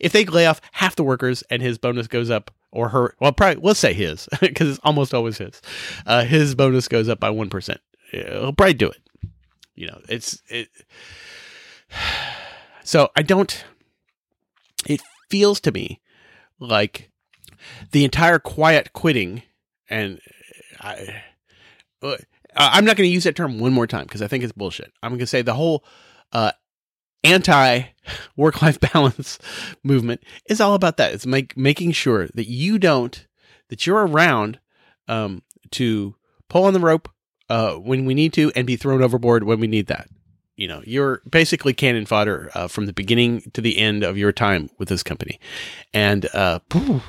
if 0.01 0.13
they 0.13 0.25
lay 0.25 0.47
off 0.47 0.61
half 0.73 0.97
the 0.97 1.05
workers 1.05 1.43
and 1.51 1.63
his 1.63 1.79
bonus 1.79 2.07
goes 2.07 2.31
up, 2.31 2.51
or 2.71 2.89
her, 2.89 3.15
well, 3.21 3.33
probably 3.33 3.63
let's 3.63 3.81
say 3.81 3.93
his 3.93 4.29
because 4.41 4.69
it's 4.69 4.81
almost 4.83 5.15
always 5.15 5.39
his. 5.39 5.61
Uh, 6.07 6.25
his 6.25 6.55
bonus 6.55 6.89
goes 6.89 7.09
up 7.09 7.21
by 7.21 7.31
one 7.31 7.51
percent. 7.51 7.81
He'll 8.11 8.53
probably 8.53 8.75
do 8.75 8.91
it. 8.91 9.01
You 9.75 9.89
know, 9.89 10.01
it's 10.09 10.43
it. 10.49 10.69
So 12.85 13.11
I 13.17 13.23
don't. 13.23 13.65
It 14.87 15.03
feels 15.31 15.59
to 15.61 15.73
me 15.73 16.01
like 16.61 17.11
the 17.91 18.05
entire 18.05 18.39
quiet 18.39 18.93
quitting, 18.93 19.43
and 19.89 20.21
I. 20.81 21.23
uh, 22.03 22.17
I'm 22.57 22.85
not 22.85 22.97
going 22.97 23.09
to 23.09 23.13
use 23.13 23.25
that 23.25 23.35
term 23.35 23.59
one 23.59 23.73
more 23.73 23.87
time 23.87 24.05
because 24.05 24.23
I 24.23 24.29
think 24.29 24.45
it's 24.45 24.53
bullshit. 24.53 24.93
I'm 25.03 25.11
going 25.11 25.19
to 25.21 25.27
say 25.27 25.43
the 25.43 25.55
whole 25.55 25.85
uh, 26.33 26.53
anti 27.25 27.85
work 28.37 28.63
life 28.63 28.79
balance 28.79 29.39
movement 29.83 30.23
is 30.49 30.61
all 30.61 30.75
about 30.75 30.99
that. 30.99 31.15
It's 31.15 31.27
make, 31.27 31.57
making 31.57 31.93
sure 31.93 32.29
that 32.35 32.49
you 32.49 32.79
don't, 32.79 33.27
that 33.71 33.87
you're 33.87 34.07
around 34.07 34.61
um, 35.09 35.43
to 35.73 36.15
pull 36.49 36.65
on 36.65 36.75
the 36.75 36.81
rope 36.81 37.09
uh, 37.49 37.75
when 37.75 38.05
we 38.05 38.15
need 38.15 38.35
to 38.35 38.53
and 38.55 38.67
be 38.67 38.77
thrown 38.77 39.03
overboard 39.03 39.45
when 39.45 39.59
we 39.59 39.67
need 39.67 39.87
that 39.87 40.09
you 40.57 40.69
know 40.69 40.83
you're 40.85 41.21
basically 41.29 41.73
cannon 41.73 42.07
fodder 42.07 42.51
uh, 42.55 42.69
from 42.69 42.87
the 42.87 42.93
beginning 42.93 43.43
to 43.53 43.61
the 43.61 43.79
end 43.79 44.03
of 44.03 44.17
your 44.17 44.33
time 44.33 44.71
with 44.79 44.89
this 44.89 45.03
company. 45.03 45.39
And 45.93 46.27
uh 46.35 46.61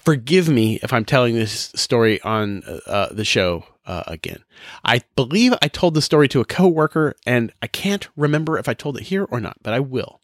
forgive 0.00 0.48
me 0.48 0.80
if 0.82 0.92
i'm 0.92 1.04
telling 1.04 1.34
this 1.34 1.70
story 1.76 2.20
on 2.22 2.62
uh, 2.86 3.08
the 3.12 3.24
show 3.24 3.64
uh, 3.86 4.02
again. 4.06 4.42
I 4.84 5.02
believe 5.16 5.54
i 5.62 5.68
told 5.68 5.94
the 5.94 6.02
story 6.02 6.28
to 6.28 6.40
a 6.40 6.44
coworker 6.44 7.14
and 7.26 7.52
i 7.62 7.66
can't 7.66 8.08
remember 8.16 8.58
if 8.58 8.68
i 8.68 8.74
told 8.74 8.96
it 8.96 9.04
here 9.04 9.24
or 9.24 9.40
not 9.40 9.58
but 9.62 9.74
i 9.74 9.80
will. 9.80 10.20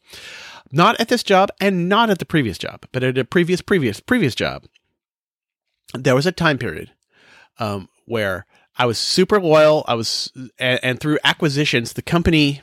Not 0.71 0.99
at 0.99 1.07
this 1.07 1.23
job 1.23 1.49
and 1.59 1.89
not 1.89 2.09
at 2.09 2.19
the 2.19 2.25
previous 2.25 2.57
job 2.57 2.85
but 2.91 3.03
at 3.03 3.17
a 3.17 3.25
previous 3.25 3.61
previous 3.61 3.99
previous 3.99 4.35
job 4.35 4.65
there 5.93 6.15
was 6.15 6.25
a 6.25 6.31
time 6.31 6.57
period 6.57 6.91
um, 7.59 7.89
where 8.05 8.45
I 8.79 8.85
was 8.85 8.97
super 8.97 9.41
loyal. 9.41 9.83
I 9.87 9.93
was, 9.95 10.31
and, 10.57 10.79
and 10.81 10.99
through 10.99 11.19
acquisitions, 11.25 11.93
the 11.93 12.01
company, 12.01 12.61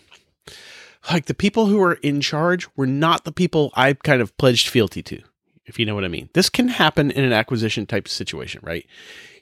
like 1.11 1.27
the 1.27 1.35
people 1.35 1.67
who 1.67 1.77
were 1.77 1.95
in 1.95 2.23
charge, 2.23 2.67
were 2.75 2.87
not 2.87 3.25
the 3.25 3.33
people 3.33 3.71
I 3.75 3.93
kind 3.93 4.23
of 4.23 4.37
pledged 4.39 4.69
fealty 4.69 5.03
to, 5.03 5.21
if 5.67 5.79
you 5.79 5.85
know 5.85 5.95
what 5.95 6.07
I 6.07 6.09
mean. 6.09 6.31
This 6.33 6.49
can 6.49 6.69
happen 6.69 7.11
in 7.11 7.23
an 7.23 7.35
acquisition 7.35 7.85
type 7.85 8.09
situation, 8.09 8.63
right? 8.65 8.87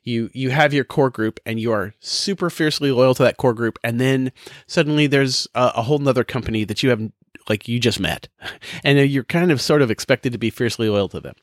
You 0.03 0.29
you 0.35 0.51
have 0.51 0.75
your 0.75 0.85
core 0.85 1.09
group, 1.09 1.41
and 1.47 1.59
you 1.59 1.73
are 1.73 1.95
super 2.01 2.51
fiercely 2.51 2.91
loyal 2.91 3.15
to 3.15 3.23
that 3.23 3.39
core 3.39 3.55
group, 3.55 3.79
and 3.83 3.99
then 3.99 4.33
suddenly 4.67 5.07
there's 5.07 5.47
a, 5.55 5.73
a 5.77 5.83
whole 5.83 5.99
nother 5.99 6.25
company 6.25 6.65
that 6.65 6.83
you 6.83 6.91
have 6.91 7.11
like 7.49 7.69
you 7.69 7.79
just 7.79 8.01
met 8.01 8.29
and 8.85 8.99
you're 9.11 9.25
kind 9.25 9.53
of 9.53 9.61
sort 9.61 9.83
of 9.83 9.91
expected 9.91 10.33
to 10.33 10.39
be 10.39 10.49
fiercely 10.51 10.89
loyal 10.89 11.11
to 11.11 11.21
them 11.21 11.35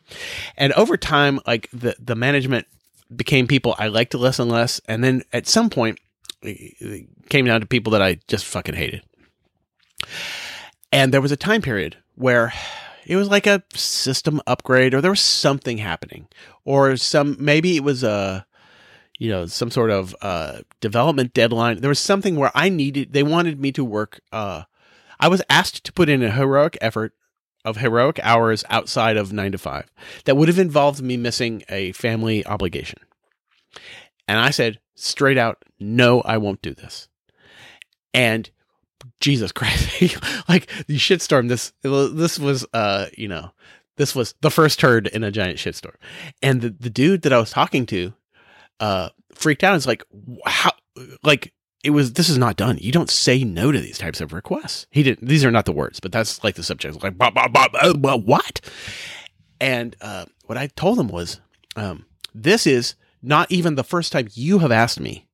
and 0.58 0.74
over 0.74 0.98
time 0.98 1.40
like 1.46 1.70
the 1.72 1.96
the 2.00 2.16
management 2.16 2.66
became 3.16 3.48
people 3.48 3.76
I 3.78 3.88
liked 3.88 4.14
less 4.14 4.40
and 4.40 4.52
less. 4.52 4.82
And 4.88 5.04
then 5.04 5.24
at 5.34 5.48
some 5.48 5.70
point, 5.70 6.00
it 6.42 7.08
came 7.30 7.46
down 7.46 7.62
to 7.62 7.68
people 7.68 7.92
that 7.92 8.02
I 8.02 8.20
just 8.28 8.46
fucking 8.46 8.76
hated. 8.76 9.04
And 10.92 11.14
there 11.14 11.22
was 11.22 11.32
a 11.32 11.38
time 11.38 11.62
period 11.62 11.98
where 12.16 12.54
it 13.06 13.16
was 13.16 13.30
like 13.30 13.48
a 13.48 13.64
system 13.74 14.42
upgrade 14.48 14.94
or 14.94 15.02
there 15.02 15.12
was 15.12 15.22
something 15.22 15.78
happening 15.78 16.28
or 16.66 16.98
some, 16.98 17.38
maybe 17.40 17.76
it 17.76 17.84
was 17.84 18.04
a, 18.04 18.46
you 19.18 19.30
know, 19.30 19.46
some 19.46 19.70
sort 19.70 19.92
of 19.92 20.16
uh, 20.22 20.60
development 20.80 21.34
deadline. 21.34 21.80
There 21.82 21.90
was 21.90 22.00
something 22.00 22.36
where 22.36 22.52
I 22.56 22.70
needed, 22.70 23.14
they 23.14 23.24
wanted 23.24 23.60
me 23.60 23.72
to 23.74 23.86
work. 23.86 24.20
Uh, 24.32 24.64
I 25.20 25.28
was 25.28 25.44
asked 25.50 25.84
to 25.86 25.94
put 25.94 26.10
in 26.10 26.24
a 26.24 26.32
heroic 26.32 26.78
effort 26.82 27.14
of 27.64 27.78
heroic 27.78 28.20
hours 28.24 28.64
outside 28.70 29.18
of 29.18 29.34
nine 29.34 29.52
to 29.52 29.58
five 29.58 29.92
that 30.26 30.36
would 30.36 30.48
have 30.48 30.60
involved 30.60 31.02
me 31.02 31.18
missing 31.18 31.64
a 31.70 31.92
family 31.94 32.46
obligation. 32.46 33.00
And 34.28 34.40
I 34.40 34.50
said 34.50 34.80
straight 34.96 35.38
out, 35.38 35.64
no, 35.80 36.22
I 36.22 36.38
won't 36.38 36.62
do 36.62 36.74
this. 36.74 37.08
And 38.14 38.50
Jesus 39.20 39.52
Christ, 39.54 40.18
like 40.48 40.68
the 40.88 40.98
shitstorm, 40.98 41.50
this, 41.50 41.74
this 41.82 42.40
was, 42.40 42.66
uh, 42.74 43.08
you 43.18 43.28
know, 43.28 43.52
this 43.98 44.16
was 44.16 44.34
the 44.42 44.52
first 44.52 44.80
turd 44.80 45.08
in 45.08 45.24
a 45.24 45.32
giant 45.32 45.58
shitstorm. 45.58 45.96
And 46.42 46.62
the, 46.62 46.70
the 46.70 46.90
dude 46.90 47.24
that 47.24 47.34
I 47.34 47.40
was 47.40 47.52
talking 47.52 47.86
to, 47.88 48.14
uh, 48.80 49.10
freaked 49.34 49.64
out. 49.64 49.76
It's 49.76 49.86
like, 49.86 50.04
how, 50.46 50.72
like, 51.24 51.54
it 51.84 51.92
was 51.92 52.14
this 52.14 52.30
is 52.30 52.38
not 52.38 52.56
done. 52.56 52.78
You 52.80 52.92
don't 52.92 53.10
say 53.10 53.44
no 53.44 53.72
to 53.72 53.80
these 53.80 53.98
types 53.98 54.22
of 54.22 54.34
requests. 54.34 54.86
He 54.92 55.04
didn't. 55.04 55.28
These 55.28 55.44
are 55.46 55.52
not 55.52 55.66
the 55.66 55.72
words, 55.72 56.00
but 56.00 56.12
that's 56.12 56.44
like 56.44 56.56
the 56.56 56.64
subject. 56.64 57.02
Like 57.04 57.18
bah, 57.18 57.32
bah, 57.34 57.48
bah, 57.48 57.68
bah, 57.94 58.18
what? 58.18 58.62
And 59.60 59.96
uh, 60.02 60.26
what 60.46 60.58
I 60.58 60.68
told 60.68 61.00
him 61.00 61.08
was, 61.08 61.40
um, 61.76 62.06
this 62.34 62.66
is 62.66 62.96
not 63.22 63.52
even 63.52 63.76
the 63.76 63.84
first 63.84 64.12
time 64.12 64.28
you 64.34 64.60
have 64.60 64.72
asked 64.72 65.00
me 65.00 65.28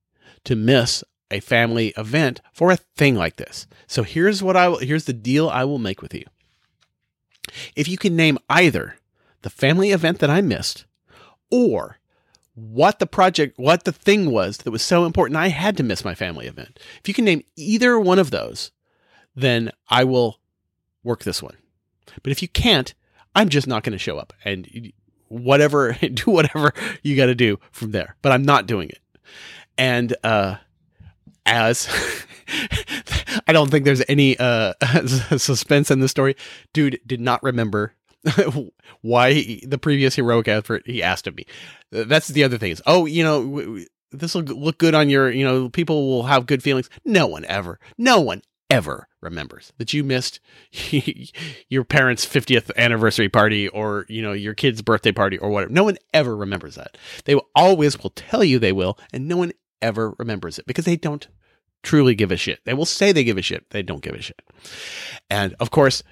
to 0.44 0.54
miss 0.54 1.02
a 1.30 1.40
family 1.40 1.88
event 1.96 2.40
for 2.52 2.70
a 2.70 2.76
thing 2.76 3.14
like 3.14 3.36
this. 3.36 3.66
So 3.86 4.02
here's 4.02 4.42
what 4.42 4.56
I 4.56 4.68
will, 4.68 4.78
here's 4.78 5.04
the 5.04 5.12
deal 5.12 5.48
I 5.48 5.64
will 5.64 5.78
make 5.78 6.02
with 6.02 6.14
you. 6.14 6.24
If 7.74 7.88
you 7.88 7.96
can 7.96 8.16
name 8.16 8.38
either 8.48 8.96
the 9.42 9.50
family 9.50 9.90
event 9.90 10.18
that 10.18 10.30
I 10.30 10.40
missed 10.40 10.84
or 11.50 11.97
what 12.58 12.98
the 12.98 13.06
project, 13.06 13.58
what 13.58 13.84
the 13.84 13.92
thing 13.92 14.30
was 14.30 14.58
that 14.58 14.70
was 14.70 14.82
so 14.82 15.04
important, 15.04 15.36
I 15.36 15.48
had 15.48 15.76
to 15.76 15.82
miss 15.82 16.04
my 16.04 16.14
family 16.14 16.46
event. 16.46 16.78
If 17.00 17.06
you 17.08 17.14
can 17.14 17.24
name 17.24 17.44
either 17.56 17.98
one 18.00 18.18
of 18.18 18.30
those, 18.30 18.72
then 19.36 19.70
I 19.88 20.04
will 20.04 20.40
work 21.04 21.22
this 21.22 21.42
one. 21.42 21.56
But 22.22 22.32
if 22.32 22.42
you 22.42 22.48
can't, 22.48 22.94
I'm 23.34 23.48
just 23.48 23.68
not 23.68 23.84
going 23.84 23.92
to 23.92 23.98
show 23.98 24.18
up 24.18 24.32
and 24.44 24.92
whatever, 25.28 25.92
do 26.12 26.30
whatever 26.30 26.72
you 27.02 27.16
got 27.16 27.26
to 27.26 27.34
do 27.34 27.58
from 27.70 27.92
there. 27.92 28.16
But 28.22 28.32
I'm 28.32 28.42
not 28.42 28.66
doing 28.66 28.88
it. 28.88 29.00
And 29.76 30.16
uh, 30.24 30.56
as 31.46 31.88
I 33.46 33.52
don't 33.52 33.70
think 33.70 33.84
there's 33.84 34.02
any 34.08 34.36
uh, 34.38 34.74
suspense 35.06 35.90
in 35.90 36.00
the 36.00 36.08
story, 36.08 36.34
dude 36.72 36.98
did 37.06 37.20
not 37.20 37.42
remember 37.42 37.94
why 39.02 39.32
he, 39.32 39.64
the 39.66 39.78
previous 39.78 40.16
heroic 40.16 40.48
effort 40.48 40.82
he 40.86 41.02
asked 41.02 41.26
of 41.26 41.36
me. 41.36 41.46
That's 41.90 42.28
the 42.28 42.44
other 42.44 42.58
thing 42.58 42.72
is, 42.72 42.82
oh, 42.86 43.06
you 43.06 43.22
know, 43.22 43.80
this 44.10 44.34
will 44.34 44.42
look 44.42 44.78
good 44.78 44.94
on 44.94 45.10
your, 45.10 45.30
you 45.30 45.44
know, 45.44 45.68
people 45.68 46.08
will 46.08 46.24
have 46.24 46.46
good 46.46 46.62
feelings. 46.62 46.90
No 47.04 47.26
one 47.26 47.44
ever, 47.46 47.78
no 47.96 48.20
one 48.20 48.42
ever 48.70 49.08
remembers 49.20 49.72
that 49.78 49.92
you 49.92 50.04
missed 50.04 50.40
your 51.68 51.84
parents' 51.84 52.26
50th 52.26 52.70
anniversary 52.76 53.28
party 53.28 53.68
or, 53.68 54.06
you 54.08 54.22
know, 54.22 54.32
your 54.32 54.54
kid's 54.54 54.82
birthday 54.82 55.12
party 55.12 55.38
or 55.38 55.50
whatever. 55.50 55.72
No 55.72 55.84
one 55.84 55.98
ever 56.12 56.36
remembers 56.36 56.74
that. 56.74 56.96
They 57.24 57.34
always 57.54 58.02
will 58.02 58.10
tell 58.10 58.44
you 58.44 58.58
they 58.58 58.72
will, 58.72 58.98
and 59.12 59.28
no 59.28 59.36
one 59.36 59.52
ever 59.80 60.14
remembers 60.18 60.58
it 60.58 60.66
because 60.66 60.84
they 60.84 60.96
don't 60.96 61.28
truly 61.82 62.14
give 62.14 62.32
a 62.32 62.36
shit. 62.36 62.60
They 62.64 62.74
will 62.74 62.84
say 62.84 63.12
they 63.12 63.24
give 63.24 63.38
a 63.38 63.42
shit. 63.42 63.70
They 63.70 63.82
don't 63.82 64.02
give 64.02 64.14
a 64.14 64.22
shit. 64.22 64.40
And 65.30 65.54
of 65.60 65.70
course, 65.70 66.02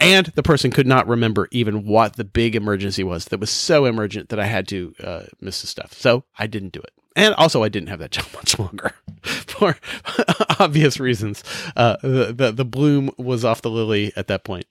and 0.00 0.26
the 0.26 0.42
person 0.42 0.70
could 0.70 0.86
not 0.86 1.08
remember 1.08 1.48
even 1.50 1.84
what 1.84 2.16
the 2.16 2.24
big 2.24 2.54
emergency 2.54 3.02
was 3.04 3.26
that 3.26 3.40
was 3.40 3.50
so 3.50 3.84
emergent 3.84 4.28
that 4.28 4.40
I 4.40 4.46
had 4.46 4.68
to 4.68 4.94
uh, 5.02 5.22
miss 5.40 5.60
the 5.60 5.66
stuff. 5.66 5.92
So 5.92 6.24
I 6.38 6.46
didn't 6.46 6.72
do 6.72 6.80
it. 6.80 6.92
And 7.16 7.34
also, 7.34 7.64
I 7.64 7.68
didn't 7.68 7.88
have 7.88 7.98
that 7.98 8.10
job 8.12 8.26
much 8.34 8.58
longer 8.58 8.92
for 9.22 9.76
obvious 10.60 11.00
reasons. 11.00 11.42
Uh, 11.76 11.96
the, 12.02 12.32
the 12.32 12.52
the 12.52 12.64
bloom 12.64 13.10
was 13.18 13.44
off 13.44 13.62
the 13.62 13.70
lily 13.70 14.12
at 14.16 14.28
that 14.28 14.44
point. 14.44 14.66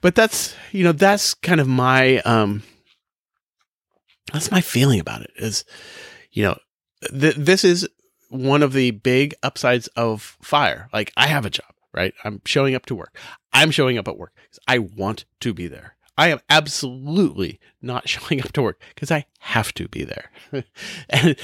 But 0.00 0.14
that's 0.14 0.54
you 0.72 0.84
know 0.84 0.92
that's 0.92 1.34
kind 1.34 1.60
of 1.60 1.68
my 1.68 2.18
um 2.18 2.62
that's 4.32 4.50
my 4.50 4.60
feeling 4.60 5.00
about 5.00 5.22
it 5.22 5.32
is, 5.36 5.64
you 6.30 6.44
know, 6.44 6.56
th- 7.10 7.36
this 7.36 7.64
is 7.64 7.88
one 8.28 8.62
of 8.62 8.72
the 8.72 8.92
big 8.92 9.34
upsides 9.42 9.88
of 9.88 10.36
fire. 10.40 10.88
Like 10.92 11.12
I 11.16 11.26
have 11.26 11.44
a 11.44 11.50
job, 11.50 11.69
right? 11.92 12.14
I'm 12.24 12.40
showing 12.44 12.74
up 12.74 12.86
to 12.86 12.94
work. 12.94 13.16
I'm 13.52 13.70
showing 13.70 13.98
up 13.98 14.08
at 14.08 14.18
work 14.18 14.32
because 14.34 14.58
I 14.66 14.78
want 14.78 15.24
to 15.40 15.52
be 15.54 15.66
there. 15.66 15.96
I 16.16 16.28
am 16.28 16.40
absolutely 16.50 17.58
not 17.80 18.08
showing 18.08 18.42
up 18.42 18.52
to 18.52 18.62
work 18.62 18.80
because 18.94 19.10
I 19.10 19.24
have 19.38 19.72
to 19.74 19.88
be 19.88 20.04
there. 20.04 20.30
and 21.08 21.36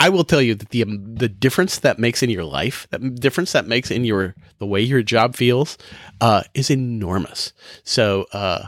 I 0.00 0.08
will 0.08 0.24
tell 0.24 0.42
you 0.42 0.54
that 0.56 0.70
the 0.70 0.84
the 0.84 1.28
difference 1.28 1.78
that 1.78 1.98
makes 1.98 2.22
in 2.22 2.30
your 2.30 2.44
life, 2.44 2.88
that 2.90 3.14
difference 3.16 3.52
that 3.52 3.68
makes 3.68 3.90
in 3.90 4.04
your 4.04 4.34
the 4.58 4.66
way 4.66 4.80
your 4.80 5.02
job 5.02 5.36
feels, 5.36 5.78
uh, 6.20 6.42
is 6.54 6.70
enormous. 6.70 7.52
So 7.84 8.26
uh, 8.32 8.66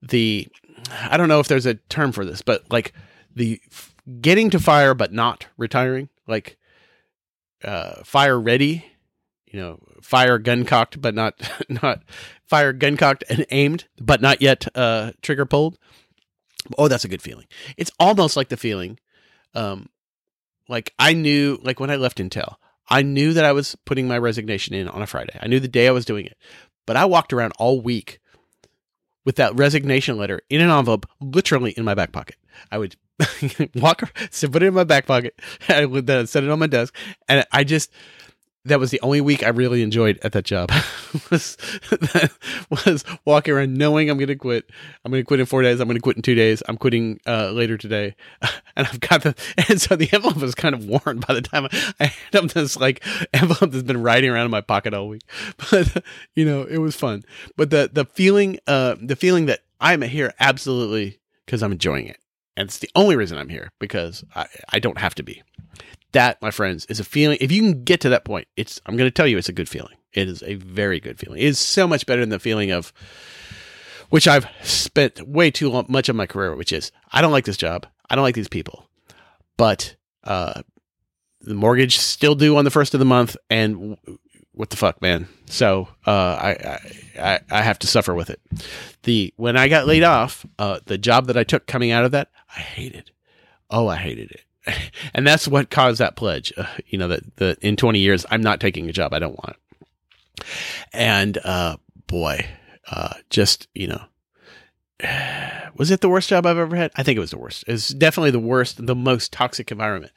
the 0.00 0.48
I 1.02 1.16
don't 1.16 1.28
know 1.28 1.40
if 1.40 1.48
there's 1.48 1.66
a 1.66 1.74
term 1.74 2.12
for 2.12 2.24
this, 2.24 2.40
but 2.40 2.64
like 2.70 2.94
the 3.34 3.60
f- 3.70 3.94
getting 4.20 4.48
to 4.50 4.58
fire 4.58 4.94
but 4.94 5.12
not 5.12 5.46
retiring, 5.58 6.08
like 6.26 6.56
uh, 7.62 8.02
fire 8.04 8.40
ready, 8.40 8.86
you 9.46 9.60
know, 9.60 9.80
fire 10.02 10.38
gun 10.38 10.64
cocked 10.64 11.00
but 11.00 11.14
not 11.14 11.34
not 11.68 12.02
fire 12.44 12.72
gun 12.72 12.96
cocked 12.96 13.24
and 13.28 13.46
aimed 13.50 13.86
but 14.00 14.20
not 14.20 14.40
yet 14.40 14.66
uh, 14.76 15.12
trigger 15.22 15.46
pulled. 15.46 15.78
Oh, 16.76 16.88
that's 16.88 17.04
a 17.04 17.08
good 17.08 17.22
feeling. 17.22 17.46
It's 17.76 17.90
almost 17.98 18.36
like 18.36 18.48
the 18.48 18.56
feeling, 18.56 18.98
um, 19.54 19.88
like 20.68 20.92
I 20.98 21.14
knew, 21.14 21.58
like 21.62 21.80
when 21.80 21.90
I 21.90 21.96
left 21.96 22.18
Intel, 22.18 22.56
I 22.88 23.02
knew 23.02 23.32
that 23.32 23.44
I 23.44 23.52
was 23.52 23.74
putting 23.86 24.06
my 24.06 24.18
resignation 24.18 24.74
in 24.74 24.88
on 24.88 25.00
a 25.00 25.06
Friday. 25.06 25.38
I 25.40 25.46
knew 25.46 25.60
the 25.60 25.68
day 25.68 25.88
I 25.88 25.92
was 25.92 26.04
doing 26.04 26.26
it, 26.26 26.36
but 26.86 26.96
I 26.96 27.04
walked 27.04 27.32
around 27.32 27.52
all 27.58 27.80
week 27.80 28.20
with 29.24 29.36
that 29.36 29.54
resignation 29.54 30.16
letter 30.16 30.40
in 30.48 30.60
an 30.60 30.70
envelope, 30.70 31.06
literally 31.20 31.72
in 31.72 31.84
my 31.84 31.94
back 31.94 32.12
pocket. 32.12 32.36
I 32.70 32.78
would 32.78 32.96
walk, 33.74 34.10
so 34.30 34.48
put 34.50 34.62
it 34.62 34.66
in 34.66 34.74
my 34.74 34.84
back 34.84 35.06
pocket. 35.06 35.38
I 35.68 35.84
would 35.84 36.06
then 36.06 36.26
set 36.26 36.44
it 36.44 36.50
on 36.50 36.58
my 36.58 36.66
desk, 36.66 36.94
and 37.28 37.44
I 37.52 37.64
just 37.64 37.90
that 38.64 38.80
was 38.80 38.90
the 38.90 39.00
only 39.00 39.20
week 39.20 39.42
I 39.42 39.48
really 39.48 39.82
enjoyed 39.82 40.18
at 40.22 40.32
that 40.32 40.44
job 40.44 40.70
was 41.30 41.56
was 42.70 43.04
walking 43.24 43.54
around 43.54 43.74
knowing 43.74 44.10
I'm 44.10 44.18
going 44.18 44.28
to 44.28 44.36
quit. 44.36 44.70
I'm 45.04 45.10
going 45.10 45.22
to 45.22 45.26
quit 45.26 45.40
in 45.40 45.46
four 45.46 45.62
days. 45.62 45.80
I'm 45.80 45.88
going 45.88 45.96
to 45.96 46.02
quit 46.02 46.16
in 46.16 46.22
two 46.22 46.34
days. 46.34 46.62
I'm 46.68 46.76
quitting 46.76 47.20
uh, 47.26 47.50
later 47.50 47.76
today, 47.76 48.14
and 48.76 48.86
I've 48.86 49.00
got 49.00 49.22
the 49.22 49.34
and 49.68 49.80
so 49.80 49.96
the 49.96 50.08
envelope 50.12 50.36
was 50.36 50.54
kind 50.54 50.74
of 50.74 50.84
worn 50.84 51.20
by 51.20 51.34
the 51.34 51.42
time 51.42 51.68
I 52.00 52.06
had 52.06 52.44
up 52.44 52.50
this 52.50 52.76
like 52.76 53.04
envelope 53.32 53.70
that's 53.70 53.84
been 53.84 54.02
riding 54.02 54.30
around 54.30 54.46
in 54.46 54.50
my 54.50 54.60
pocket 54.60 54.94
all 54.94 55.08
week. 55.08 55.22
But 55.70 56.04
you 56.34 56.44
know, 56.44 56.62
it 56.62 56.78
was 56.78 56.96
fun. 56.96 57.24
But 57.56 57.70
the 57.70 57.90
the 57.92 58.04
feeling, 58.04 58.58
uh, 58.66 58.96
the 59.00 59.16
feeling 59.16 59.46
that 59.46 59.60
I'm 59.80 60.02
here 60.02 60.34
absolutely 60.40 61.20
because 61.46 61.62
I'm 61.62 61.72
enjoying 61.72 62.06
it, 62.06 62.18
and 62.56 62.68
it's 62.68 62.78
the 62.78 62.90
only 62.94 63.16
reason 63.16 63.38
I'm 63.38 63.48
here 63.48 63.70
because 63.78 64.24
I 64.34 64.46
I 64.70 64.78
don't 64.78 64.98
have 64.98 65.14
to 65.16 65.22
be 65.22 65.42
that, 66.12 66.40
my 66.40 66.50
friends, 66.50 66.86
is 66.86 67.00
a 67.00 67.04
feeling. 67.04 67.38
If 67.40 67.52
you 67.52 67.60
can 67.60 67.84
get 67.84 68.00
to 68.00 68.08
that 68.10 68.24
point, 68.24 68.48
it's, 68.56 68.80
I'm 68.86 68.96
going 68.96 69.08
to 69.08 69.14
tell 69.14 69.26
you, 69.26 69.38
it's 69.38 69.48
a 69.48 69.52
good 69.52 69.68
feeling. 69.68 69.96
It 70.12 70.28
is 70.28 70.42
a 70.42 70.54
very 70.54 71.00
good 71.00 71.18
feeling. 71.18 71.40
It 71.40 71.46
is 71.46 71.58
so 71.58 71.86
much 71.86 72.06
better 72.06 72.22
than 72.22 72.30
the 72.30 72.38
feeling 72.38 72.70
of, 72.70 72.92
which 74.08 74.26
I've 74.26 74.46
spent 74.62 75.26
way 75.28 75.50
too 75.50 75.68
long, 75.68 75.86
much 75.88 76.08
of 76.08 76.16
my 76.16 76.26
career, 76.26 76.56
which 76.56 76.72
is, 76.72 76.92
I 77.12 77.20
don't 77.20 77.32
like 77.32 77.44
this 77.44 77.58
job. 77.58 77.86
I 78.08 78.14
don't 78.14 78.24
like 78.24 78.34
these 78.34 78.48
people, 78.48 78.88
but, 79.58 79.96
uh, 80.24 80.62
the 81.42 81.54
mortgage 81.54 81.98
still 81.98 82.34
due 82.34 82.56
on 82.56 82.64
the 82.64 82.70
first 82.70 82.94
of 82.94 83.00
the 83.00 83.06
month. 83.06 83.36
And 83.50 83.98
what 84.52 84.70
the 84.70 84.76
fuck, 84.76 85.02
man? 85.02 85.28
So, 85.46 85.88
uh, 86.06 86.10
I, 86.10 86.50
I, 86.50 86.80
I, 87.20 87.40
I 87.50 87.62
have 87.62 87.78
to 87.80 87.86
suffer 87.86 88.14
with 88.14 88.30
it. 88.30 88.40
The, 89.02 89.32
when 89.36 89.56
I 89.56 89.68
got 89.68 89.86
laid 89.86 90.02
off, 90.02 90.44
uh, 90.58 90.80
the 90.86 90.98
job 90.98 91.26
that 91.26 91.36
I 91.36 91.44
took 91.44 91.66
coming 91.66 91.90
out 91.90 92.04
of 92.04 92.12
that, 92.12 92.30
I 92.56 92.60
hated. 92.60 93.10
Oh, 93.70 93.88
I 93.88 93.96
hated 93.96 94.30
it 94.30 94.40
and 95.14 95.26
that's 95.26 95.48
what 95.48 95.70
caused 95.70 96.00
that 96.00 96.16
pledge. 96.16 96.52
Uh, 96.56 96.66
you 96.86 96.98
know 96.98 97.08
that 97.08 97.36
the 97.36 97.56
in 97.60 97.76
20 97.76 97.98
years 97.98 98.26
I'm 98.30 98.42
not 98.42 98.60
taking 98.60 98.88
a 98.88 98.92
job 98.92 99.12
I 99.12 99.18
don't 99.18 99.36
want. 99.36 99.56
And 100.92 101.38
uh, 101.44 101.76
boy, 102.06 102.46
uh, 102.90 103.14
just 103.30 103.68
you 103.74 103.88
know, 103.88 104.02
was 105.76 105.90
it 105.90 106.00
the 106.00 106.08
worst 106.08 106.28
job 106.28 106.46
I've 106.46 106.58
ever 106.58 106.76
had? 106.76 106.92
I 106.96 107.02
think 107.02 107.16
it 107.16 107.20
was 107.20 107.30
the 107.30 107.38
worst. 107.38 107.64
It's 107.66 107.88
definitely 107.88 108.30
the 108.30 108.38
worst, 108.38 108.84
the 108.84 108.96
most 108.96 109.32
toxic 109.32 109.70
environment. 109.70 110.12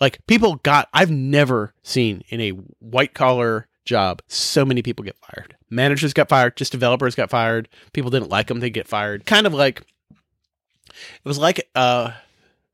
Like 0.00 0.24
people 0.26 0.56
got, 0.56 0.88
I've 0.94 1.10
never 1.10 1.74
seen 1.82 2.22
in 2.28 2.40
a 2.40 2.50
white 2.78 3.14
collar 3.14 3.68
job 3.84 4.22
so 4.28 4.64
many 4.64 4.82
people 4.82 5.04
get 5.04 5.16
fired. 5.16 5.56
Managers 5.68 6.12
got 6.12 6.28
fired, 6.28 6.56
just 6.56 6.72
developers 6.72 7.14
got 7.14 7.30
fired. 7.30 7.68
People 7.92 8.10
didn't 8.10 8.30
like 8.30 8.46
them, 8.46 8.60
they 8.60 8.70
get 8.70 8.88
fired. 8.88 9.26
Kind 9.26 9.46
of 9.46 9.54
like 9.54 9.82
it 10.90 11.24
was 11.24 11.38
like 11.38 11.68
uh 11.74 12.12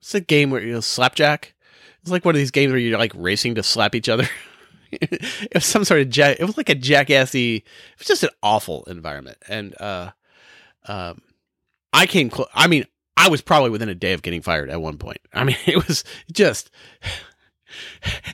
it's 0.00 0.14
a 0.14 0.20
game 0.20 0.50
where 0.50 0.62
you 0.62 0.72
know 0.72 0.80
slapjack. 0.80 1.54
It's 2.02 2.10
like 2.10 2.24
one 2.24 2.34
of 2.34 2.38
these 2.38 2.50
games 2.50 2.70
where 2.70 2.78
you're 2.78 2.98
like 2.98 3.12
racing 3.14 3.56
to 3.56 3.62
slap 3.62 3.94
each 3.94 4.08
other. 4.08 4.28
it 4.92 5.54
was 5.54 5.64
some 5.64 5.84
sort 5.84 6.00
of 6.00 6.10
jack. 6.10 6.36
It 6.38 6.44
was 6.44 6.56
like 6.56 6.68
a 6.68 6.74
jackassy. 6.74 7.56
It 7.56 7.98
was 7.98 8.06
just 8.06 8.22
an 8.22 8.30
awful 8.42 8.84
environment, 8.84 9.38
and 9.48 9.74
uh, 9.80 10.10
um, 10.86 11.20
I 11.92 12.06
came 12.06 12.30
close. 12.30 12.48
I 12.54 12.66
mean, 12.66 12.84
I 13.16 13.28
was 13.28 13.42
probably 13.42 13.70
within 13.70 13.88
a 13.88 13.94
day 13.94 14.12
of 14.12 14.22
getting 14.22 14.42
fired 14.42 14.70
at 14.70 14.80
one 14.80 14.98
point. 14.98 15.18
I 15.32 15.44
mean, 15.44 15.56
it 15.66 15.86
was 15.88 16.04
just. 16.32 16.70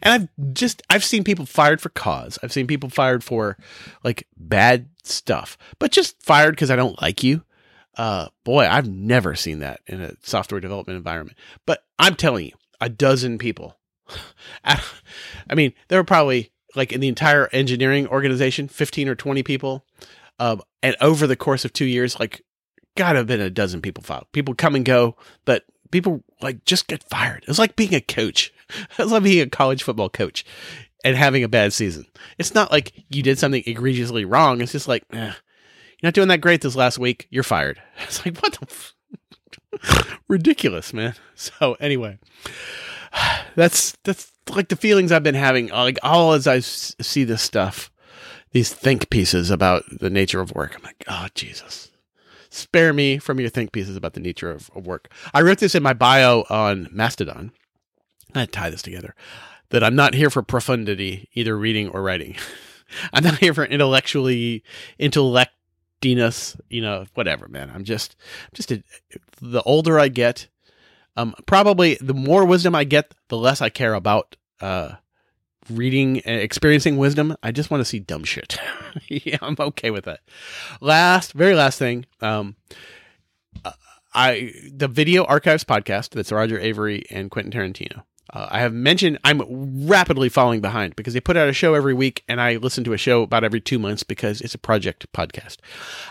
And 0.03 0.29
I've 0.39 0.53
just 0.55 0.83
I've 0.91 1.03
seen 1.03 1.25
people 1.25 1.47
fired 1.47 1.81
for 1.81 1.89
cause. 1.89 2.39
I've 2.43 2.53
seen 2.53 2.67
people 2.67 2.91
fired 2.91 3.25
for 3.25 3.57
like 4.05 4.29
bad 4.37 4.89
stuff, 5.05 5.57
but 5.79 5.91
just 5.91 6.23
fired 6.23 6.53
because 6.53 6.71
I 6.71 6.77
don't 6.77 7.01
like 7.01 7.23
you 7.23 7.43
uh, 7.97 8.29
boy, 8.45 8.67
I've 8.67 8.89
never 8.89 9.35
seen 9.35 9.61
that 9.61 9.81
in 9.87 10.01
a 10.01 10.15
software 10.23 10.61
development 10.61 10.97
environment. 10.97 11.39
But 11.67 11.85
I'm 11.99 12.15
telling 12.15 12.47
you, 12.47 12.53
a 12.81 12.89
dozen 12.89 13.39
people. 13.39 13.77
I 14.65 14.81
mean, 15.55 15.73
there 15.89 15.99
were 15.99 16.05
probably 16.05 16.53
like 16.75 16.93
in 16.93 17.01
the 17.01 17.09
entire 17.09 17.49
engineering 17.53 18.07
organization, 18.07 18.69
15 18.69 19.09
or 19.09 19.15
20 19.15 19.43
people. 19.43 19.85
Um, 20.39 20.63
and 20.83 20.97
over 21.01 21.27
the 21.27 21.37
course 21.37 21.65
of 21.65 21.73
two 21.73 21.85
years, 21.85 22.19
like, 22.19 22.43
gotta 22.97 23.19
have 23.19 23.27
been 23.27 23.41
a 23.41 23.51
dozen 23.51 23.81
people 23.81 24.03
filed. 24.03 24.27
People 24.33 24.55
come 24.55 24.75
and 24.75 24.85
go, 24.85 25.17
but 25.45 25.65
people 25.91 26.25
like 26.41 26.65
just 26.65 26.89
get 26.89 27.05
fired. 27.05 27.43
It 27.43 27.49
was 27.49 27.59
like 27.59 27.77
being 27.77 27.95
a 27.95 28.01
coach. 28.01 28.53
It 28.99 29.03
was 29.03 29.13
like 29.13 29.23
being 29.23 29.47
a 29.47 29.51
college 29.51 29.83
football 29.83 30.09
coach 30.09 30.47
and 31.05 31.15
having 31.15 31.45
a 31.45 31.49
bad 31.49 31.75
season. 31.75 32.07
It's 32.39 32.55
not 32.55 32.73
like 32.73 32.93
you 33.11 33.23
did 33.23 33.39
something 33.39 33.63
egregiously 33.67 34.25
wrong. 34.25 34.63
It's 34.63 34.73
just 34.73 34.89
like, 34.89 35.05
eh, 35.13 35.35
you're 36.03 36.09
not 36.09 36.15
doing 36.15 36.29
that 36.29 36.41
great 36.41 36.61
this 36.61 36.77
last 36.77 36.99
week. 36.99 37.27
You're 37.31 37.43
fired. 37.43 37.81
It's 38.03 38.25
like, 38.27 38.37
what 38.39 38.53
the 38.53 38.67
f- 38.69 40.19
ridiculous, 40.29 40.93
man. 40.93 41.15
So 41.35 41.77
anyway, 41.81 42.19
that's, 43.55 43.97
that's 44.05 44.31
like 44.51 44.69
the 44.69 44.77
feelings 44.77 45.13
I've 45.13 45.23
been 45.23 45.35
having, 45.35 45.69
like 45.69 45.99
all 46.03 46.33
as 46.33 46.47
I 46.47 46.57
s- 46.57 46.95
see 47.01 47.25
this 47.25 47.43
stuff, 47.43 47.91
these 48.51 48.73
think 48.75 49.09
pieces 49.09 49.51
about 49.51 49.85
the 49.91 50.11
nature 50.11 50.41
of 50.41 50.53
work. 50.55 50.75
I'm 50.77 50.83
like, 50.83 51.05
oh, 51.09 51.29
Jesus 51.35 51.89
spare 52.53 52.93
me 52.93 53.17
from 53.17 53.41
your 53.41 53.49
think 53.49 53.73
pieces 53.73 53.97
about 53.97 54.13
the 54.13 54.21
nature 54.21 54.51
of, 54.51 54.71
of 54.75 54.87
work. 54.87 55.11
I 55.33 55.41
wrote 55.41 55.59
this 55.59 55.75
in 55.75 55.83
my 55.83 55.95
bio 55.95 56.45
on 56.51 56.87
Mastodon. 56.93 57.51
I 58.35 58.45
tie 58.47 58.69
this 58.69 58.83
together 58.83 59.15
that 59.71 59.83
I'm 59.83 59.97
not 59.97 60.13
here 60.15 60.29
for 60.29 60.43
profundity, 60.43 61.29
either 61.33 61.57
reading 61.57 61.89
or 61.89 62.03
writing. 62.03 62.37
I'm 63.13 63.25
not 63.25 63.39
here 63.39 63.55
for 63.55 63.65
intellectually 63.65 64.63
intellectiness, 66.03 66.61
you 66.69 66.83
know, 66.83 67.07
whatever, 67.15 67.49
man. 67.49 67.71
I'm 67.75 67.85
just, 67.85 68.17
just 68.55 68.71
a, 68.73 68.83
the 69.41 69.63
older 69.63 69.99
I 69.99 70.09
get, 70.09 70.49
um, 71.17 71.35
probably 71.47 71.97
the 72.01 72.15
more 72.15 72.45
wisdom 72.45 72.75
I 72.75 72.85
get, 72.85 73.15
the 73.29 73.37
less 73.37 73.61
I 73.61 73.69
care 73.69 73.95
about, 73.95 74.37
uh, 74.61 74.95
reading 75.71 76.21
and 76.21 76.41
experiencing 76.41 76.97
wisdom. 76.97 77.37
I 77.43 77.53
just 77.53 77.71
want 77.71 77.81
to 77.81 77.85
see 77.85 78.01
dumb 78.01 78.25
shit. 78.25 78.59
yeah, 79.09 79.39
I'm 79.41 79.57
okay 79.59 79.91
with 79.91 80.05
that. 80.05 80.21
Last, 80.81 81.33
very 81.33 81.55
last 81.55 81.79
thing. 81.79 82.07
Um, 82.21 82.57
uh, 83.65 83.73
I 84.15 84.53
the 84.71 84.89
video 84.89 85.25
archives 85.25 85.65
podcast 85.65 86.11
that's 86.11 86.33
Roger 86.33 86.59
Avary 86.59 87.05
and 87.11 87.31
Quentin 87.31 87.53
Tarantino. 87.53 88.03
Uh, 88.33 88.49
I 88.51 88.61
have 88.61 88.73
mentioned 88.73 89.19
I'm 89.25 89.87
rapidly 89.87 90.29
falling 90.29 90.61
behind 90.61 90.97
because 90.97 91.15
they 91.15 91.21
put 91.21 91.37
out 91.37 91.49
a 91.49 91.53
show 91.53 91.75
every 91.75 91.95
week, 91.95 92.25
and 92.29 92.41
I 92.41 92.57
listen 92.57 92.85
to 92.85 92.93
a 92.93 92.99
show 92.99 93.23
about 93.23 93.45
every 93.45 93.61
two 93.61 93.79
months 93.79 94.03
because 94.03 94.41
it's 94.41 94.55
a 94.55 94.59
project 94.59 95.07
podcast. 95.13 95.59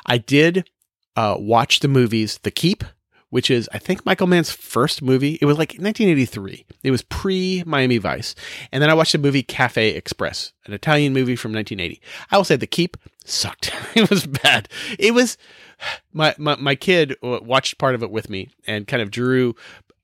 I 0.05 0.17
did 0.17 0.69
uh, 1.15 1.35
watch 1.39 1.79
the 1.79 1.87
movies 1.87 2.39
The 2.43 2.51
Keep, 2.51 2.83
which 3.29 3.49
is 3.49 3.69
I 3.73 3.79
think 3.79 4.05
Michael 4.05 4.27
Mann's 4.27 4.51
first 4.51 5.01
movie. 5.01 5.39
It 5.41 5.45
was 5.45 5.57
like 5.57 5.69
1983. 5.71 6.65
It 6.83 6.91
was 6.91 7.01
pre 7.01 7.63
Miami 7.65 7.97
Vice, 7.97 8.35
and 8.71 8.83
then 8.83 8.89
I 8.89 8.93
watched 8.93 9.13
the 9.13 9.17
movie 9.17 9.43
Cafe 9.43 9.89
Express, 9.89 10.53
an 10.65 10.73
Italian 10.73 11.13
movie 11.13 11.35
from 11.35 11.53
1980. 11.53 12.01
I 12.29 12.37
will 12.37 12.43
say 12.43 12.55
The 12.55 12.67
Keep 12.67 12.97
sucked. 13.25 13.73
it 13.95 14.09
was 14.09 14.27
bad. 14.27 14.69
It 14.99 15.13
was 15.13 15.37
my 16.13 16.35
my 16.37 16.55
my 16.57 16.75
kid 16.75 17.15
watched 17.23 17.79
part 17.79 17.95
of 17.95 18.03
it 18.03 18.11
with 18.11 18.29
me 18.29 18.49
and 18.67 18.87
kind 18.87 19.01
of 19.01 19.09
drew 19.09 19.55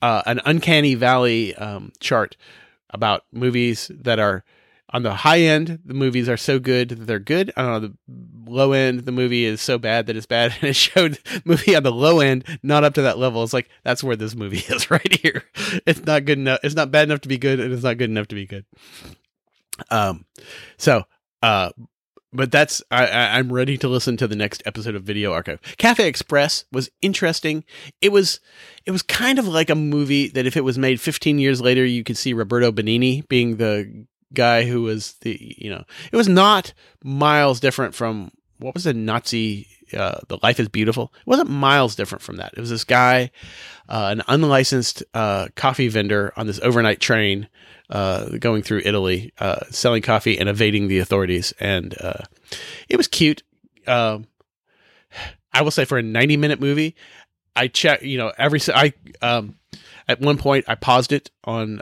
uh, 0.02 0.24
an 0.26 0.42
uncanny 0.46 0.96
valley 0.96 1.56
um, 1.56 1.92
chart 2.00 2.38
about 2.90 3.24
movies 3.32 3.92
that 3.94 4.20
are 4.20 4.44
on 4.90 5.04
the 5.04 5.14
high 5.14 5.42
end, 5.42 5.80
the 5.86 5.94
movies 5.94 6.30
are 6.30 6.38
so 6.38 6.60
good 6.60 6.90
that 6.90 7.06
they're 7.06 7.20
good. 7.20 7.52
And 7.58 7.68
on 7.68 7.82
the 7.82 7.94
low 8.50 8.72
end, 8.72 9.02
the 9.02 9.12
movie 9.12 9.44
is 9.44 9.62
so 9.62 9.78
bad 9.78 10.08
that 10.08 10.16
it's 10.16 10.26
bad. 10.26 10.54
And 10.62 10.70
it 10.70 10.76
showed 10.76 11.20
movie 11.46 11.76
on 11.76 11.84
the 11.84 11.92
low 11.92 12.20
end, 12.20 12.46
not 12.64 12.84
up 12.84 12.94
to 12.94 13.02
that 13.02 13.18
level. 13.18 13.44
It's 13.44 13.54
like 13.54 13.70
that's 13.84 14.04
where 14.04 14.16
this 14.16 14.36
movie 14.36 14.58
is 14.70 14.90
right 14.90 15.20
here. 15.22 15.44
It's 15.86 16.06
not 16.06 16.26
good 16.26 16.38
enough. 16.38 16.60
It's 16.64 16.76
not 16.76 16.92
bad 16.92 17.10
enough 17.10 17.22
to 17.22 17.30
be 17.30 17.38
good, 17.38 17.60
and 17.60 17.74
it's 17.74 17.84
not 17.84 17.98
good 17.98 18.10
enough 18.10 18.28
to 18.30 18.36
be 18.36 18.46
good. 18.46 18.66
Um, 19.92 20.26
so 20.78 21.04
uh, 21.44 21.72
but 22.34 22.52
that's 22.52 22.82
I, 22.92 23.08
I 23.08 23.38
I'm 23.38 23.52
ready 23.52 23.78
to 23.78 23.88
listen 23.88 24.18
to 24.18 24.28
the 24.28 24.36
next 24.36 24.64
episode 24.66 24.96
of 24.96 25.04
Video 25.04 25.32
Archive. 25.34 25.60
Cafe 25.78 26.08
Express 26.08 26.66
was 26.72 26.90
interesting. 27.02 27.64
It 28.02 28.12
was 28.12 28.40
it 28.86 28.92
was 28.92 29.02
kind 29.02 29.40
of 29.40 29.48
like 29.48 29.70
a 29.70 29.76
movie 29.76 30.30
that 30.30 30.46
if 30.46 30.58
it 30.58 30.64
was 30.64 30.78
made 30.78 31.00
15 31.02 31.40
years 31.40 31.62
later, 31.62 31.86
you 31.86 32.04
could 32.04 32.18
see 32.18 32.34
Roberto 32.34 32.72
Benigni 32.72 33.28
being 33.28 33.58
the 33.58 34.06
guy 34.34 34.66
who 34.66 34.82
was 34.82 35.14
the 35.22 35.56
you 35.58 35.70
know 35.70 35.84
it 36.12 36.16
was 36.18 36.28
not 36.28 36.74
miles 37.04 37.60
different 37.62 37.96
from 37.96 38.30
what 38.60 38.74
was 38.74 38.84
the 38.84 38.94
Nazi 38.94 39.68
uh, 39.94 40.20
the 40.28 40.38
Life 40.44 40.60
is 40.60 40.70
Beautiful. 40.70 41.14
It 41.20 41.28
wasn't 41.28 41.50
miles 41.50 41.96
different 41.96 42.22
from 42.22 42.38
that. 42.38 42.54
It 42.56 42.60
was 42.60 42.70
this 42.70 42.84
guy, 42.84 43.32
uh, 43.90 44.10
an 44.12 44.24
unlicensed 44.28 45.04
uh, 45.14 45.48
coffee 45.56 45.88
vendor 45.88 46.34
on 46.36 46.48
this 46.48 46.60
overnight 46.62 47.00
train 47.00 47.48
uh, 47.90 48.30
going 48.40 48.64
through 48.64 48.82
Italy, 48.86 49.34
uh, 49.40 49.66
selling 49.70 50.02
coffee 50.02 50.38
and 50.38 50.50
evading 50.50 50.88
the 50.88 51.00
authorities. 51.00 51.54
And 51.60 51.96
uh, 52.02 52.24
it 52.90 52.98
was 52.98 53.08
cute. 53.08 53.44
Um, 53.86 54.28
I 55.54 55.62
will 55.62 55.72
say 55.72 55.86
for 55.86 55.98
a 55.98 56.04
90 56.04 56.38
minute 56.38 56.60
movie, 56.60 56.96
I 57.56 57.68
check, 57.68 58.04
you 58.04 58.18
know, 58.18 58.32
every, 58.38 58.60
I 58.74 58.94
um, 59.22 59.56
at 60.08 60.20
one 60.20 60.38
point 60.38 60.66
I 60.68 60.76
paused 60.76 61.12
it 61.12 61.32
on, 61.44 61.82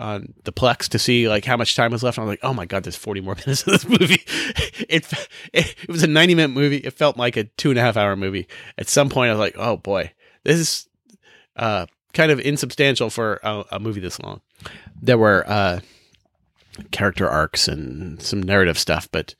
on 0.00 0.34
the 0.44 0.52
Plex 0.52 0.88
to 0.88 0.98
see 0.98 1.28
like 1.28 1.44
how 1.44 1.56
much 1.56 1.76
time 1.76 1.92
was 1.92 2.02
left. 2.02 2.18
And 2.18 2.22
I 2.22 2.26
was 2.26 2.32
like, 2.32 2.44
oh 2.44 2.54
my 2.54 2.66
God, 2.66 2.84
there's 2.84 2.96
40 2.96 3.20
more 3.20 3.34
minutes 3.46 3.66
of 3.66 3.72
this 3.72 3.88
movie. 3.88 4.22
it, 4.88 5.06
it, 5.52 5.74
it 5.82 5.88
was 5.88 6.02
a 6.02 6.08
90 6.08 6.34
minute 6.34 6.54
movie. 6.54 6.78
It 6.78 6.94
felt 6.94 7.16
like 7.16 7.36
a 7.36 7.44
two 7.44 7.70
and 7.70 7.78
a 7.78 7.82
half 7.82 7.96
hour 7.96 8.16
movie. 8.16 8.48
At 8.78 8.88
some 8.88 9.08
point 9.08 9.28
I 9.28 9.32
was 9.32 9.40
like, 9.40 9.56
oh 9.56 9.76
boy, 9.76 10.12
this 10.44 10.58
is, 10.58 10.88
uh, 11.56 11.86
kind 12.12 12.32
of 12.32 12.40
insubstantial 12.40 13.10
for 13.10 13.38
a, 13.42 13.64
a 13.72 13.78
movie 13.78 14.00
this 14.00 14.18
long. 14.18 14.40
There 15.00 15.18
were, 15.18 15.44
uh, 15.46 15.80
character 16.90 17.28
arcs 17.28 17.68
and 17.68 18.20
some 18.22 18.42
narrative 18.42 18.78
stuff, 18.78 19.08
but 19.12 19.34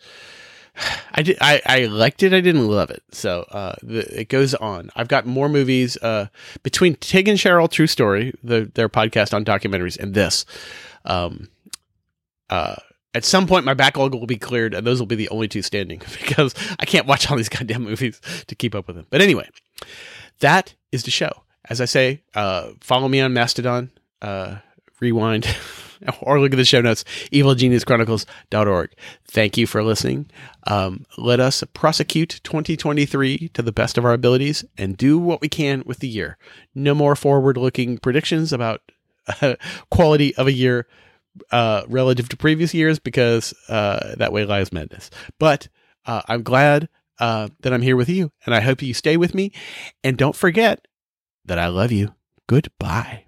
I 1.13 1.23
did, 1.23 1.39
I, 1.41 1.61
I 1.67 1.85
liked 1.87 2.23
it. 2.23 2.33
I 2.33 2.41
didn't 2.41 2.67
love 2.67 2.91
it. 2.91 3.03
So, 3.13 3.43
uh, 3.51 3.75
the, 3.83 4.21
it 4.21 4.29
goes 4.29 4.55
on. 4.55 4.91
I've 4.97 5.09
got 5.09 5.27
more 5.27 5.49
movies, 5.49 5.97
uh, 5.99 6.27
between 6.63 6.95
Tig 6.97 7.29
and 7.29 7.39
Cheryl 7.39 7.71
True 7.71 7.87
Story, 7.87 8.35
the, 8.43 8.71
their 8.75 8.89
podcast 8.89 9.35
on 9.35 9.45
documentaries 9.45 9.99
and 9.99 10.15
this, 10.15 10.47
um, 11.05 11.49
uh, 12.49 12.77
at 13.15 13.25
some 13.25 13.47
point 13.47 13.65
my 13.65 13.75
backlog 13.75 14.15
will 14.15 14.27
be 14.27 14.37
cleared 14.37 14.75
and 14.75 14.87
those 14.87 15.01
will 15.01 15.07
be 15.07 15.17
the 15.17 15.29
only 15.31 15.49
two 15.49 15.63
standing 15.63 16.01
because 16.21 16.55
I 16.79 16.85
can't 16.85 17.07
watch 17.07 17.31
all 17.31 17.37
these 17.37 17.49
goddamn 17.49 17.83
movies 17.83 18.21
to 18.47 18.55
keep 18.55 18.75
up 18.75 18.87
with 18.87 18.97
them. 18.97 19.07
But 19.11 19.21
anyway, 19.21 19.49
that 20.41 20.75
is 20.93 21.05
the 21.05 21.11
show. 21.11 21.31
As 21.69 21.81
I 21.81 21.85
say, 21.85 22.23
uh, 22.35 22.71
follow 22.81 23.09
me 23.09 23.21
on 23.21 23.33
Mastodon, 23.33 23.91
uh, 24.23 24.57
rewind, 25.01 25.45
or 26.23 26.41
look 26.41 26.53
at 26.53 26.57
the 26.57 26.65
show 26.65 26.81
notes, 26.81 27.05
evilgeniuschronicles.org. 27.33 28.93
Thank 29.27 29.57
you 29.57 29.67
for 29.67 29.83
listening. 29.83 30.31
Um, 30.67 31.07
let 31.19 31.41
us 31.41 31.63
prosecute 31.75 32.41
2023 32.45 33.51
to 33.51 33.63
the 33.63 33.73
best 33.73 33.99
of 33.99 34.05
our 34.05 34.13
abilities 34.13 34.65
and 34.79 34.97
do 34.97 35.19
what 35.19 35.41
we 35.41 35.49
can 35.49 35.83
with 35.87 35.99
the 35.99 36.09
year. 36.09 36.39
No 36.75 36.95
more 36.95 37.17
forward 37.17 37.57
looking 37.57 37.99
predictions 37.99 38.53
about 38.53 38.81
uh, 39.41 39.57
quality 39.91 40.35
of 40.37 40.47
a 40.47 40.53
year 40.53 40.87
uh, 41.53 41.83
relative 41.89 42.29
to 42.29 42.37
previous 42.37 42.75
years 42.75 42.99
because 42.99 43.55
uh, 43.69 44.15
that 44.17 44.33
way 44.33 44.45
lies 44.45 44.73
madness. 44.73 45.11
But 45.39 45.69
uh, 46.07 46.23
I'm 46.27 46.43
glad 46.43 46.89
uh, 47.19 47.49
that 47.61 47.73
I'm 47.73 47.83
here 47.83 47.97
with 47.97 48.09
you, 48.09 48.33
and 48.47 48.55
I 48.55 48.61
hope 48.61 48.83
you 48.83 48.95
stay 48.95 49.17
with 49.17 49.35
me. 49.35 49.53
And 50.03 50.17
don't 50.17 50.35
forget 50.35 50.87
that 51.45 51.59
I 51.59 51.69
love 51.69 51.93
you. 51.93 52.15
Goodbye. 52.47 53.27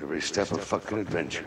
Every 0.00 0.20
step 0.20 0.50
of 0.50 0.62
fucking 0.62 0.98
adventure. 0.98 1.44